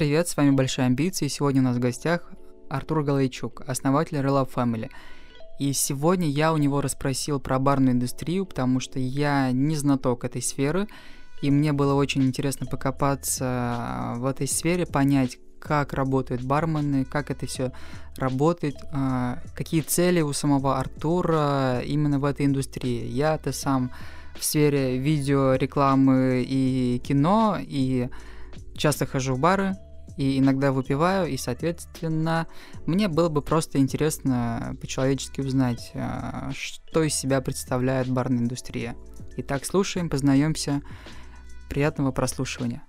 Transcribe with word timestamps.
Привет, 0.00 0.28
с 0.28 0.36
вами 0.38 0.52
Большие 0.52 0.86
Амбиции. 0.86 1.28
Сегодня 1.28 1.60
у 1.60 1.64
нас 1.64 1.76
в 1.76 1.78
гостях 1.78 2.22
Артур 2.70 3.02
Галайчук, 3.02 3.64
основатель 3.66 4.16
Relab 4.16 4.50
Family. 4.50 4.88
И 5.58 5.74
сегодня 5.74 6.26
я 6.26 6.54
у 6.54 6.56
него 6.56 6.80
расспросил 6.80 7.38
про 7.38 7.58
барную 7.58 7.92
индустрию, 7.92 8.46
потому 8.46 8.80
что 8.80 8.98
я 8.98 9.52
не 9.52 9.76
знаток 9.76 10.24
этой 10.24 10.40
сферы, 10.40 10.88
и 11.42 11.50
мне 11.50 11.74
было 11.74 11.92
очень 11.92 12.22
интересно 12.22 12.64
покопаться 12.64 14.14
в 14.16 14.24
этой 14.24 14.48
сфере, 14.48 14.86
понять, 14.86 15.36
как 15.58 15.92
работают 15.92 16.40
бармены, 16.44 17.04
как 17.04 17.30
это 17.30 17.44
все 17.44 17.70
работает, 18.16 18.76
а, 18.92 19.40
какие 19.54 19.82
цели 19.82 20.22
у 20.22 20.32
самого 20.32 20.78
Артура 20.78 21.82
именно 21.84 22.18
в 22.18 22.24
этой 22.24 22.46
индустрии. 22.46 23.04
Я-то 23.06 23.52
сам 23.52 23.90
в 24.34 24.42
сфере 24.42 24.96
видео, 24.96 25.56
рекламы 25.56 26.42
и 26.48 27.02
кино, 27.04 27.58
и 27.60 28.08
часто 28.78 29.04
хожу 29.04 29.34
в 29.34 29.38
бары, 29.38 29.76
и 30.20 30.38
иногда 30.38 30.70
выпиваю, 30.70 31.30
и, 31.30 31.38
соответственно, 31.38 32.46
мне 32.84 33.08
было 33.08 33.30
бы 33.30 33.40
просто 33.40 33.78
интересно 33.78 34.76
по-человечески 34.78 35.40
узнать, 35.40 35.92
а, 35.94 36.50
что 36.52 37.02
из 37.02 37.14
себя 37.14 37.40
представляет 37.40 38.06
барная 38.06 38.40
индустрия. 38.40 38.96
Итак, 39.38 39.64
слушаем, 39.64 40.10
познаемся. 40.10 40.82
Приятного 41.70 42.12
прослушивания. 42.12 42.82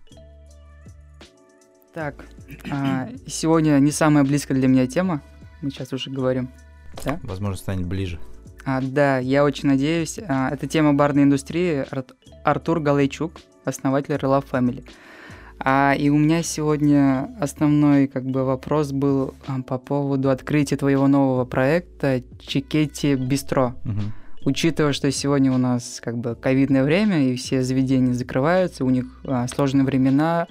Так, 1.93 2.25
а, 2.69 3.07
сегодня 3.27 3.79
не 3.79 3.91
самая 3.91 4.25
близкая 4.25 4.57
для 4.57 4.67
меня 4.67 4.85
тема. 4.85 5.21
Мы 5.61 5.69
сейчас 5.69 5.93
уже 5.93 6.11
говорим. 6.11 6.51
Да? 7.05 7.17
Возможно, 7.23 7.55
станет 7.55 7.87
ближе. 7.87 8.19
А, 8.65 8.81
да, 8.81 9.19
я 9.19 9.45
очень 9.45 9.69
надеюсь. 9.69 10.19
А, 10.27 10.49
это 10.49 10.67
тема 10.67 10.93
барной 10.93 11.23
индустрии. 11.23 11.85
Ар- 11.89 12.03
Артур 12.43 12.81
Галайчук, 12.81 13.31
основатель 13.63 14.15
Relove 14.15 14.45
Family. 14.51 14.85
А, 15.63 15.93
и 15.97 16.09
у 16.09 16.17
меня 16.17 16.43
сегодня 16.43 17.29
основной 17.39 18.07
как 18.07 18.25
бы 18.25 18.43
вопрос 18.43 18.91
был 18.91 19.35
а, 19.47 19.61
по 19.61 19.77
поводу 19.77 20.29
открытия 20.29 20.77
твоего 20.77 21.07
нового 21.07 21.45
проекта 21.45 22.23
Чикетти 22.39 23.15
Бистро. 23.15 23.75
Угу. 23.85 24.01
Учитывая, 24.45 24.91
что 24.93 25.11
сегодня 25.11 25.51
у 25.51 25.57
нас 25.57 26.01
как 26.03 26.17
бы 26.17 26.35
ковидное 26.35 26.83
время 26.83 27.29
и 27.29 27.35
все 27.35 27.61
заведения 27.61 28.13
закрываются, 28.13 28.83
у 28.83 28.89
них 28.89 29.05
а, 29.25 29.47
сложные 29.47 29.85
времена, 29.85 30.47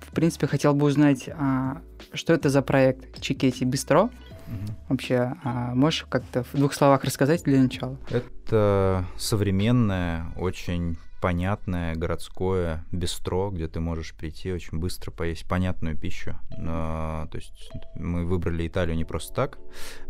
в 0.00 0.12
принципе, 0.12 0.48
хотел 0.48 0.74
бы 0.74 0.86
узнать, 0.86 1.28
а, 1.28 1.80
что 2.12 2.32
это 2.32 2.48
за 2.48 2.62
проект 2.62 3.20
Чикетти 3.20 3.64
Бистро? 3.64 4.04
Угу. 4.04 4.74
Вообще, 4.88 5.34
а 5.44 5.74
можешь 5.76 6.06
как-то 6.08 6.42
в 6.42 6.54
двух 6.54 6.74
словах 6.74 7.04
рассказать 7.04 7.44
для 7.44 7.62
начала? 7.62 7.96
Это 8.10 9.04
современное, 9.16 10.26
очень 10.36 10.98
понятное 11.20 11.94
городское 11.94 12.84
бистро, 12.92 13.50
где 13.50 13.68
ты 13.68 13.80
можешь 13.80 14.14
прийти 14.14 14.52
очень 14.52 14.78
быстро 14.78 15.10
поесть 15.10 15.46
понятную 15.46 15.96
пищу. 15.96 16.36
А, 16.58 17.26
то 17.26 17.36
есть 17.36 17.70
мы 17.94 18.24
выбрали 18.24 18.66
Италию 18.66 18.96
не 18.96 19.04
просто 19.04 19.34
так. 19.34 19.58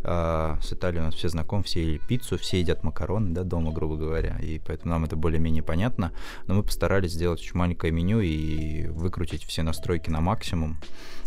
А, 0.03 0.57
с 0.61 0.71
Италией 0.73 1.01
у 1.01 1.05
нас 1.05 1.15
все 1.15 1.29
знакомы, 1.29 1.63
все 1.63 1.83
ели 1.83 1.97
пиццу, 1.97 2.37
все 2.37 2.59
едят 2.59 2.83
макароны 2.83 3.31
да, 3.31 3.43
дома, 3.43 3.71
грубо 3.71 3.97
говоря, 3.97 4.37
и 4.39 4.59
поэтому 4.59 4.93
нам 4.93 5.03
это 5.03 5.15
более-менее 5.15 5.63
понятно. 5.63 6.11
Но 6.47 6.55
мы 6.55 6.63
постарались 6.63 7.11
сделать 7.11 7.41
очень 7.41 7.57
маленькое 7.57 7.91
меню 7.91 8.21
и 8.21 8.87
выкрутить 8.87 9.43
все 9.43 9.63
настройки 9.63 10.09
на 10.09 10.21
максимум 10.21 10.77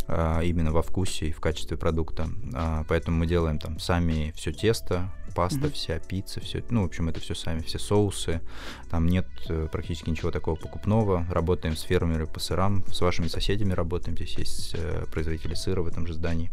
именно 0.06 0.70
во 0.70 0.82
вкусе 0.82 1.28
и 1.28 1.32
в 1.32 1.40
качестве 1.40 1.76
продукта. 1.76 2.28
А, 2.52 2.84
поэтому 2.88 3.18
мы 3.18 3.26
делаем 3.26 3.58
там 3.58 3.78
сами 3.78 4.32
все 4.36 4.52
тесто, 4.52 5.10
паста 5.34 5.66
mm-hmm. 5.66 5.72
вся, 5.72 5.98
пицца, 5.98 6.40
все, 6.40 6.64
ну, 6.70 6.82
в 6.82 6.86
общем, 6.86 7.08
это 7.08 7.20
все 7.20 7.34
сами, 7.34 7.60
все 7.60 7.78
соусы. 7.78 8.40
Там 8.90 9.06
нет 9.06 9.26
э, 9.48 9.68
практически 9.70 10.10
ничего 10.10 10.30
такого 10.30 10.54
покупного. 10.54 11.26
Работаем 11.30 11.76
с 11.76 11.82
фермерами 11.82 12.26
по 12.26 12.40
сырам, 12.40 12.84
с 12.92 13.00
вашими 13.00 13.28
соседями 13.28 13.72
работаем. 13.72 14.16
Здесь 14.16 14.38
есть 14.38 14.74
э, 14.74 15.04
производители 15.10 15.54
сыра 15.54 15.82
в 15.82 15.86
этом 15.86 16.06
же 16.06 16.14
здании. 16.14 16.50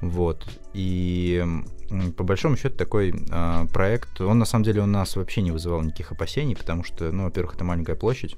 Вот. 0.00 0.46
И 0.74 1.42
по 2.16 2.24
большому 2.24 2.56
счету 2.56 2.76
такой 2.76 3.14
э, 3.14 3.66
проект, 3.72 4.20
он 4.20 4.38
на 4.38 4.44
самом 4.44 4.64
деле 4.64 4.82
у 4.82 4.86
нас 4.86 5.16
вообще 5.16 5.42
не 5.42 5.50
вызывал 5.50 5.82
никаких 5.82 6.12
опасений, 6.12 6.56
потому 6.56 6.84
что, 6.84 7.10
ну, 7.10 7.24
во-первых, 7.24 7.54
это 7.54 7.64
маленькая 7.64 7.96
площадь, 7.96 8.36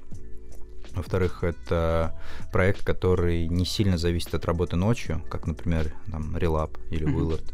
во-вторых, 0.97 1.43
это 1.43 2.19
проект, 2.51 2.83
который 2.83 3.47
не 3.47 3.65
сильно 3.65 3.97
зависит 3.97 4.33
от 4.33 4.45
работы 4.45 4.75
ночью, 4.75 5.21
как, 5.29 5.47
например, 5.47 5.93
там, 6.11 6.35
Relab 6.35 6.77
или 6.89 7.07
Willard. 7.07 7.53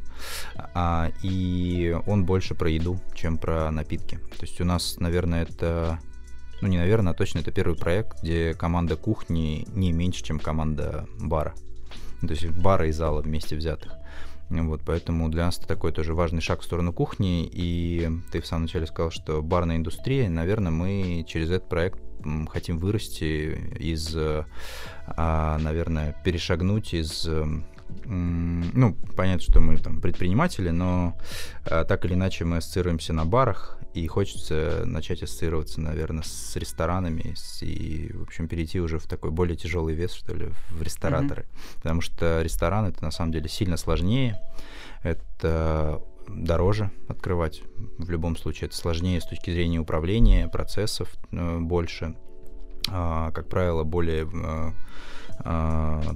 А, 0.74 1.12
и 1.22 1.96
он 2.08 2.26
больше 2.26 2.56
про 2.56 2.70
еду, 2.70 3.00
чем 3.16 3.38
про 3.38 3.70
напитки. 3.72 4.18
То 4.38 4.42
есть 4.42 4.60
у 4.62 4.66
нас, 4.66 4.98
наверное, 5.00 5.44
это 5.44 6.00
ну 6.62 6.70
не 6.70 6.78
наверное, 6.78 7.12
а 7.12 7.16
точно 7.16 7.40
это 7.40 7.52
первый 7.52 7.76
проект, 7.76 8.22
где 8.22 8.54
команда 8.54 8.96
кухни 8.96 9.68
не 9.74 9.92
меньше, 9.92 10.24
чем 10.24 10.40
команда 10.40 11.06
бара. 11.20 11.54
То 12.22 12.30
есть 12.30 12.48
бара 12.52 12.88
и 12.88 12.92
зала 12.92 13.22
вместе 13.22 13.58
взятых. 13.58 13.92
Вот, 14.62 14.82
поэтому 14.86 15.30
для 15.30 15.46
нас 15.46 15.58
это 15.58 15.68
такой 15.68 15.92
тоже 15.92 16.14
важный 16.14 16.42
шаг 16.42 16.62
в 16.62 16.64
сторону 16.64 16.94
кухни. 16.94 17.50
И 17.52 18.10
ты 18.32 18.42
в 18.42 18.46
самом 18.46 18.64
начале 18.64 18.86
сказал, 18.86 19.12
что 19.12 19.42
барная 19.42 19.78
индустрия, 19.78 20.30
наверное, 20.30 20.72
мы 20.72 21.26
через 21.28 21.50
этот 21.50 21.68
проект 21.70 22.00
хотим 22.50 22.78
вырасти 22.78 23.58
из, 23.80 24.16
а, 24.16 25.58
наверное, 25.58 26.16
перешагнуть 26.24 26.94
из 26.94 27.28
ну, 28.06 28.96
понятно, 29.16 29.42
что 29.42 29.60
мы 29.60 29.78
там 29.78 30.02
предприниматели, 30.02 30.70
но 30.70 31.18
а, 31.66 31.84
так 31.84 32.06
или 32.06 32.14
иначе 32.14 32.46
мы 32.46 32.58
ассоциируемся 32.58 33.14
на 33.14 33.26
барах, 33.26 33.78
и 33.94 34.08
хочется 34.08 34.84
начать 34.86 35.22
ассоциироваться, 35.24 35.80
наверное, 35.82 36.24
с 36.24 36.56
ресторанами 36.56 37.36
и, 37.62 38.12
в 38.14 38.24
общем, 38.24 38.48
перейти 38.48 38.80
уже 38.80 39.00
в 39.00 39.08
такой 39.08 39.32
более 39.32 39.56
тяжелый 39.56 39.94
вес, 39.94 40.14
что 40.14 40.34
ли, 40.34 40.50
в 40.70 40.82
рестораторы. 40.82 41.44
Mm-hmm. 41.44 41.76
Потому 41.76 42.02
что 42.02 42.42
ресторан 42.42 42.86
это 42.86 43.04
на 43.04 43.12
самом 43.12 43.32
деле 43.32 43.48
сильно 43.48 43.78
сложнее, 43.78 44.40
это 45.04 46.02
дороже 46.28 46.92
открывать. 47.08 47.62
В 47.98 48.10
любом 48.10 48.36
случае 48.36 48.68
это 48.68 48.76
сложнее 48.76 49.22
с 49.22 49.26
точки 49.26 49.52
зрения 49.52 49.80
управления, 49.80 50.48
процессов 50.48 51.10
э, 51.32 51.60
больше. 51.60 52.16
А, 52.90 53.32
как 53.32 53.48
правило, 53.50 53.84
более 53.84 54.24
э, 54.24 54.72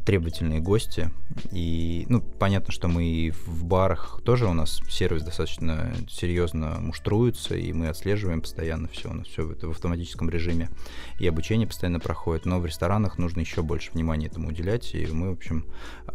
требовательные 0.05 0.59
гости. 0.59 1.11
И, 1.51 2.05
ну, 2.09 2.22
понятно, 2.22 2.72
что 2.72 2.88
мы 2.88 3.05
и 3.05 3.31
в 3.31 3.63
барах 3.66 4.22
тоже 4.23 4.45
у 4.45 4.53
нас 4.53 4.81
сервис 4.89 5.23
достаточно 5.23 5.94
серьезно 6.09 6.78
муштруется, 6.79 7.55
и 7.55 7.73
мы 7.73 7.88
отслеживаем 7.88 8.41
постоянно 8.41 8.88
все, 8.88 9.09
у 9.09 9.13
нас 9.13 9.28
все 9.28 9.44
в, 9.44 9.55
в 9.59 9.72
автоматическом 9.72 10.29
режиме, 10.29 10.69
и 11.19 11.28
обучение 11.28 11.67
постоянно 11.67 12.00
проходит. 12.00 12.45
Но 12.45 12.59
в 12.59 12.66
ресторанах 12.66 13.17
нужно 13.17 13.41
еще 13.41 13.61
больше 13.61 13.91
внимания 13.91 14.28
этому 14.28 14.50
уделять, 14.50 14.94
и 14.95 15.05
мы, 15.07 15.29
в 15.29 15.34
общем, 15.34 15.66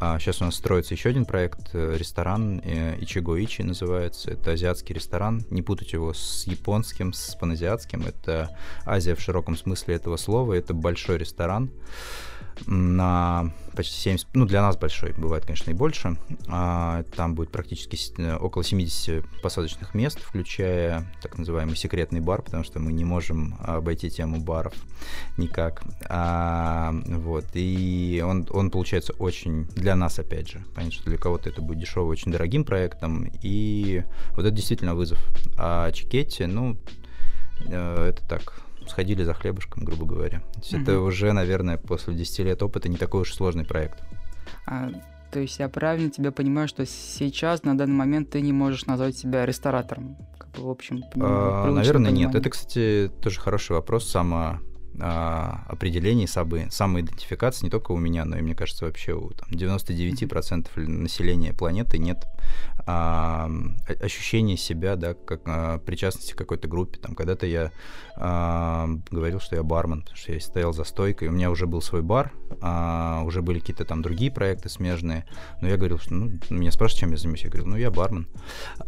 э, 0.00 0.16
сейчас 0.18 0.40
у 0.42 0.44
нас 0.44 0.54
строится 0.54 0.94
еще 0.94 1.10
один 1.10 1.24
проект, 1.24 1.70
э, 1.74 1.96
ресторан 1.96 2.60
э, 2.64 2.96
Ичиго 3.00 3.42
Ичи 3.42 3.62
называется, 3.62 4.30
это 4.30 4.52
азиатский 4.52 4.94
ресторан, 4.94 5.44
не 5.50 5.62
путать 5.62 5.92
его 5.92 6.12
с 6.12 6.46
японским, 6.46 7.12
с 7.12 7.34
паназиатским, 7.34 8.02
это 8.02 8.56
Азия 8.84 9.14
в 9.14 9.20
широком 9.20 9.56
смысле 9.56 9.96
этого 9.96 10.16
слова, 10.16 10.54
это 10.54 10.74
большой 10.74 11.18
ресторан, 11.18 11.70
на 12.66 13.52
почти 13.74 13.94
70, 13.94 14.28
ну 14.34 14.44
для 14.44 14.62
нас 14.62 14.76
большой, 14.76 15.12
бывает, 15.16 15.44
конечно, 15.44 15.70
и 15.70 15.74
больше. 15.74 16.16
А, 16.48 17.04
там 17.16 17.34
будет 17.34 17.50
практически 17.50 17.98
э, 18.20 18.36
около 18.36 18.64
70 18.64 19.24
посадочных 19.42 19.94
мест, 19.94 20.20
включая 20.20 21.10
так 21.22 21.38
называемый 21.38 21.76
секретный 21.76 22.20
бар, 22.20 22.42
потому 22.42 22.64
что 22.64 22.78
мы 22.78 22.92
не 22.92 23.04
можем 23.04 23.56
обойти 23.60 24.10
тему 24.10 24.40
баров 24.40 24.74
никак. 25.36 25.82
А, 26.08 26.92
вот, 27.06 27.46
и 27.54 28.22
он, 28.24 28.46
он 28.50 28.70
получается 28.70 29.14
очень, 29.14 29.64
для 29.74 29.96
нас, 29.96 30.18
опять 30.18 30.48
же, 30.48 30.62
понятно, 30.74 30.92
что 30.92 31.04
для 31.04 31.18
кого-то 31.18 31.48
это 31.48 31.62
будет 31.62 31.78
дешевый, 31.78 32.12
очень 32.12 32.32
дорогим 32.32 32.64
проектом, 32.64 33.30
и 33.42 34.02
вот 34.32 34.40
это 34.40 34.50
действительно 34.50 34.94
вызов. 34.94 35.18
А 35.56 35.90
Чикетти, 35.92 36.46
ну, 36.46 36.76
э, 37.66 38.08
это 38.10 38.28
так, 38.28 38.61
сходили 38.88 39.22
за 39.24 39.34
хлебушком, 39.34 39.84
грубо 39.84 40.06
говоря. 40.06 40.40
То 40.54 40.60
есть 40.60 40.74
угу. 40.74 40.82
это 40.82 41.00
уже, 41.00 41.32
наверное, 41.32 41.78
после 41.78 42.14
10 42.14 42.38
лет 42.40 42.62
опыта 42.62 42.88
не 42.88 42.96
такой 42.96 43.22
уж 43.22 43.34
сложный 43.34 43.64
проект. 43.64 44.02
А, 44.66 44.90
то 45.30 45.40
есть 45.40 45.58
я 45.58 45.68
правильно 45.68 46.10
тебя 46.10 46.32
понимаю, 46.32 46.68
что 46.68 46.84
сейчас, 46.86 47.62
на 47.64 47.76
данный 47.76 47.94
момент, 47.94 48.30
ты 48.30 48.40
не 48.40 48.52
можешь 48.52 48.86
назвать 48.86 49.16
себя 49.16 49.46
ресторатором? 49.46 50.16
Как 50.38 50.50
бы, 50.50 50.66
в 50.66 50.70
общем, 50.70 51.02
а, 51.16 51.70
наверное, 51.70 52.10
понимание. 52.10 52.26
нет. 52.26 52.34
Это, 52.34 52.50
кстати, 52.50 53.10
тоже 53.22 53.40
хороший 53.40 53.72
вопрос. 53.72 54.08
Само 54.08 54.60
а, 55.00 55.64
определений, 55.68 56.26
самой, 56.26 56.70
самоидентификации 56.70 57.64
не 57.64 57.70
только 57.70 57.92
у 57.92 57.96
меня, 57.96 58.24
но 58.24 58.36
и, 58.36 58.42
мне 58.42 58.54
кажется, 58.54 58.84
вообще 58.84 59.14
у 59.14 59.30
там, 59.30 59.48
99% 59.50 60.68
населения 60.76 61.52
планеты 61.52 61.98
нет 61.98 62.26
а, 62.86 63.50
ощущения 64.00 64.56
себя, 64.56 64.96
да, 64.96 65.14
как 65.14 65.42
а, 65.46 65.78
причастности 65.78 66.32
к 66.32 66.38
какой-то 66.38 66.68
группе. 66.68 66.98
Там 66.98 67.14
когда-то 67.14 67.46
я 67.46 67.70
а, 68.16 68.88
говорил, 69.10 69.40
что 69.40 69.56
я 69.56 69.62
бармен, 69.62 70.02
потому 70.02 70.16
что 70.16 70.32
я 70.32 70.40
стоял 70.40 70.72
за 70.72 70.84
стойкой, 70.84 71.28
у 71.28 71.32
меня 71.32 71.50
уже 71.50 71.66
был 71.66 71.80
свой 71.80 72.02
бар, 72.02 72.32
а, 72.60 73.22
уже 73.24 73.42
были 73.42 73.60
какие-то 73.60 73.84
там 73.84 74.02
другие 74.02 74.30
проекты 74.30 74.68
смежные, 74.68 75.26
но 75.60 75.68
я 75.68 75.76
говорил, 75.76 75.98
что, 75.98 76.14
ну, 76.14 76.32
меня 76.50 76.72
спрашивают, 76.72 77.00
чем 77.00 77.10
я 77.12 77.16
занимаюсь, 77.16 77.44
я 77.44 77.50
говорил, 77.50 77.66
ну, 77.68 77.76
я 77.76 77.90
бармен. 77.90 78.28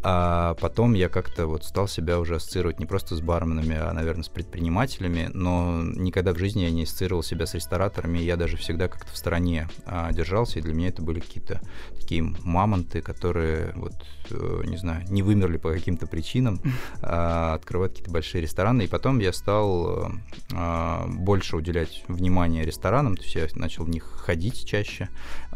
А 0.02 0.54
потом 0.60 0.94
я 0.94 1.08
как-то 1.08 1.46
вот 1.46 1.64
стал 1.64 1.88
себя 1.88 2.18
уже 2.18 2.36
ассоциировать 2.36 2.78
не 2.78 2.86
просто 2.86 3.16
с 3.16 3.20
барменами, 3.20 3.76
а, 3.76 3.92
наверное, 3.92 4.24
с 4.24 4.28
предпринимателями, 4.28 5.30
но 5.32 5.82
никогда 5.94 6.32
в 6.32 6.38
жизни 6.38 6.62
я 6.62 6.70
не 6.70 6.84
ассоциировал 6.84 7.22
себя 7.22 7.46
с 7.46 7.54
рестораторами, 7.54 8.18
я 8.18 8.36
даже 8.36 8.56
всегда 8.56 8.88
как-то 8.88 9.12
в 9.12 9.16
стороне 9.16 9.68
а, 9.86 10.12
держался, 10.12 10.58
и 10.58 10.62
для 10.62 10.74
меня 10.74 10.88
это 10.88 11.02
были 11.02 11.20
какие-то 11.20 11.60
такие 11.98 12.22
мамонты, 12.22 13.00
которые, 13.00 13.72
вот, 13.74 13.94
э, 14.30 14.62
не 14.66 14.76
знаю, 14.76 15.04
не 15.08 15.22
вымерли 15.22 15.56
по 15.56 15.72
каким-то 15.72 16.06
причинам, 16.06 16.60
а, 17.00 17.54
открывают 17.54 17.92
какие-то 17.92 18.10
большие 18.10 18.42
рестораны, 18.42 18.82
и 18.82 18.86
потом 18.86 19.18
я 19.18 19.32
стал 19.32 20.12
а, 20.52 21.06
больше 21.08 21.56
уделять 21.56 22.04
внимание 22.08 22.64
ресторанам, 22.64 23.16
то 23.16 23.22
есть 23.22 23.34
я 23.34 23.46
начал 23.54 23.84
в 23.84 23.88
них 23.88 24.04
ходить 24.04 24.66
чаще, 24.66 25.08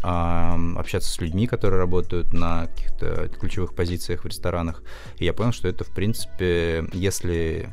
а, 0.02 0.58
общаться 0.76 1.10
с 1.10 1.20
людьми, 1.20 1.46
которые 1.46 1.80
работают 1.80 2.32
на 2.32 2.66
каких-то 2.66 3.28
ключевых 3.28 3.74
позициях 3.74 4.24
в 4.24 4.26
ресторанах, 4.26 4.82
и 5.18 5.24
я 5.24 5.32
понял, 5.32 5.52
что 5.52 5.68
это, 5.68 5.84
в 5.84 5.90
принципе, 5.94 6.86
если 6.92 7.70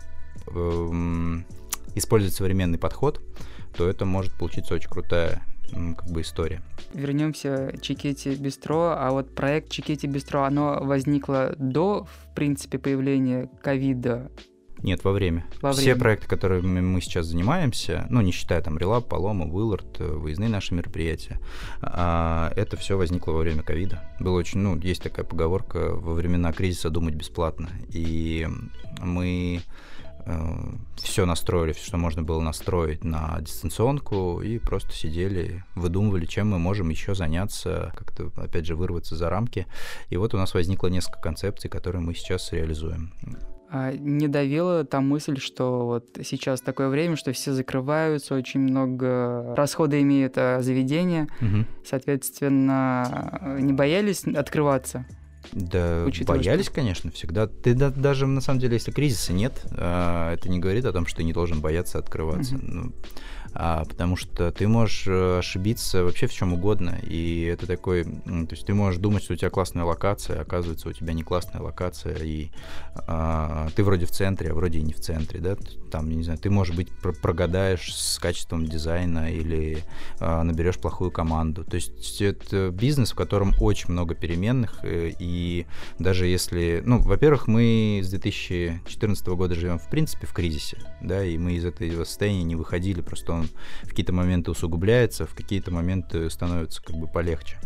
эм, 0.47 1.45
использовать 1.95 2.35
современный 2.35 2.77
подход, 2.77 3.21
то 3.75 3.87
это 3.87 4.05
может 4.05 4.33
получиться 4.33 4.75
очень 4.75 4.89
крутая 4.89 5.41
как 5.71 6.09
бы 6.09 6.21
история. 6.21 6.61
Вернемся 6.93 7.73
к 7.75 7.81
Чикете 7.81 8.35
Бистро, 8.35 8.95
а 8.97 9.09
вот 9.11 9.33
проект 9.33 9.69
Чикете 9.71 10.07
Бистро, 10.07 10.43
оно 10.43 10.79
возникло 10.81 11.55
до, 11.57 12.05
в 12.05 12.35
принципе, 12.35 12.77
появления 12.77 13.49
ковида 13.61 14.29
нет, 14.85 15.03
во 15.03 15.13
время. 15.13 15.45
Во 15.61 15.71
Все 15.71 15.83
время. 15.83 15.99
проекты, 15.99 16.27
которыми 16.27 16.81
мы 16.81 17.01
сейчас 17.01 17.27
занимаемся, 17.27 18.05
ну, 18.09 18.21
не 18.21 18.31
считая 18.31 18.61
там 18.61 18.77
Релаб, 18.77 19.07
Палома, 19.07 19.45
Уиллард, 19.45 19.99
э, 19.99 20.05
выездные 20.05 20.49
наши 20.49 20.75
мероприятия, 20.75 21.39
а, 21.81 22.51
это 22.55 22.77
все 22.77 22.97
возникло 22.97 23.31
во 23.31 23.39
время 23.39 23.63
ковида. 23.63 24.03
Было 24.19 24.37
очень, 24.37 24.59
ну, 24.59 24.77
есть 24.77 25.01
такая 25.01 25.25
поговорка, 25.25 25.95
во 25.95 26.13
времена 26.13 26.51
кризиса 26.51 26.89
думать 26.89 27.15
бесплатно. 27.15 27.69
И 27.89 28.47
мы 29.01 29.61
все 30.95 31.25
настроили, 31.25 31.73
все, 31.73 31.85
что 31.85 31.97
можно 31.97 32.23
было 32.23 32.41
настроить 32.41 33.03
на 33.03 33.37
дистанционку, 33.41 34.41
и 34.41 34.57
просто 34.57 34.91
сидели, 34.91 35.63
выдумывали, 35.75 36.25
чем 36.25 36.49
мы 36.49 36.59
можем 36.59 36.89
еще 36.89 37.13
заняться, 37.15 37.93
как-то, 37.95 38.31
опять 38.41 38.65
же, 38.65 38.75
вырваться 38.75 39.15
за 39.15 39.29
рамки. 39.29 39.67
И 40.09 40.17
вот 40.17 40.33
у 40.33 40.37
нас 40.37 40.53
возникло 40.53 40.87
несколько 40.87 41.21
концепций, 41.21 41.69
которые 41.69 42.01
мы 42.01 42.13
сейчас 42.15 42.51
реализуем. 42.51 43.13
А 43.69 43.91
не 43.93 44.27
давила 44.27 44.83
та 44.85 45.01
мысль, 45.01 45.37
что 45.37 45.85
вот 45.85 46.05
сейчас 46.23 46.61
такое 46.61 46.87
время, 46.87 47.15
что 47.15 47.31
все 47.33 47.51
закрываются, 47.51 48.35
очень 48.35 48.59
много 48.61 49.53
расхода 49.55 50.01
имеют 50.01 50.37
а, 50.37 50.61
заведения, 50.61 51.27
Угу. 51.41 51.65
соответственно, 51.85 53.57
не 53.59 53.73
боялись 53.73 54.23
открываться? 54.23 55.05
Да, 55.51 56.03
Учитывая, 56.05 56.39
боялись, 56.39 56.69
конечно, 56.69 57.11
всегда. 57.11 57.47
Ты 57.47 57.73
да- 57.73 57.89
даже 57.89 58.27
на 58.27 58.41
самом 58.41 58.59
деле, 58.59 58.75
если 58.75 58.91
кризиса 58.91 59.33
нет, 59.33 59.65
а, 59.71 60.33
это 60.33 60.49
не 60.49 60.59
говорит 60.59 60.85
о 60.85 60.93
том, 60.93 61.05
что 61.05 61.17
ты 61.17 61.23
не 61.23 61.33
должен 61.33 61.61
бояться 61.61 61.97
открываться. 61.99 62.55
Мгм. 62.55 62.65
Ну, 62.67 62.93
а, 63.55 63.85
потому 63.85 64.17
что 64.17 64.51
ты 64.51 64.67
можешь 64.67 65.07
э, 65.07 65.39
ошибиться 65.39 66.03
вообще 66.03 66.27
в 66.27 66.33
чем 66.33 66.53
угодно, 66.53 66.99
и 67.01 67.43
это 67.43 67.65
такой, 67.65 68.03
то 68.03 68.47
есть 68.51 68.65
ты 68.65 68.73
можешь 68.73 68.99
думать, 68.99 69.23
что 69.23 69.33
у 69.33 69.37
тебя 69.37 69.49
классная 69.49 69.85
локация, 69.85 70.39
а 70.39 70.41
оказывается 70.41 70.89
у 70.89 70.91
тебя 70.91 71.13
не 71.13 71.23
классная 71.23 71.61
локация, 71.61 72.17
и 72.17 72.49
а, 73.07 73.69
ты 73.75 73.83
вроде 73.83 74.05
в 74.05 74.11
центре, 74.11 74.51
а 74.51 74.53
вроде 74.53 74.79
и 74.79 74.81
не 74.81 74.93
в 74.93 74.99
центре, 74.99 75.39
да, 75.39 75.55
там, 75.89 76.09
не 76.09 76.23
знаю, 76.23 76.37
ты, 76.37 76.49
может 76.49 76.75
быть, 76.75 76.89
про- 77.01 77.13
прогадаешь 77.13 77.95
с 77.95 78.19
качеством 78.19 78.65
дизайна 78.65 79.31
или 79.31 79.79
а, 80.19 80.43
наберешь 80.43 80.77
плохую 80.77 81.11
команду. 81.11 81.63
То 81.63 81.75
есть 81.75 82.21
это 82.21 82.69
бизнес, 82.71 83.13
в 83.13 83.15
котором 83.15 83.53
очень 83.61 83.91
много 83.91 84.15
переменных, 84.15 84.83
э, 84.83 85.13
и 85.17 85.65
даже 85.97 86.27
если, 86.27 86.81
ну, 86.85 86.99
во-первых, 86.99 87.47
мы 87.47 88.01
с 88.03 88.09
2014 88.09 89.27
года 89.27 89.55
живем 89.55 89.79
в 89.79 89.89
принципе 89.89 90.27
в 90.27 90.33
кризисе, 90.33 90.77
да, 91.01 91.23
и 91.23 91.37
мы 91.37 91.53
из 91.53 91.65
этого 91.65 92.03
состояния 92.03 92.43
не 92.43 92.55
выходили, 92.55 92.99
просто 93.01 93.31
он 93.31 93.44
в 93.83 93.89
какие-то 93.89 94.13
моменты 94.13 94.51
усугубляется, 94.51 95.25
в 95.25 95.33
какие-то 95.33 95.71
моменты 95.71 96.29
становится 96.29 96.81
как 96.83 96.95
бы 96.95 97.07
полегче. 97.07 97.57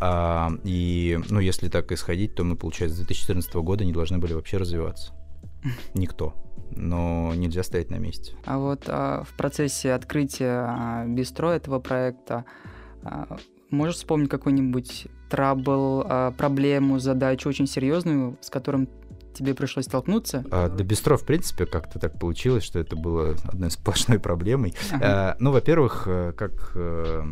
А, 0.00 0.50
и, 0.64 1.18
ну, 1.28 1.40
если 1.40 1.68
так 1.68 1.90
исходить, 1.92 2.34
то 2.34 2.44
мы, 2.44 2.56
получается, 2.56 2.96
с 2.96 3.00
2014 3.00 3.54
года 3.56 3.84
не 3.84 3.92
должны 3.92 4.18
были 4.18 4.34
вообще 4.34 4.56
развиваться. 4.56 5.12
Никто. 5.94 6.34
Но 6.70 7.32
нельзя 7.34 7.62
стоять 7.62 7.90
на 7.90 7.96
месте. 7.96 8.34
А 8.44 8.58
вот 8.58 8.84
а, 8.86 9.24
в 9.24 9.36
процессе 9.36 9.92
открытия 9.92 10.66
а, 10.68 11.04
бистро 11.06 11.50
этого 11.50 11.78
проекта 11.78 12.44
а, 13.02 13.38
можешь 13.70 13.96
вспомнить 13.96 14.28
какой-нибудь 14.28 15.08
трабл, 15.30 16.04
а, 16.06 16.32
проблему, 16.32 16.98
задачу 16.98 17.48
очень 17.48 17.66
серьезную, 17.66 18.38
с 18.40 18.50
которым 18.50 18.88
тебе 19.34 19.54
пришлось 19.54 19.86
столкнуться? 19.86 20.44
А, 20.50 20.68
до 20.68 20.84
бистро, 20.84 21.16
в 21.16 21.24
принципе, 21.24 21.66
как-то 21.66 21.98
так 21.98 22.18
получилось, 22.18 22.64
что 22.64 22.78
это 22.78 22.96
было 22.96 23.36
одной 23.44 23.70
сплошной 23.70 24.18
проблемой. 24.18 24.74
Ага. 24.92 25.04
А, 25.04 25.36
ну, 25.38 25.52
во-первых, 25.52 26.04
э, 26.06 26.32
как 26.36 26.72
э, 26.74 27.22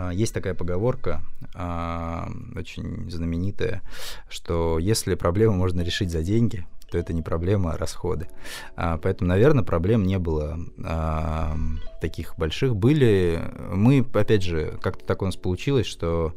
а, 0.00 0.10
есть 0.12 0.32
такая 0.32 0.54
поговорка, 0.54 1.22
а, 1.54 2.28
очень 2.54 3.10
знаменитая, 3.10 3.82
что 4.28 4.78
если 4.78 5.14
проблему 5.14 5.54
можно 5.54 5.82
решить 5.82 6.10
за 6.10 6.22
деньги, 6.22 6.66
то 6.90 6.98
это 6.98 7.12
не 7.12 7.22
проблема, 7.22 7.72
а 7.72 7.76
расходы. 7.76 8.28
А, 8.76 8.98
поэтому, 8.98 9.28
наверное, 9.28 9.62
проблем 9.62 10.04
не 10.04 10.18
было 10.18 10.58
таких 12.00 12.36
больших. 12.36 12.74
Были, 12.74 13.40
мы, 13.72 14.04
опять 14.14 14.42
же, 14.42 14.78
как-то 14.82 15.04
так 15.04 15.22
у 15.22 15.26
нас 15.26 15.36
получилось, 15.36 15.86
что 15.86 16.34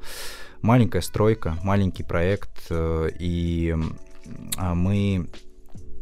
маленькая 0.62 1.02
стройка, 1.02 1.58
маленький 1.64 2.04
проект, 2.04 2.70
и 2.70 3.76
мы 4.58 5.28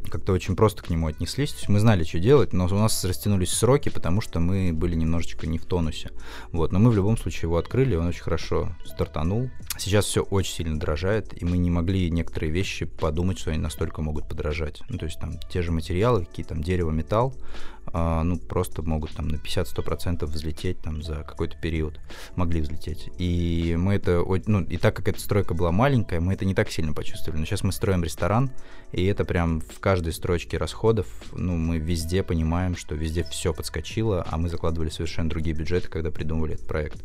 как-то 0.10 0.34
очень 0.34 0.56
просто 0.56 0.84
к 0.84 0.90
нему 0.90 1.08
отнеслись. 1.08 1.52
То 1.52 1.58
есть 1.58 1.70
мы 1.70 1.80
знали, 1.80 2.04
что 2.04 2.20
делать, 2.20 2.54
но 2.54 2.66
у 2.66 2.70
нас 2.70 3.04
растянулись 3.04 3.52
сроки, 3.52 3.90
потому 3.90 4.22
что 4.22 4.40
мы 4.40 4.74
были 4.74 4.96
немножечко 4.96 5.48
не 5.48 5.58
в 5.58 5.66
тонусе. 5.66 6.12
Вот, 6.52 6.72
но 6.72 6.80
мы 6.80 6.92
в 6.92 6.96
любом 6.96 7.18
случае 7.18 7.44
его 7.44 7.58
открыли, 7.58 7.96
он 7.96 8.08
очень 8.08 8.22
хорошо 8.22 8.76
стартанул. 8.86 9.50
Сейчас 9.78 10.06
все 10.06 10.22
очень 10.22 10.54
сильно 10.54 10.80
дорожает, 10.80 11.42
и 11.42 11.46
мы 11.46 11.58
не 11.58 11.72
могли 11.72 12.10
некоторые 12.12 12.52
вещи 12.52 12.86
подумать, 12.86 13.40
что 13.40 13.52
они 13.52 13.60
настолько 13.60 14.02
могут 14.02 14.28
подорожать. 14.28 14.82
Ну, 14.90 14.98
то 14.98 15.06
есть 15.06 15.20
там 15.20 15.40
те 15.50 15.62
же 15.62 15.72
материалы, 15.72 16.26
какие 16.26 16.46
там 16.46 16.62
дерево, 16.62 16.92
металл, 16.92 17.36
а, 17.81 17.81
ну, 17.94 18.38
просто 18.38 18.82
могут 18.84 19.12
там 19.12 19.28
на 19.28 19.36
50-100% 19.36 20.26
взлететь 20.26 20.80
там 20.82 21.04
за 21.04 21.24
какой-то 21.24 21.58
период, 21.58 22.00
могли 22.36 22.62
взлететь. 22.62 23.10
И 23.18 23.76
мы 23.78 23.96
это, 23.96 24.24
ну, 24.46 24.62
и 24.62 24.78
так 24.78 24.96
как 24.96 25.08
эта 25.08 25.20
стройка 25.20 25.54
была 25.54 25.72
маленькая, 25.72 26.20
мы 26.20 26.34
это 26.34 26.46
не 26.46 26.56
так 26.56 26.70
сильно 26.70 26.94
почувствовали. 26.94 27.40
Но 27.40 27.46
сейчас 27.46 27.64
мы 27.64 27.72
строим 27.72 28.04
ресторан, 28.04 28.52
и 28.92 29.06
это 29.06 29.26
прям 29.26 29.62
в 29.62 29.80
каждой 29.80 30.14
строчке 30.14 30.58
расходов, 30.58 31.08
ну, 31.34 31.58
мы 31.58 31.78
везде 31.80 32.24
понимаем, 32.24 32.76
что 32.76 32.96
везде 32.96 33.24
все 33.24 33.54
подскочило, 33.54 34.26
а 34.30 34.38
мы 34.38 34.50
закладывали 34.50 34.90
совершенно 34.90 35.30
другие 35.30 35.56
бюджеты, 35.56 35.88
когда 35.88 36.12
придумывали 36.12 36.54
этот 36.54 36.68
проект. 36.68 37.04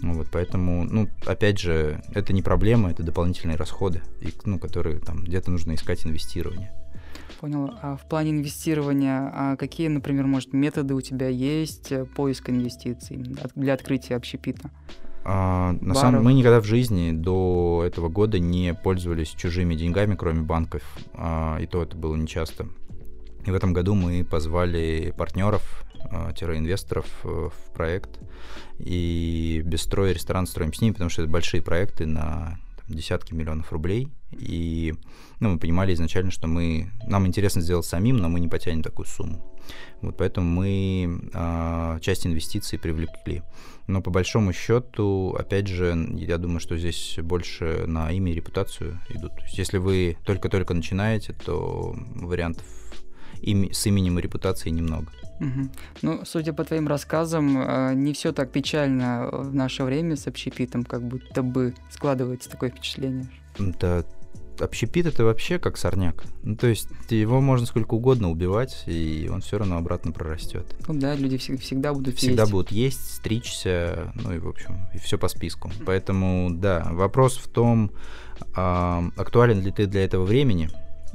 Ну, 0.00 0.14
Вот, 0.14 0.28
поэтому, 0.32 0.84
ну, 0.84 1.08
опять 1.26 1.58
же, 1.58 2.02
это 2.14 2.32
не 2.32 2.42
проблема, 2.42 2.90
это 2.90 3.02
дополнительные 3.02 3.56
расходы, 3.56 4.02
и, 4.20 4.32
ну, 4.44 4.58
которые 4.58 4.98
там 4.98 5.24
где-то 5.24 5.50
нужно 5.50 5.74
искать 5.74 6.06
инвестирование. 6.06 6.72
Понял. 7.42 7.74
А 7.82 7.96
в 7.96 8.08
плане 8.08 8.30
инвестирования, 8.30 9.28
а 9.34 9.56
какие, 9.56 9.88
например, 9.88 10.28
может, 10.28 10.52
методы 10.52 10.94
у 10.94 11.00
тебя 11.00 11.26
есть 11.26 11.90
э, 11.90 12.04
поиска 12.04 12.52
инвестиций 12.52 13.16
для 13.56 13.74
открытия 13.74 14.14
общепита? 14.14 14.70
А, 15.24 15.72
на 15.80 15.96
самом 15.96 16.22
мы 16.22 16.34
никогда 16.34 16.60
в 16.60 16.64
жизни 16.66 17.10
до 17.10 17.82
этого 17.84 18.08
года 18.08 18.38
не 18.38 18.72
пользовались 18.74 19.30
чужими 19.30 19.74
деньгами, 19.74 20.14
кроме 20.14 20.42
банков, 20.42 20.82
а, 21.14 21.58
и 21.58 21.66
то 21.66 21.82
это 21.82 21.96
было 21.96 22.14
нечасто. 22.14 22.68
И 23.44 23.50
в 23.50 23.54
этом 23.56 23.72
году 23.72 23.96
мы 23.96 24.24
позвали 24.24 25.12
партнеров, 25.18 25.84
а, 26.12 26.30
инвесторов 26.30 27.06
в 27.24 27.52
проект, 27.74 28.20
и 28.78 29.62
без 29.64 29.82
строя 29.82 30.12
ресторан 30.12 30.46
строим 30.46 30.72
с 30.72 30.80
ними, 30.80 30.92
потому 30.92 31.10
что 31.10 31.22
это 31.22 31.30
большие 31.32 31.60
проекты 31.60 32.06
на 32.06 32.60
там, 32.76 32.96
десятки 32.96 33.34
миллионов 33.34 33.72
рублей, 33.72 34.12
и 34.30 34.94
ну, 35.42 35.50
мы 35.50 35.58
понимали 35.58 35.92
изначально, 35.92 36.30
что 36.30 36.46
мы, 36.46 36.92
нам 37.04 37.26
интересно 37.26 37.62
сделать 37.62 37.84
самим, 37.84 38.18
но 38.18 38.28
мы 38.28 38.38
не 38.38 38.46
потянем 38.46 38.80
такую 38.80 39.06
сумму. 39.06 39.44
Вот 40.00 40.16
поэтому 40.16 40.48
мы 40.48 41.30
а, 41.34 41.98
часть 41.98 42.26
инвестиций 42.28 42.78
привлекли. 42.78 43.42
Но 43.88 44.00
по 44.02 44.10
большому 44.10 44.52
счету, 44.52 45.34
опять 45.36 45.66
же, 45.66 45.96
я 46.14 46.38
думаю, 46.38 46.60
что 46.60 46.78
здесь 46.78 47.18
больше 47.20 47.84
на 47.88 48.12
имя 48.12 48.30
и 48.30 48.36
репутацию 48.36 49.00
идут. 49.08 49.34
То 49.34 49.42
есть, 49.42 49.58
если 49.58 49.78
вы 49.78 50.16
только-только 50.24 50.74
начинаете, 50.74 51.32
то 51.32 51.92
вариантов 52.14 52.64
ими- 53.40 53.72
с 53.72 53.84
именем 53.84 54.20
и 54.20 54.22
репутацией 54.22 54.72
немного. 54.72 55.10
Ну, 56.02 56.20
судя 56.24 56.52
по 56.52 56.62
твоим 56.62 56.86
рассказам, 56.86 57.58
э, 57.58 57.94
не 57.94 58.12
все 58.12 58.32
так 58.32 58.52
печально 58.52 59.28
в 59.32 59.52
наше 59.52 59.82
время 59.82 60.14
с 60.14 60.28
общепитом, 60.28 60.84
как 60.84 61.02
будто 61.02 61.42
бы 61.42 61.74
складывается 61.90 62.48
такое 62.48 62.70
впечатление. 62.70 63.28
Да, 63.58 64.04
общепит 64.62 65.06
это 65.06 65.24
вообще 65.24 65.58
как 65.58 65.76
сорняк. 65.76 66.24
Ну, 66.42 66.56
то 66.56 66.66
есть 66.66 66.88
его 67.10 67.40
можно 67.40 67.66
сколько 67.66 67.94
угодно 67.94 68.30
убивать, 68.30 68.82
и 68.86 69.28
он 69.32 69.40
все 69.40 69.58
равно 69.58 69.76
обратно 69.76 70.12
прорастет. 70.12 70.64
Ну 70.88 70.94
да, 70.94 71.14
люди 71.14 71.36
всег- 71.36 71.58
всегда 71.58 71.92
будут 71.92 72.16
Всегда 72.16 72.42
есть. 72.42 72.52
будут 72.52 72.70
есть, 72.72 73.14
стричься, 73.16 74.12
ну 74.14 74.32
и 74.34 74.38
в 74.38 74.48
общем, 74.48 74.78
и 74.94 74.98
все 74.98 75.18
по 75.18 75.28
списку. 75.28 75.70
Поэтому, 75.84 76.50
да, 76.52 76.88
вопрос 76.92 77.36
в 77.36 77.48
том, 77.48 77.90
а, 78.54 79.04
актуален 79.16 79.60
ли 79.60 79.70
ты 79.72 79.86
для 79.86 80.04
этого 80.04 80.24
времени, 80.24 80.68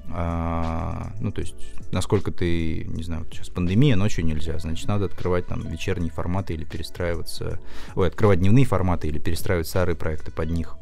А, 0.09 1.11
ну, 1.19 1.31
то 1.31 1.41
есть, 1.41 1.55
насколько 1.91 2.31
ты, 2.31 2.85
не 2.85 3.03
знаю, 3.03 3.23
вот 3.23 3.33
сейчас 3.33 3.49
пандемия, 3.49 3.95
ночью 3.95 4.23
нельзя, 4.23 4.57
значит, 4.59 4.87
надо 4.87 5.05
открывать 5.05 5.47
там 5.47 5.67
вечерние 5.67 6.11
форматы 6.11 6.53
или 6.53 6.63
перестраиваться, 6.63 7.59
ой, 7.95 8.07
открывать 8.07 8.39
дневные 8.39 8.63
форматы 8.63 9.07
или 9.07 9.19
перестраивать 9.19 9.67
старые 9.67 9.95
проекты 9.95 10.31
под 10.31 10.49
них. 10.51 10.77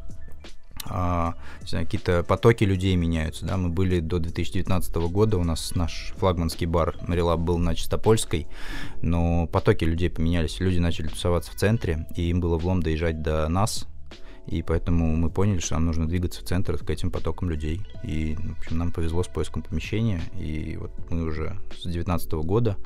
А, 0.88 1.36
какие-то 1.70 2.24
потоки 2.24 2.63
людей 2.63 2.96
меняются, 2.96 3.46
да, 3.46 3.58
мы 3.58 3.70
были 3.70 4.00
до 4.00 4.20
2019 4.20 4.96
года, 4.96 5.38
у 5.38 5.44
нас 5.44 5.75
наш 5.75 6.13
флагманский 6.18 6.68
бар 6.68 6.96
Марилаб 7.08 7.39
был 7.39 7.58
на 7.58 7.75
Чистопольской, 7.75 8.48
но 9.01 9.48
потоки 9.48 9.84
людей 9.84 10.10
поменялись, 10.10 10.60
люди 10.60 10.77
начали 10.77 11.08
тусоваться 11.08 11.51
в 11.51 11.56
центре, 11.56 12.08
и 12.15 12.30
им 12.30 12.39
было 12.39 12.58
влом 12.58 12.84
доезжать 12.84 13.22
до 13.22 13.48
нас, 13.50 13.88
и 14.48 14.62
поэтому 14.62 15.15
мы 15.15 15.30
поняли, 15.30 15.60
что 15.60 15.74
нам 15.74 15.86
нужно 15.86 16.08
двигаться 16.08 16.42
в 16.42 16.44
центр 16.44 16.77
к 16.77 16.89
этим 16.89 17.10
потокам 17.10 17.50
людей. 17.50 17.82
И 18.04 18.38
в 18.38 18.60
общем, 18.60 18.77
нам 18.77 18.92
повезло 18.92 19.24
с 19.24 19.27
поиском 19.27 19.63
помещения. 19.63 20.22
И 20.39 20.77
вот 20.80 20.92
мы 21.10 21.24
уже 21.24 21.58
с 21.72 21.84
2019 21.84 22.32
года 22.34 22.77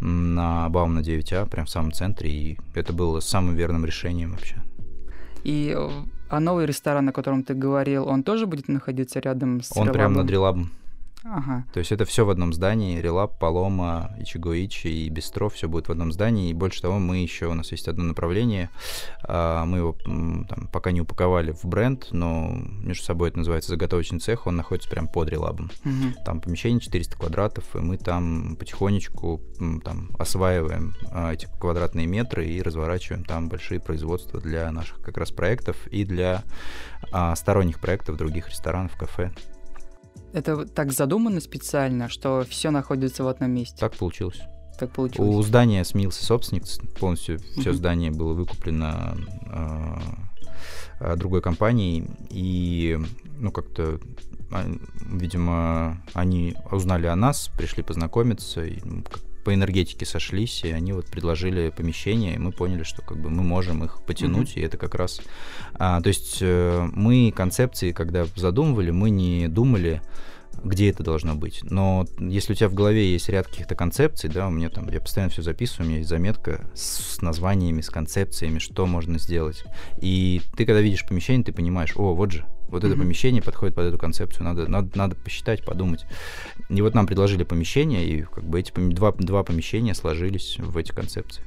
на 0.00 0.68
Баум 0.70 0.94
на 0.94 1.00
9А, 1.00 1.48
прям 1.48 1.66
в 1.66 1.70
самом 1.70 1.92
центре. 1.92 2.30
И 2.30 2.58
это 2.74 2.94
было 2.94 3.20
самым 3.20 3.54
верным 3.54 3.84
решением 3.84 4.32
вообще. 4.32 4.62
И 5.42 5.76
а 6.28 6.40
новый 6.40 6.66
ресторан, 6.66 7.08
о 7.08 7.12
котором 7.12 7.42
ты 7.42 7.54
говорил, 7.54 8.08
он 8.08 8.22
тоже 8.22 8.46
будет 8.46 8.68
находиться 8.68 9.20
рядом 9.20 9.60
с 9.62 9.76
Он 9.76 9.92
прямо 9.92 10.16
над 10.16 10.30
Релабом. 10.30 10.70
Ага. 11.24 11.64
То 11.72 11.78
есть 11.78 11.90
это 11.90 12.04
все 12.04 12.26
в 12.26 12.30
одном 12.30 12.52
здании, 12.52 13.00
Релаб, 13.00 13.38
Палома, 13.38 14.14
Ичигоичи 14.18 14.88
и 14.88 15.08
Бистро, 15.08 15.48
все 15.48 15.68
будет 15.68 15.88
в 15.88 15.92
одном 15.92 16.12
здании. 16.12 16.50
И 16.50 16.54
больше 16.54 16.82
того, 16.82 16.98
мы 16.98 17.18
еще, 17.18 17.46
у 17.46 17.54
нас 17.54 17.72
есть 17.72 17.88
одно 17.88 18.04
направление, 18.04 18.68
а, 19.22 19.64
мы 19.64 19.78
его 19.78 19.96
там, 20.04 20.68
пока 20.70 20.90
не 20.90 21.00
упаковали 21.00 21.52
в 21.52 21.64
бренд, 21.64 22.08
но 22.10 22.50
между 22.52 23.04
собой 23.04 23.30
это 23.30 23.38
называется 23.38 23.70
заготовочный 23.70 24.18
цех, 24.18 24.46
он 24.46 24.56
находится 24.56 24.90
прямо 24.90 25.08
под 25.08 25.30
Релабом. 25.30 25.70
Угу. 25.84 26.24
Там 26.26 26.40
помещение 26.42 26.80
400 26.80 27.16
квадратов, 27.16 27.74
и 27.74 27.78
мы 27.78 27.96
там 27.96 28.56
потихонечку 28.56 29.40
там, 29.82 30.10
осваиваем 30.18 30.94
а, 31.10 31.32
эти 31.32 31.48
квадратные 31.58 32.06
метры 32.06 32.46
и 32.46 32.60
разворачиваем 32.60 33.24
там 33.24 33.48
большие 33.48 33.80
производства 33.80 34.40
для 34.40 34.70
наших 34.70 35.00
как 35.00 35.16
раз 35.16 35.30
проектов 35.30 35.86
и 35.86 36.04
для 36.04 36.42
а, 37.12 37.34
сторонних 37.34 37.80
проектов 37.80 38.18
других 38.18 38.50
ресторанов, 38.50 38.94
кафе. 38.96 39.32
Это 40.34 40.66
так 40.66 40.92
задумано 40.92 41.40
специально, 41.40 42.08
что 42.08 42.44
все 42.48 42.70
находится 42.72 43.22
в 43.22 43.28
одном 43.28 43.52
месте. 43.52 43.76
Так 43.78 43.94
получилось. 43.94 44.40
Так 44.76 44.90
получилось. 44.90 45.32
У 45.32 45.40
здания 45.42 45.84
сменился 45.84 46.24
собственник, 46.24 46.64
полностью 46.98 47.38
все 47.38 47.70
mm-hmm. 47.70 47.72
здание 47.72 48.10
было 48.10 48.34
выкуплено 48.34 49.16
э, 50.98 51.16
другой 51.16 51.40
компанией, 51.40 52.04
и 52.30 52.98
ну 53.38 53.52
как-то, 53.52 54.00
а, 54.50 54.66
видимо, 55.06 56.02
они 56.14 56.56
узнали 56.72 57.06
о 57.06 57.14
нас, 57.14 57.48
пришли 57.56 57.84
познакомиться, 57.84 58.64
и, 58.64 58.80
ну, 58.82 59.04
по 59.44 59.54
энергетике 59.54 60.06
сошлись, 60.06 60.64
и 60.64 60.70
они 60.70 60.92
вот 60.92 61.06
предложили 61.06 61.70
помещение, 61.70 62.34
и 62.34 62.38
мы 62.38 62.52
поняли, 62.52 62.82
что 62.82 63.02
как 63.02 63.18
бы 63.18 63.30
мы 63.30 63.42
можем 63.42 63.84
их 63.84 64.02
потянуть, 64.06 64.56
mm-hmm. 64.56 64.60
и 64.60 64.64
это 64.64 64.76
как 64.76 64.94
раз... 64.94 65.20
А, 65.74 66.00
то 66.00 66.08
есть 66.08 66.38
э, 66.40 66.88
мы 66.92 67.32
концепции, 67.34 67.92
когда 67.92 68.26
задумывали, 68.36 68.90
мы 68.90 69.10
не 69.10 69.48
думали, 69.48 70.02
где 70.62 70.90
это 70.90 71.02
должно 71.02 71.34
быть. 71.34 71.60
Но 71.64 72.06
если 72.18 72.52
у 72.52 72.56
тебя 72.56 72.68
в 72.68 72.74
голове 72.74 73.12
есть 73.12 73.28
ряд 73.28 73.46
каких-то 73.46 73.74
концепций, 73.74 74.30
да, 74.30 74.46
у 74.48 74.50
меня 74.50 74.70
там, 74.70 74.88
я 74.88 75.00
постоянно 75.00 75.30
все 75.30 75.42
записываю, 75.42 75.86
у 75.86 75.88
меня 75.88 75.98
есть 75.98 76.08
заметка 76.08 76.70
с 76.74 77.20
названиями, 77.20 77.80
с 77.80 77.90
концепциями, 77.90 78.58
что 78.58 78.86
можно 78.86 79.18
сделать. 79.18 79.64
И 80.00 80.40
ты, 80.56 80.64
когда 80.64 80.80
видишь 80.80 81.06
помещение, 81.06 81.44
ты 81.44 81.52
понимаешь, 81.52 81.92
о, 81.96 82.14
вот 82.14 82.32
же, 82.32 82.46
вот 82.74 82.82
mm-hmm. 82.82 82.88
это 82.88 82.98
помещение 82.98 83.42
подходит 83.42 83.74
под 83.74 83.86
эту 83.86 83.98
концепцию, 83.98 84.44
надо, 84.44 84.68
надо, 84.68 84.90
надо 84.98 85.16
посчитать, 85.16 85.64
подумать. 85.64 86.04
И 86.68 86.82
вот 86.82 86.94
нам 86.94 87.06
предложили 87.06 87.44
помещение, 87.44 88.04
и 88.04 88.22
как 88.22 88.44
бы 88.44 88.60
эти 88.60 88.72
два, 88.72 89.12
два 89.12 89.42
помещения 89.44 89.94
сложились 89.94 90.58
в 90.58 90.76
эти 90.76 90.92
концепции. 90.92 91.42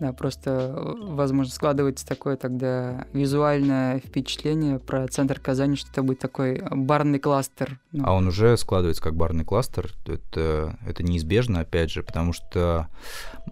Да, 0.00 0.14
просто, 0.14 0.50
э, 0.50 0.94
возможно, 0.98 1.52
складывается 1.52 2.06
такое 2.06 2.36
тогда 2.36 3.04
визуальное 3.12 3.98
впечатление 3.98 4.78
про 4.78 5.06
центр 5.08 5.38
Казани, 5.38 5.76
что 5.76 5.90
это 5.90 6.02
будет 6.02 6.18
такой 6.18 6.62
барный 6.70 7.18
кластер. 7.18 7.78
Ну. 7.92 8.04
А 8.06 8.14
он 8.14 8.26
уже 8.26 8.56
складывается 8.56 9.02
как 9.02 9.14
барный 9.14 9.44
кластер. 9.44 9.90
Это, 10.06 10.78
это 10.86 11.02
неизбежно, 11.02 11.60
опять 11.60 11.90
же, 11.90 12.02
потому 12.02 12.32
что 12.32 12.88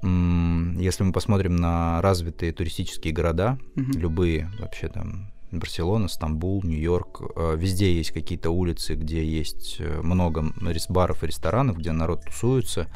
если 0.02 1.04
мы 1.04 1.12
посмотрим 1.12 1.56
на 1.56 2.00
развитые 2.00 2.52
туристические 2.52 3.12
города, 3.12 3.58
угу. 3.76 3.98
любые 3.98 4.50
вообще 4.58 4.88
там 4.88 5.30
Барселона, 5.50 6.08
Стамбул, 6.08 6.62
Нью-Йорк. 6.62 7.22
Э, 7.36 7.56
везде 7.56 7.94
есть 7.94 8.10
какие-то 8.10 8.50
улицы, 8.50 8.94
где 8.94 9.24
есть 9.24 9.76
э, 9.78 10.00
много 10.02 10.52
баров 10.88 11.24
и 11.24 11.26
ресторанов, 11.26 11.78
где 11.78 11.92
народ 11.92 12.24
тусуется. 12.24 12.86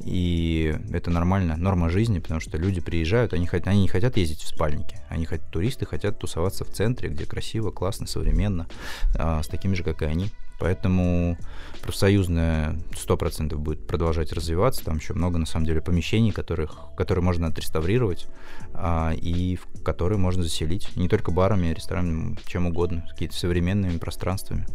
И 0.00 0.74
это 0.90 1.10
нормально, 1.10 1.56
норма 1.56 1.88
жизни, 1.88 2.18
потому 2.18 2.40
что 2.40 2.58
люди 2.58 2.80
приезжают, 2.80 3.32
они, 3.32 3.46
хотят, 3.46 3.68
они 3.68 3.82
не 3.82 3.88
хотят 3.88 4.16
ездить 4.16 4.42
в 4.42 4.48
спальнике. 4.48 5.00
Они 5.08 5.24
хотят, 5.24 5.50
туристы 5.50 5.86
хотят 5.86 6.18
тусоваться 6.18 6.64
в 6.64 6.70
центре, 6.70 7.08
где 7.08 7.24
красиво, 7.24 7.70
классно, 7.70 8.06
современно, 8.06 8.66
а, 9.14 9.42
с 9.42 9.48
такими 9.48 9.74
же, 9.74 9.84
как 9.84 10.02
и 10.02 10.06
они. 10.06 10.30
Поэтому 10.58 11.36
профсоюзная 11.82 12.78
100% 12.92 13.56
будет 13.56 13.86
продолжать 13.86 14.32
развиваться. 14.32 14.84
Там 14.84 14.98
еще 14.98 15.14
много, 15.14 15.38
на 15.38 15.46
самом 15.46 15.66
деле, 15.66 15.80
помещений, 15.80 16.32
которых, 16.32 16.78
которые 16.96 17.24
можно 17.24 17.48
отреставрировать 17.48 18.26
а, 18.72 19.12
и 19.12 19.56
в 19.56 19.82
которые 19.82 20.18
можно 20.18 20.42
заселить. 20.42 20.96
Не 20.96 21.08
только 21.08 21.32
барами, 21.32 21.74
ресторанами, 21.74 22.38
чем 22.46 22.66
угодно, 22.66 23.06
какими-то 23.10 23.36
современными 23.36 23.98
пространствами. 23.98 24.66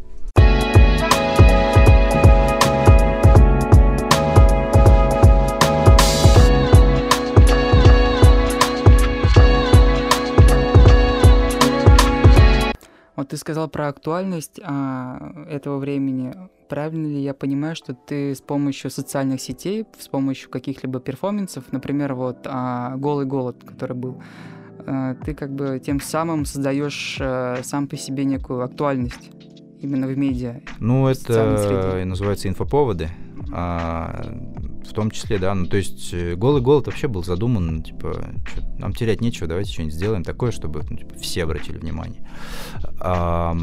Вот 13.18 13.30
ты 13.30 13.38
сказал 13.38 13.68
про 13.68 13.88
актуальность 13.88 14.60
а, 14.64 15.34
этого 15.50 15.80
времени. 15.80 16.36
Правильно 16.70 17.08
ли 17.08 17.20
я 17.20 17.34
понимаю, 17.34 17.76
что 17.76 17.96
ты 17.96 18.36
с 18.36 18.42
помощью 18.42 18.92
социальных 18.92 19.42
сетей, 19.42 19.86
с 19.98 20.08
помощью 20.08 20.52
каких-либо 20.52 21.00
перформансов, 21.00 21.64
например, 21.72 22.14
вот 22.14 22.46
а, 22.46 22.96
«Голый 22.98 23.26
голод», 23.26 23.64
который 23.66 23.98
был, 23.98 24.22
а, 24.86 25.16
ты 25.16 25.34
как 25.34 25.52
бы 25.52 25.82
тем 25.84 26.00
самым 26.00 26.46
создаешь 26.46 27.18
а, 27.20 27.60
сам 27.64 27.88
по 27.88 27.98
себе 27.98 28.24
некую 28.24 28.64
актуальность 28.64 29.32
именно 29.82 30.06
в 30.06 30.16
медиа? 30.16 30.62
Ну, 30.80 31.08
это 31.08 32.04
называется 32.06 32.48
инфоповоды. 32.48 33.10
А, 33.52 34.36
в 34.88 34.94
том 34.94 35.12
числе, 35.12 35.38
да, 35.38 35.54
ну 35.56 35.68
то 35.68 35.78
есть 35.78 36.14
э, 36.14 36.36
голый 36.36 36.62
голод 36.62 36.88
вообще 36.88 37.08
был 37.08 37.24
задуман, 37.24 37.84
типа, 37.84 38.16
нам 38.78 38.94
терять 38.94 39.22
нечего, 39.22 39.48
давайте 39.48 39.72
что-нибудь 39.72 39.96
сделаем 39.96 40.24
такое, 40.24 40.52
чтобы 40.52 40.84
ну, 40.90 40.98
типа, 40.98 41.16
все 41.18 41.44
обратили 41.44 41.78
внимание. 41.78 42.28
А, 43.00 43.56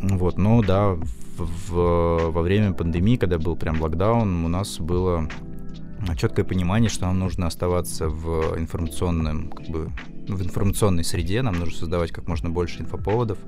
вот, 0.00 0.38
ну 0.38 0.62
да, 0.62 0.90
в, 0.90 1.70
в, 1.70 2.30
во 2.30 2.42
время 2.42 2.72
пандемии, 2.72 3.16
когда 3.16 3.38
был 3.38 3.56
прям 3.56 3.80
локдаун, 3.80 4.44
у 4.44 4.48
нас 4.48 4.78
было 4.78 5.28
четкое 6.16 6.44
понимание, 6.44 6.90
что 6.90 7.06
нам 7.06 7.18
нужно 7.18 7.46
оставаться 7.46 8.08
в 8.08 8.58
информационном, 8.58 9.50
как 9.50 9.66
бы, 9.68 9.90
в 10.36 10.42
информационной 10.42 11.04
среде, 11.04 11.42
нам 11.42 11.58
нужно 11.58 11.76
создавать 11.76 12.12
как 12.12 12.28
можно 12.28 12.50
больше 12.50 12.82
инфоповодов, 12.82 13.38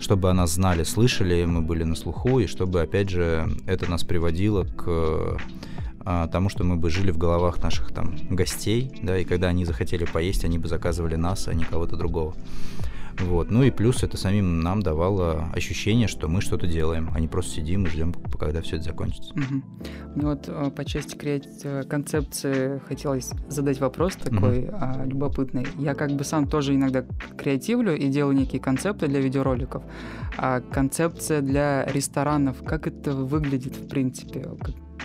чтобы 0.00 0.30
о 0.30 0.34
нас 0.34 0.52
знали, 0.52 0.84
слышали, 0.84 1.44
мы 1.44 1.62
были 1.62 1.84
на 1.84 1.94
слуху, 1.94 2.40
и 2.40 2.46
чтобы, 2.46 2.80
опять 2.80 3.10
же, 3.10 3.48
это 3.66 3.90
нас 3.90 4.04
приводило 4.04 4.64
к 4.64 5.38
а, 6.08 6.28
тому, 6.28 6.48
что 6.48 6.62
мы 6.62 6.76
бы 6.76 6.88
жили 6.88 7.10
в 7.10 7.18
головах 7.18 7.62
наших 7.62 7.92
там 7.92 8.16
гостей, 8.30 8.92
да, 9.02 9.18
и 9.18 9.24
когда 9.24 9.48
они 9.48 9.64
захотели 9.64 10.04
поесть, 10.04 10.44
они 10.44 10.58
бы 10.58 10.68
заказывали 10.68 11.16
нас, 11.16 11.48
а 11.48 11.54
не 11.54 11.64
кого-то 11.64 11.96
другого. 11.96 12.34
Вот. 13.20 13.50
Ну 13.50 13.62
и 13.62 13.70
плюс 13.70 14.02
это 14.02 14.16
самим 14.16 14.60
нам 14.60 14.82
давало 14.82 15.50
ощущение, 15.54 16.08
что 16.08 16.28
мы 16.28 16.40
что-то 16.40 16.66
делаем, 16.66 17.10
а 17.14 17.20
не 17.20 17.28
просто 17.28 17.56
сидим 17.56 17.84
и 17.84 17.88
ждем, 17.88 18.12
когда 18.38 18.60
все 18.62 18.76
это 18.76 18.86
закончится. 18.86 19.32
Угу. 19.32 19.62
Мне 20.14 20.26
вот 20.26 20.48
э, 20.48 20.70
по 20.70 20.84
части 20.84 21.16
креатива 21.16 21.82
концепции 21.82 22.80
хотелось 22.86 23.30
задать 23.48 23.80
вопрос 23.80 24.16
такой 24.16 24.64
угу. 24.64 24.76
а, 24.80 25.04
любопытный. 25.04 25.66
Я 25.78 25.94
как 25.94 26.12
бы 26.12 26.24
сам 26.24 26.46
тоже 26.46 26.74
иногда 26.74 27.04
креативлю 27.36 27.96
и 27.96 28.08
делаю 28.08 28.36
некие 28.36 28.60
концепты 28.60 29.08
для 29.08 29.20
видеороликов. 29.20 29.82
А 30.36 30.60
концепция 30.60 31.40
для 31.40 31.84
ресторанов, 31.86 32.62
как 32.64 32.86
это 32.86 33.12
выглядит 33.12 33.76
в 33.76 33.88
принципе? 33.88 34.46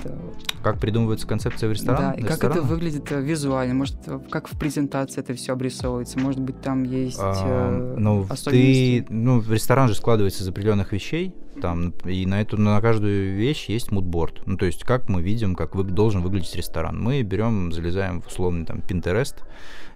Как 0.01 0.11
это... 0.11 0.17
Как 0.63 0.79
придумывается 0.79 1.27
концепция 1.27 1.69
в 1.69 1.71
ресторане? 1.71 2.13
Да, 2.15 2.21
и 2.21 2.23
как 2.23 2.43
это 2.43 2.61
выглядит 2.61 3.11
э, 3.11 3.21
визуально? 3.21 3.73
Может, 3.73 3.97
э, 4.07 4.19
как 4.29 4.47
в 4.47 4.57
презентации 4.57 5.21
это 5.21 5.33
все 5.33 5.53
обрисовывается? 5.53 6.19
Может 6.19 6.39
быть, 6.39 6.61
там 6.61 6.83
есть 6.83 7.19
а, 7.19 7.95
ну, 7.97 8.25
особенности? 8.29 9.05
Ты, 9.07 9.13
ну, 9.13 9.41
ресторан 9.41 9.87
же 9.87 9.95
складывается 9.95 10.43
из 10.43 10.47
определенных 10.47 10.91
вещей, 10.93 11.33
Там, 11.61 11.91
и 12.05 12.25
на 12.25 12.41
эту, 12.41 12.57
на 12.59 12.79
каждую 12.81 13.35
вещь 13.35 13.69
есть 13.69 13.91
мудборд. 13.91 14.45
Ну, 14.45 14.57
то 14.57 14.65
есть, 14.65 14.83
как 14.83 15.09
мы 15.09 15.21
видим, 15.21 15.55
как 15.55 15.75
вы, 15.75 15.83
должен 15.83 16.21
выглядеть 16.21 16.55
ресторан. 16.55 17.01
Мы 17.01 17.21
берем, 17.23 17.71
залезаем 17.71 18.21
в 18.21 18.27
условный 18.27 18.65
там 18.65 18.79
Pinterest, 18.79 19.35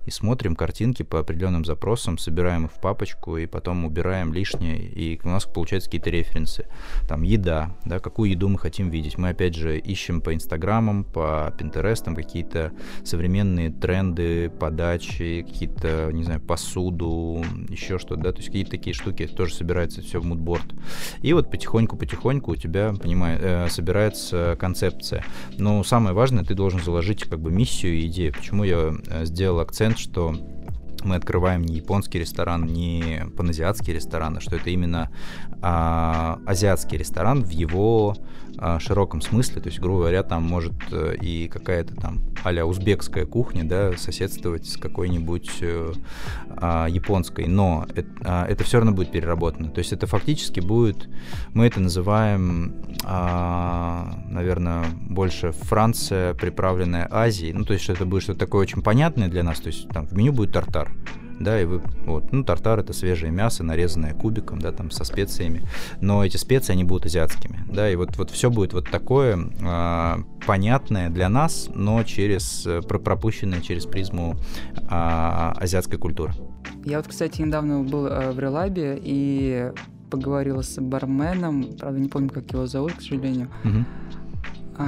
и 0.05 0.11
смотрим 0.11 0.55
картинки 0.55 1.03
по 1.03 1.19
определенным 1.19 1.65
запросам, 1.65 2.17
собираем 2.17 2.65
их 2.65 2.71
в 2.71 2.79
папочку 2.79 3.37
и 3.37 3.45
потом 3.45 3.85
убираем 3.85 4.33
лишнее, 4.33 4.77
и 4.77 5.19
у 5.23 5.29
нас 5.29 5.45
получаются 5.45 5.89
какие-то 5.89 6.09
референсы. 6.09 6.67
Там 7.07 7.23
еда, 7.23 7.75
да, 7.85 7.99
какую 7.99 8.31
еду 8.31 8.49
мы 8.49 8.59
хотим 8.59 8.89
видеть. 8.89 9.17
Мы 9.17 9.29
опять 9.29 9.55
же 9.55 9.77
ищем 9.77 10.21
по 10.21 10.33
инстаграмам, 10.33 11.03
по 11.03 11.53
пинтерестам 11.57 12.15
какие-то 12.15 12.71
современные 13.03 13.71
тренды 13.71 14.49
подачи, 14.49 15.45
какие-то, 15.47 16.11
не 16.11 16.23
знаю, 16.23 16.41
посуду, 16.41 17.43
еще 17.69 17.97
что-то, 17.97 18.21
да, 18.21 18.31
то 18.31 18.37
есть 18.37 18.47
какие-то 18.47 18.71
такие 18.71 18.93
штуки 18.93 19.27
тоже 19.27 19.55
собирается 19.55 20.01
все 20.01 20.19
в 20.19 20.25
мудборд. 20.25 20.65
И 21.21 21.33
вот 21.33 21.49
потихоньку-потихоньку 21.49 22.51
у 22.51 22.55
тебя, 22.55 22.93
понимаешь, 22.93 23.39
э, 23.41 23.67
собирается 23.69 24.55
концепция. 24.59 25.23
Но 25.57 25.83
самое 25.83 26.15
важное, 26.15 26.43
ты 26.43 26.53
должен 26.53 26.81
заложить 26.81 27.23
как 27.23 27.39
бы 27.39 27.51
миссию 27.51 27.93
и 27.95 28.07
идею. 28.07 28.33
Почему 28.33 28.63
я 28.63 28.93
э, 29.07 29.25
сделал 29.25 29.59
акцент 29.59 29.94
момент, 29.95 29.97
что 29.97 30.35
мы 31.03 31.15
открываем 31.15 31.61
не 31.61 31.75
японский 31.75 32.19
ресторан, 32.19 32.65
не 32.65 33.25
паназиатский 33.37 33.93
ресторан, 33.93 34.37
а 34.37 34.41
что 34.41 34.55
это 34.55 34.69
именно 34.69 35.11
а, 35.61 36.39
азиатский 36.47 36.97
ресторан 36.97 37.43
в 37.43 37.49
его 37.49 38.15
широком 38.79 39.21
смысле. 39.21 39.61
То 39.61 39.69
есть, 39.69 39.79
грубо 39.79 39.99
говоря, 39.99 40.23
там 40.23 40.43
может 40.43 40.73
э, 40.91 41.15
и 41.21 41.47
какая-то 41.47 41.95
там 41.95 42.21
а 42.43 42.65
узбекская 42.65 43.25
кухня, 43.25 43.63
да, 43.63 43.97
соседствовать 43.97 44.67
с 44.67 44.77
какой-нибудь 44.77 45.49
э, 45.61 45.93
а, 46.57 46.87
японской. 46.87 47.47
Но 47.47 47.85
это, 47.95 48.09
а, 48.23 48.45
это 48.45 48.63
все 48.63 48.77
равно 48.77 48.91
будет 48.91 49.11
переработано. 49.11 49.69
То 49.69 49.79
есть 49.79 49.91
это 49.93 50.05
фактически 50.05 50.59
будет, 50.59 51.09
мы 51.53 51.65
это 51.65 51.79
называем, 51.79 52.75
а, 53.03 54.19
наверное, 54.29 54.85
больше 55.09 55.51
Франция, 55.51 56.33
приправленная 56.33 57.07
Азией. 57.09 57.53
Ну, 57.53 57.65
то 57.65 57.73
есть 57.73 57.89
это 57.89 58.05
будет 58.05 58.23
что-то 58.23 58.39
такое 58.39 58.61
очень 58.61 58.81
понятное 58.81 59.27
для 59.27 59.43
нас. 59.43 59.59
То 59.59 59.67
есть 59.67 59.89
там 59.89 60.07
в 60.07 60.13
меню 60.13 60.31
будет 60.31 60.53
тартар 60.53 60.91
да, 61.39 61.59
и 61.61 61.65
вы, 61.65 61.81
вот, 62.05 62.31
ну, 62.31 62.43
тартар 62.43 62.79
это 62.79 62.93
свежее 62.93 63.31
мясо, 63.31 63.63
нарезанное 63.63 64.13
кубиком, 64.13 64.59
да, 64.59 64.71
там, 64.71 64.91
со 64.91 65.03
специями, 65.03 65.63
но 66.01 66.23
эти 66.23 66.37
специи, 66.37 66.73
они 66.73 66.83
будут 66.83 67.05
азиатскими, 67.05 67.63
да, 67.71 67.89
и 67.89 67.95
вот, 67.95 68.17
вот 68.17 68.29
все 68.31 68.49
будет 68.49 68.73
вот 68.73 68.89
такое 68.89 69.37
э, 69.37 70.15
понятное 70.45 71.09
для 71.09 71.29
нас, 71.29 71.69
но 71.73 72.03
через, 72.03 72.65
э, 72.65 72.81
пропущенное 72.81 73.61
через 73.61 73.85
призму 73.85 74.35
э, 74.75 74.81
азиатской 74.89 75.99
культуры. 75.99 76.33
Я 76.83 76.97
вот, 76.97 77.07
кстати, 77.07 77.41
недавно 77.41 77.83
был 77.83 78.07
э, 78.07 78.31
в 78.31 78.39
Релабе 78.39 78.99
и 79.01 79.71
поговорил 80.09 80.61
с 80.61 80.79
барменом, 80.79 81.65
правда, 81.79 81.99
не 81.99 82.09
помню, 82.09 82.29
как 82.29 82.51
его 82.51 82.67
зовут, 82.67 82.93
к 82.93 83.01
сожалению, 83.01 83.49
угу 83.63 83.79
а, 83.79 84.24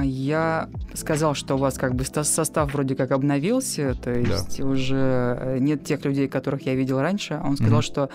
я 0.02 0.68
сказал, 0.94 1.34
что 1.34 1.54
у 1.54 1.58
вас 1.58 1.78
как 1.78 1.94
бы 1.94 2.04
состав 2.04 2.72
вроде 2.72 2.94
как 2.94 3.10
обновился, 3.10 3.94
то 3.94 4.10
есть 4.10 4.58
да. 4.58 4.66
уже 4.66 5.38
э, 5.40 5.58
нет 5.60 5.84
тех 5.84 6.04
людей, 6.04 6.28
которых 6.28 6.66
я 6.66 6.74
видел 6.74 7.00
раньше. 7.00 7.40
А 7.42 7.46
он 7.46 7.56
сказал, 7.56 7.80
mm-hmm. 7.80 7.82
что 7.82 8.10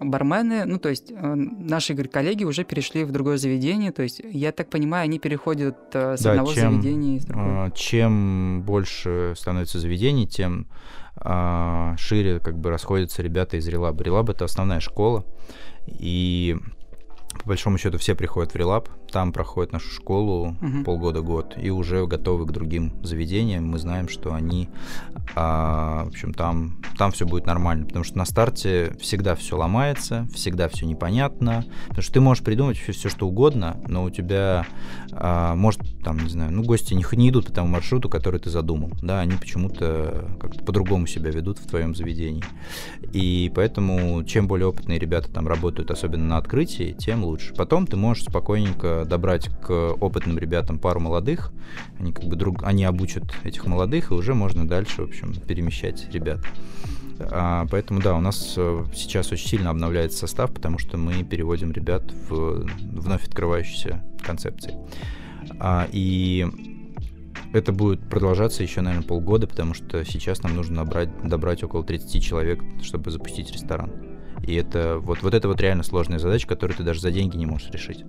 бармены, 0.00 0.64
ну 0.66 0.78
то 0.78 0.88
есть 0.88 1.10
э, 1.10 1.34
наши 1.34 1.94
говорит, 1.94 2.12
коллеги 2.12 2.44
уже 2.44 2.64
перешли 2.64 3.04
в 3.04 3.12
другое 3.12 3.38
заведение, 3.38 3.92
то 3.92 4.02
есть 4.02 4.20
я 4.24 4.52
так 4.52 4.68
понимаю, 4.68 5.04
они 5.04 5.18
переходят 5.18 5.76
э, 5.94 6.16
с 6.16 6.22
да, 6.22 6.32
одного 6.32 6.52
чем, 6.52 6.72
заведения 6.72 7.20
в 7.20 7.24
другое. 7.24 7.70
Чем 7.72 8.62
больше 8.62 9.34
становится 9.36 9.78
заведений, 9.78 10.26
тем 10.26 10.68
а, 11.16 11.96
шире 11.96 12.40
как 12.40 12.58
бы 12.58 12.70
расходятся 12.70 13.22
ребята 13.22 13.56
из 13.56 13.66
Релаба. 13.66 14.04
Релаб 14.04 14.30
это 14.30 14.44
основная 14.44 14.80
школа, 14.80 15.24
и 15.86 16.56
по 17.36 17.48
большому 17.48 17.78
счету 17.78 17.98
все 17.98 18.14
приходят 18.14 18.52
в 18.52 18.56
Релаб, 18.56 18.88
там 19.10 19.32
проходят 19.32 19.72
нашу 19.72 19.88
школу 19.88 20.56
угу. 20.60 20.84
полгода-год 20.84 21.56
и 21.60 21.70
уже 21.70 22.06
готовы 22.06 22.46
к 22.46 22.50
другим 22.50 22.92
заведениям. 23.02 23.68
Мы 23.68 23.78
знаем, 23.78 24.08
что 24.08 24.34
они, 24.34 24.68
а, 25.34 26.04
в 26.04 26.08
общем, 26.08 26.34
там, 26.34 26.80
там 26.98 27.12
все 27.12 27.26
будет 27.26 27.46
нормально, 27.46 27.86
потому 27.86 28.04
что 28.04 28.18
на 28.18 28.24
старте 28.24 28.96
всегда 29.00 29.34
все 29.34 29.56
ломается, 29.56 30.28
всегда 30.34 30.68
все 30.68 30.86
непонятно, 30.86 31.64
потому 31.88 32.02
что 32.02 32.12
ты 32.12 32.20
можешь 32.20 32.44
придумать 32.44 32.78
все, 32.78 32.92
все 32.92 33.08
что 33.08 33.28
угодно, 33.28 33.80
но 33.86 34.04
у 34.04 34.10
тебя 34.10 34.66
а, 35.12 35.54
может, 35.54 35.80
там, 36.02 36.18
не 36.18 36.28
знаю, 36.28 36.52
ну, 36.52 36.62
гости 36.62 36.94
не, 36.94 37.04
не 37.16 37.30
идут 37.30 37.46
по 37.46 37.52
тому 37.52 37.68
маршруту, 37.68 38.08
который 38.08 38.40
ты 38.40 38.50
задумал, 38.50 38.90
да, 39.02 39.20
они 39.20 39.36
почему-то 39.36 40.36
как-то 40.40 40.64
по-другому 40.64 41.06
себя 41.06 41.30
ведут 41.30 41.58
в 41.58 41.66
твоем 41.66 41.94
заведении. 41.94 42.44
И 43.12 43.50
поэтому, 43.54 44.22
чем 44.24 44.46
более 44.46 44.68
опытные 44.68 44.98
ребята 44.98 45.30
там 45.30 45.48
работают, 45.48 45.90
особенно 45.90 46.24
на 46.24 46.36
открытии, 46.38 46.94
тем 46.98 47.24
лучше. 47.26 47.54
Потом 47.54 47.86
ты 47.86 47.96
можешь 47.96 48.24
спокойненько 48.24 49.04
добрать 49.04 49.48
к 49.62 49.70
опытным 49.70 50.38
ребятам 50.38 50.78
пару 50.78 51.00
молодых, 51.00 51.52
они 51.98 52.12
как 52.12 52.24
бы 52.24 52.36
друг, 52.36 52.62
они 52.62 52.84
обучат 52.84 53.24
этих 53.44 53.66
молодых, 53.66 54.10
и 54.10 54.14
уже 54.14 54.34
можно 54.34 54.66
дальше, 54.66 55.02
в 55.02 55.08
общем, 55.08 55.34
перемещать 55.34 56.08
ребят. 56.12 56.40
А, 57.18 57.66
поэтому, 57.70 58.00
да, 58.00 58.14
у 58.14 58.20
нас 58.20 58.54
э, 58.56 58.84
сейчас 58.94 59.32
очень 59.32 59.48
сильно 59.48 59.70
обновляется 59.70 60.18
состав, 60.18 60.52
потому 60.52 60.78
что 60.78 60.98
мы 60.98 61.24
переводим 61.24 61.72
ребят 61.72 62.12
в 62.28 62.66
вновь 62.80 63.26
открывающиеся 63.26 64.04
концепции. 64.22 64.74
А, 65.58 65.88
и 65.92 66.46
это 67.52 67.72
будет 67.72 68.00
продолжаться 68.08 68.62
еще, 68.62 68.82
наверное, 68.82 69.06
полгода, 69.06 69.46
потому 69.46 69.72
что 69.72 70.04
сейчас 70.04 70.42
нам 70.42 70.54
нужно 70.56 70.76
набрать, 70.76 71.08
добрать 71.26 71.62
около 71.62 71.84
30 71.84 72.22
человек, 72.22 72.62
чтобы 72.82 73.10
запустить 73.10 73.50
ресторан. 73.52 73.90
И 74.46 74.54
это 74.54 74.98
вот, 74.98 75.22
вот 75.22 75.34
это 75.34 75.48
вот 75.48 75.60
реально 75.60 75.82
сложная 75.82 76.18
задача, 76.18 76.46
которую 76.46 76.76
ты 76.76 76.82
даже 76.82 77.00
за 77.00 77.10
деньги 77.10 77.36
не 77.36 77.46
можешь 77.46 77.70
решить. 77.70 78.04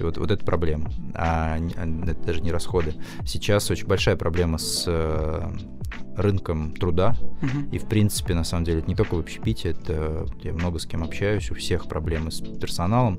Вот, 0.00 0.18
вот 0.18 0.30
это 0.30 0.44
проблема, 0.44 0.90
а, 1.14 1.56
а 1.56 2.10
это 2.10 2.22
даже 2.24 2.40
не 2.40 2.52
расходы. 2.52 2.94
Сейчас 3.26 3.70
очень 3.70 3.86
большая 3.86 4.16
проблема 4.16 4.58
с 4.58 4.84
э, 4.86 5.50
рынком 6.16 6.72
труда. 6.72 7.16
Uh-huh. 7.40 7.70
И, 7.72 7.78
в 7.78 7.88
принципе, 7.88 8.34
на 8.34 8.44
самом 8.44 8.64
деле, 8.64 8.80
это 8.80 8.88
не 8.88 8.94
только 8.94 9.14
в 9.14 9.18
общепите, 9.18 9.70
это 9.70 10.26
я 10.42 10.52
много 10.52 10.78
с 10.78 10.86
кем 10.86 11.02
общаюсь, 11.02 11.50
у 11.50 11.54
всех 11.54 11.86
проблемы 11.86 12.30
с 12.30 12.40
персоналом. 12.40 13.18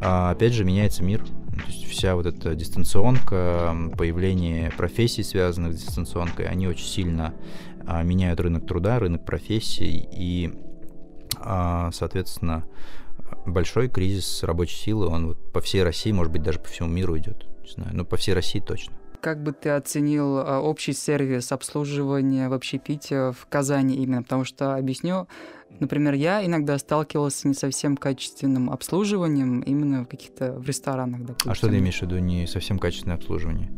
А, 0.00 0.30
опять 0.30 0.52
же, 0.52 0.64
меняется 0.64 1.02
мир. 1.02 1.24
То 1.24 1.66
есть 1.66 1.84
вся 1.86 2.14
вот 2.14 2.26
эта 2.26 2.54
дистанционка, 2.54 3.74
появление 3.96 4.70
профессий, 4.76 5.22
связанных 5.22 5.74
с 5.74 5.82
дистанционкой, 5.82 6.46
они 6.46 6.68
очень 6.68 6.86
сильно 6.86 7.34
а, 7.86 8.02
меняют 8.02 8.40
рынок 8.40 8.66
труда, 8.66 8.98
рынок 8.98 9.24
профессий. 9.24 10.08
И 10.12 10.52
соответственно, 11.92 12.64
большой 13.46 13.88
кризис 13.88 14.42
рабочей 14.42 14.76
силы, 14.76 15.06
он 15.06 15.28
вот 15.28 15.52
по 15.52 15.60
всей 15.60 15.82
России, 15.82 16.12
может 16.12 16.32
быть, 16.32 16.42
даже 16.42 16.58
по 16.58 16.68
всему 16.68 16.88
миру 16.88 17.16
идет. 17.18 17.46
Не 17.62 17.70
знаю, 17.70 17.90
но 17.94 18.04
по 18.04 18.16
всей 18.16 18.34
России 18.34 18.60
точно. 18.60 18.94
Как 19.20 19.42
бы 19.42 19.52
ты 19.52 19.68
оценил 19.70 20.38
а, 20.38 20.60
общий 20.60 20.94
сервис 20.94 21.52
обслуживания 21.52 22.48
в 22.48 22.54
общепите 22.54 23.32
в 23.32 23.46
Казани 23.50 23.96
именно? 23.96 24.22
Потому 24.22 24.44
что, 24.44 24.76
объясню, 24.76 25.28
например, 25.78 26.14
я 26.14 26.44
иногда 26.44 26.78
сталкивался 26.78 27.40
с 27.40 27.44
не 27.44 27.54
совсем 27.54 27.98
качественным 27.98 28.70
обслуживанием 28.70 29.60
именно 29.60 30.04
в 30.04 30.08
каких-то 30.08 30.54
в 30.54 30.66
ресторанах, 30.66 31.20
допустим. 31.20 31.50
А 31.50 31.54
что 31.54 31.68
ты 31.68 31.78
имеешь 31.78 31.98
в 31.98 32.02
виду 32.02 32.18
не 32.18 32.46
совсем 32.46 32.78
качественное 32.78 33.16
обслуживание? 33.16 33.70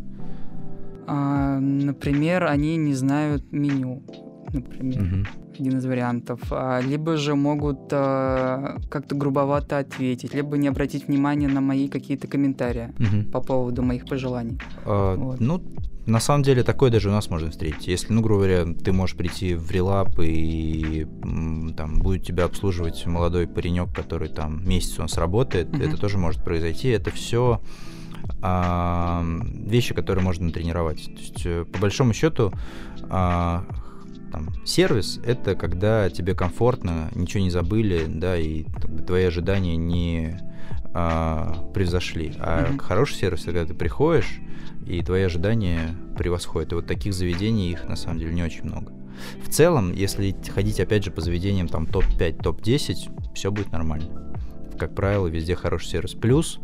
А, 1.08 1.58
например, 1.58 2.44
они 2.44 2.76
не 2.76 2.94
знают 2.94 3.50
меню 3.50 4.04
например, 4.52 5.02
угу. 5.02 5.26
один 5.58 5.78
из 5.78 5.84
вариантов. 5.84 6.40
А, 6.50 6.80
либо 6.80 7.16
же 7.16 7.34
могут 7.34 7.92
а, 7.92 8.78
как-то 8.90 9.14
грубовато 9.14 9.78
ответить, 9.78 10.34
либо 10.34 10.56
не 10.56 10.68
обратить 10.68 11.08
внимание 11.08 11.48
на 11.48 11.60
мои 11.60 11.88
какие-то 11.88 12.26
комментарии 12.26 12.92
угу. 12.98 13.30
по 13.30 13.40
поводу 13.40 13.82
моих 13.82 14.06
пожеланий. 14.06 14.58
А, 14.84 15.16
вот. 15.16 15.40
Ну, 15.40 15.62
на 16.06 16.18
самом 16.18 16.42
деле 16.42 16.64
такое 16.64 16.90
даже 16.90 17.08
у 17.08 17.12
нас 17.12 17.30
можно 17.30 17.50
встретить. 17.50 17.86
Если, 17.86 18.12
ну, 18.12 18.22
грубо 18.22 18.44
говоря, 18.44 18.74
ты 18.74 18.92
можешь 18.92 19.16
прийти 19.16 19.54
в 19.54 19.70
релап 19.70 20.18
и 20.18 21.06
там 21.76 21.98
будет 22.00 22.24
тебя 22.24 22.44
обслуживать 22.44 23.06
молодой 23.06 23.46
паренек, 23.46 23.94
который 23.94 24.28
там 24.28 24.68
месяц 24.68 24.98
он 24.98 25.08
сработает, 25.08 25.68
mm 25.68 25.82
это 25.82 25.96
тоже 25.96 26.16
может 26.18 26.42
произойти. 26.44 26.88
Это 26.88 27.10
все 27.10 27.60
а, 28.40 29.24
вещи, 29.24 29.94
которые 29.94 30.24
можно 30.24 30.50
тренировать. 30.50 31.04
То 31.04 31.20
есть, 31.20 31.42
э, 31.44 31.64
по 31.64 31.78
большому 31.78 32.12
счету, 32.12 32.52
а, 33.08 33.64
там, 34.32 34.48
сервис— 34.64 35.20
это 35.24 35.54
когда 35.54 36.10
тебе 36.10 36.34
комфортно, 36.34 37.10
ничего 37.14 37.42
не 37.42 37.50
забыли, 37.50 38.06
да, 38.08 38.36
и 38.36 38.64
твои 39.06 39.24
ожидания 39.24 39.76
не 39.76 40.40
а, 40.94 41.70
превзошли. 41.74 42.34
А 42.38 42.64
mm-hmm. 42.64 42.78
хороший 42.78 43.14
сервис— 43.14 43.42
когда 43.44 43.64
ты 43.64 43.74
приходишь, 43.74 44.40
и 44.86 45.02
твои 45.02 45.22
ожидания 45.22 45.94
превосходят. 46.16 46.72
И 46.72 46.74
вот 46.74 46.86
таких 46.86 47.14
заведений 47.14 47.70
их, 47.70 47.88
на 47.88 47.96
самом 47.96 48.18
деле, 48.18 48.34
не 48.34 48.42
очень 48.42 48.64
много. 48.64 48.92
В 49.42 49.48
целом, 49.48 49.92
если 49.92 50.34
ходить, 50.54 50.80
опять 50.80 51.04
же, 51.04 51.10
по 51.10 51.20
заведениям 51.20 51.68
там 51.68 51.86
топ-5, 51.86 52.42
топ-10, 52.42 53.34
все 53.34 53.52
будет 53.52 53.70
нормально. 53.72 54.34
Как 54.78 54.94
правило, 54.94 55.28
везде 55.28 55.54
хороший 55.54 55.88
сервис. 55.88 56.14
Плюс 56.14 56.58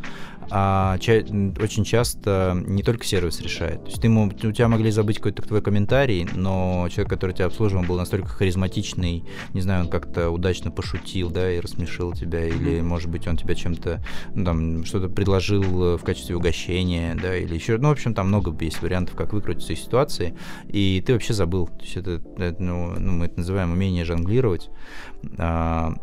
а 0.50 0.98
ча- 0.98 1.24
очень 1.60 1.84
часто 1.84 2.60
не 2.66 2.82
только 2.82 3.04
сервис 3.04 3.40
решает. 3.40 3.84
То 3.84 3.90
есть 3.90 4.00
ты, 4.00 4.08
у 4.08 4.52
тебя 4.52 4.68
могли 4.68 4.90
забыть 4.90 5.16
какой-то 5.18 5.42
твой 5.42 5.62
комментарий, 5.62 6.26
но 6.34 6.88
человек, 6.90 7.10
который 7.10 7.32
тебя 7.32 7.46
обслуживал, 7.46 7.84
был 7.84 7.96
настолько 7.96 8.28
харизматичный, 8.28 9.24
не 9.52 9.60
знаю, 9.60 9.84
он 9.84 9.90
как-то 9.90 10.30
удачно 10.30 10.70
пошутил, 10.70 11.30
да, 11.30 11.50
и 11.52 11.60
рассмешил 11.60 12.12
тебя, 12.12 12.46
или, 12.46 12.80
может 12.80 13.10
быть, 13.10 13.26
он 13.26 13.36
тебя 13.36 13.54
чем-то, 13.54 14.02
ну, 14.34 14.44
там, 14.44 14.84
что-то 14.84 15.08
предложил 15.08 15.96
в 15.96 16.02
качестве 16.02 16.36
угощения, 16.36 17.16
да, 17.20 17.36
или 17.36 17.54
еще, 17.54 17.78
ну, 17.78 17.88
в 17.88 17.92
общем, 17.92 18.14
там 18.14 18.28
много 18.28 18.54
есть 18.64 18.82
вариантов, 18.82 19.16
как 19.16 19.32
выкрутиться 19.32 19.72
из 19.72 19.80
ситуации, 19.80 20.34
и 20.68 21.02
ты 21.04 21.12
вообще 21.12 21.34
забыл. 21.34 21.66
То 21.66 21.82
есть 21.82 21.96
это, 21.96 22.22
это 22.38 22.62
ну, 22.62 22.94
ну, 22.98 23.12
мы 23.12 23.26
это 23.26 23.38
называем 23.38 23.72
умение 23.72 24.04
жонглировать, 24.04 24.70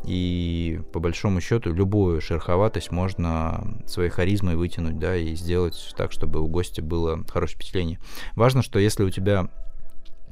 и 0.06 0.82
по 0.92 1.00
большому 1.00 1.40
счету 1.40 1.74
любую 1.74 2.20
шероховатость 2.20 2.92
можно 2.92 3.82
своей 3.86 4.10
харизмой 4.10 4.56
вытянуть, 4.58 5.00
да, 5.00 5.16
и 5.16 5.36
сделать 5.36 5.94
так, 5.98 6.12
чтобы 6.12 6.42
у 6.42 6.48
гостя 6.48 6.82
было 6.82 7.24
хорошее 7.30 7.56
впечатление. 7.56 8.00
Важно, 8.36 8.62
что 8.62 8.78
если 8.78 9.04
у 9.04 9.10
тебя 9.10 9.50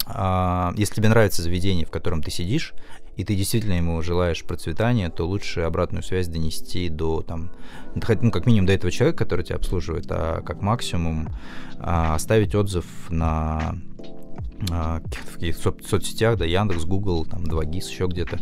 а, 0.06 0.74
если 0.76 0.96
тебе 0.96 1.10
нравится 1.10 1.42
заведение, 1.42 1.86
в 1.86 1.92
котором 1.92 2.22
ты 2.22 2.32
сидишь, 2.32 2.74
и 3.16 3.24
ты 3.24 3.36
действительно 3.36 3.74
ему 3.74 4.02
желаешь 4.02 4.44
процветания, 4.44 5.10
то 5.10 5.26
лучше 5.26 5.62
обратную 5.62 6.04
связь 6.04 6.28
донести 6.28 6.90
до 6.90 7.22
там, 7.22 7.52
ну, 7.96 8.02
как 8.02 8.46
минимум 8.46 8.66
до 8.66 8.74
этого 8.74 8.92
человека, 8.92 9.20
который 9.20 9.46
тебя 9.46 9.58
обслуживает, 9.58 10.08
а 10.10 10.42
как 10.42 10.62
максимум 10.62 11.30
а, 11.80 12.16
оставить 12.16 12.56
отзыв 12.56 12.86
на 13.10 13.60
а, 13.60 13.76
в 15.28 15.34
каких-то 15.34 15.62
со- 15.72 15.88
соцсетях, 15.90 16.38
да, 16.38 16.46
Яндекс, 16.46 16.86
Google, 16.86 17.26
там, 17.26 17.44
2GIS, 17.44 17.90
еще 17.90 18.08
где-то, 18.08 18.40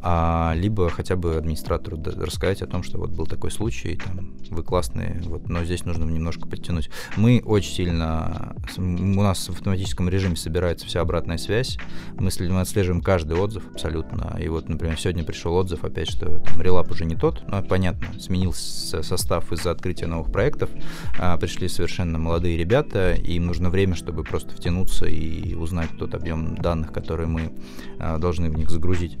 а, 0.00 0.52
либо 0.54 0.88
хотя 0.90 1.16
бы 1.16 1.36
администратору 1.36 2.00
рассказать 2.02 2.62
о 2.62 2.66
том, 2.66 2.82
что 2.82 2.98
вот 2.98 3.10
был 3.10 3.26
такой 3.26 3.50
случай, 3.50 3.96
там, 3.96 4.36
вы 4.50 4.62
классные, 4.62 5.20
вот, 5.24 5.48
но 5.48 5.64
здесь 5.64 5.84
нужно 5.84 6.04
немножко 6.04 6.46
подтянуть. 6.46 6.88
Мы 7.16 7.42
очень 7.44 7.72
сильно, 7.72 8.56
у 8.76 8.82
нас 8.82 9.48
в 9.48 9.52
автоматическом 9.52 10.08
режиме 10.08 10.36
собирается 10.36 10.86
вся 10.86 11.00
обратная 11.00 11.38
связь, 11.38 11.78
мы, 12.14 12.30
мы 12.48 12.60
отслеживаем 12.60 13.02
каждый 13.02 13.36
отзыв 13.36 13.64
абсолютно, 13.72 14.36
и 14.40 14.48
вот, 14.48 14.68
например, 14.68 14.98
сегодня 14.98 15.24
пришел 15.24 15.54
отзыв 15.54 15.84
опять, 15.84 16.08
что 16.08 16.38
там 16.38 16.60
релап 16.60 16.90
уже 16.90 17.04
не 17.04 17.16
тот, 17.16 17.42
ну, 17.48 17.62
понятно, 17.64 18.08
сменился 18.20 19.02
состав 19.02 19.52
из-за 19.52 19.72
открытия 19.72 20.06
новых 20.06 20.30
проектов, 20.30 20.70
а, 21.18 21.36
пришли 21.38 21.68
совершенно 21.68 22.18
молодые 22.18 22.56
ребята, 22.56 23.14
им 23.14 23.46
нужно 23.46 23.70
время, 23.70 23.94
чтобы 23.94 24.22
просто 24.22 24.54
втянуться 24.54 25.06
и 25.06 25.54
узнать 25.54 25.90
тот 25.98 26.14
объем 26.14 26.54
данных, 26.56 26.92
которые 26.92 27.26
мы 27.26 27.52
а, 27.98 28.18
должны 28.18 28.50
в 28.50 28.56
них 28.56 28.70
загрузить. 28.70 29.18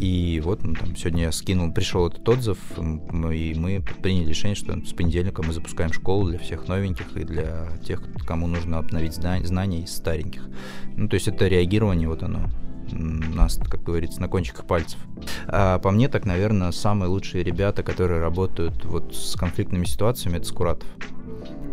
И 0.00 0.13
вот 0.42 0.64
ну, 0.64 0.74
там, 0.74 0.96
сегодня 0.96 1.24
я 1.24 1.32
скинул, 1.32 1.72
пришел 1.72 2.06
этот 2.06 2.28
отзыв, 2.28 2.58
и 2.78 3.54
мы 3.54 3.82
приняли 4.02 4.28
решение, 4.28 4.54
что 4.54 4.74
с 4.84 4.92
понедельника 4.92 5.42
мы 5.42 5.52
запускаем 5.52 5.92
школу 5.92 6.28
для 6.28 6.38
всех 6.38 6.68
новеньких 6.68 7.16
и 7.16 7.24
для 7.24 7.68
тех, 7.86 8.02
кому 8.26 8.46
нужно 8.46 8.78
обновить 8.78 9.14
знания 9.14 9.82
из 9.82 9.94
стареньких. 9.94 10.48
Ну, 10.96 11.08
то 11.08 11.14
есть 11.14 11.28
это 11.28 11.48
реагирование, 11.48 12.08
вот 12.08 12.22
оно 12.22 12.50
нас, 12.92 13.58
как 13.68 13.82
говорится, 13.82 14.20
на 14.20 14.28
кончиках 14.28 14.66
пальцев. 14.66 14.98
А 15.46 15.78
по 15.78 15.90
мне, 15.90 16.08
так, 16.08 16.26
наверное, 16.26 16.70
самые 16.70 17.08
лучшие 17.08 17.42
ребята, 17.44 17.82
которые 17.82 18.20
работают 18.20 18.84
вот 18.84 19.14
с 19.14 19.36
конфликтными 19.36 19.84
ситуациями, 19.84 20.36
это 20.36 20.46
Скуратов. 20.46 20.88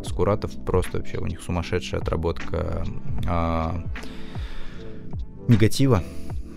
Скуратов 0.05 0.51
просто 0.65 0.97
вообще 0.97 1.17
у 1.17 1.27
них 1.27 1.41
сумасшедшая 1.41 2.01
отработка 2.01 2.85
а, 3.27 3.83
негатива. 5.47 6.03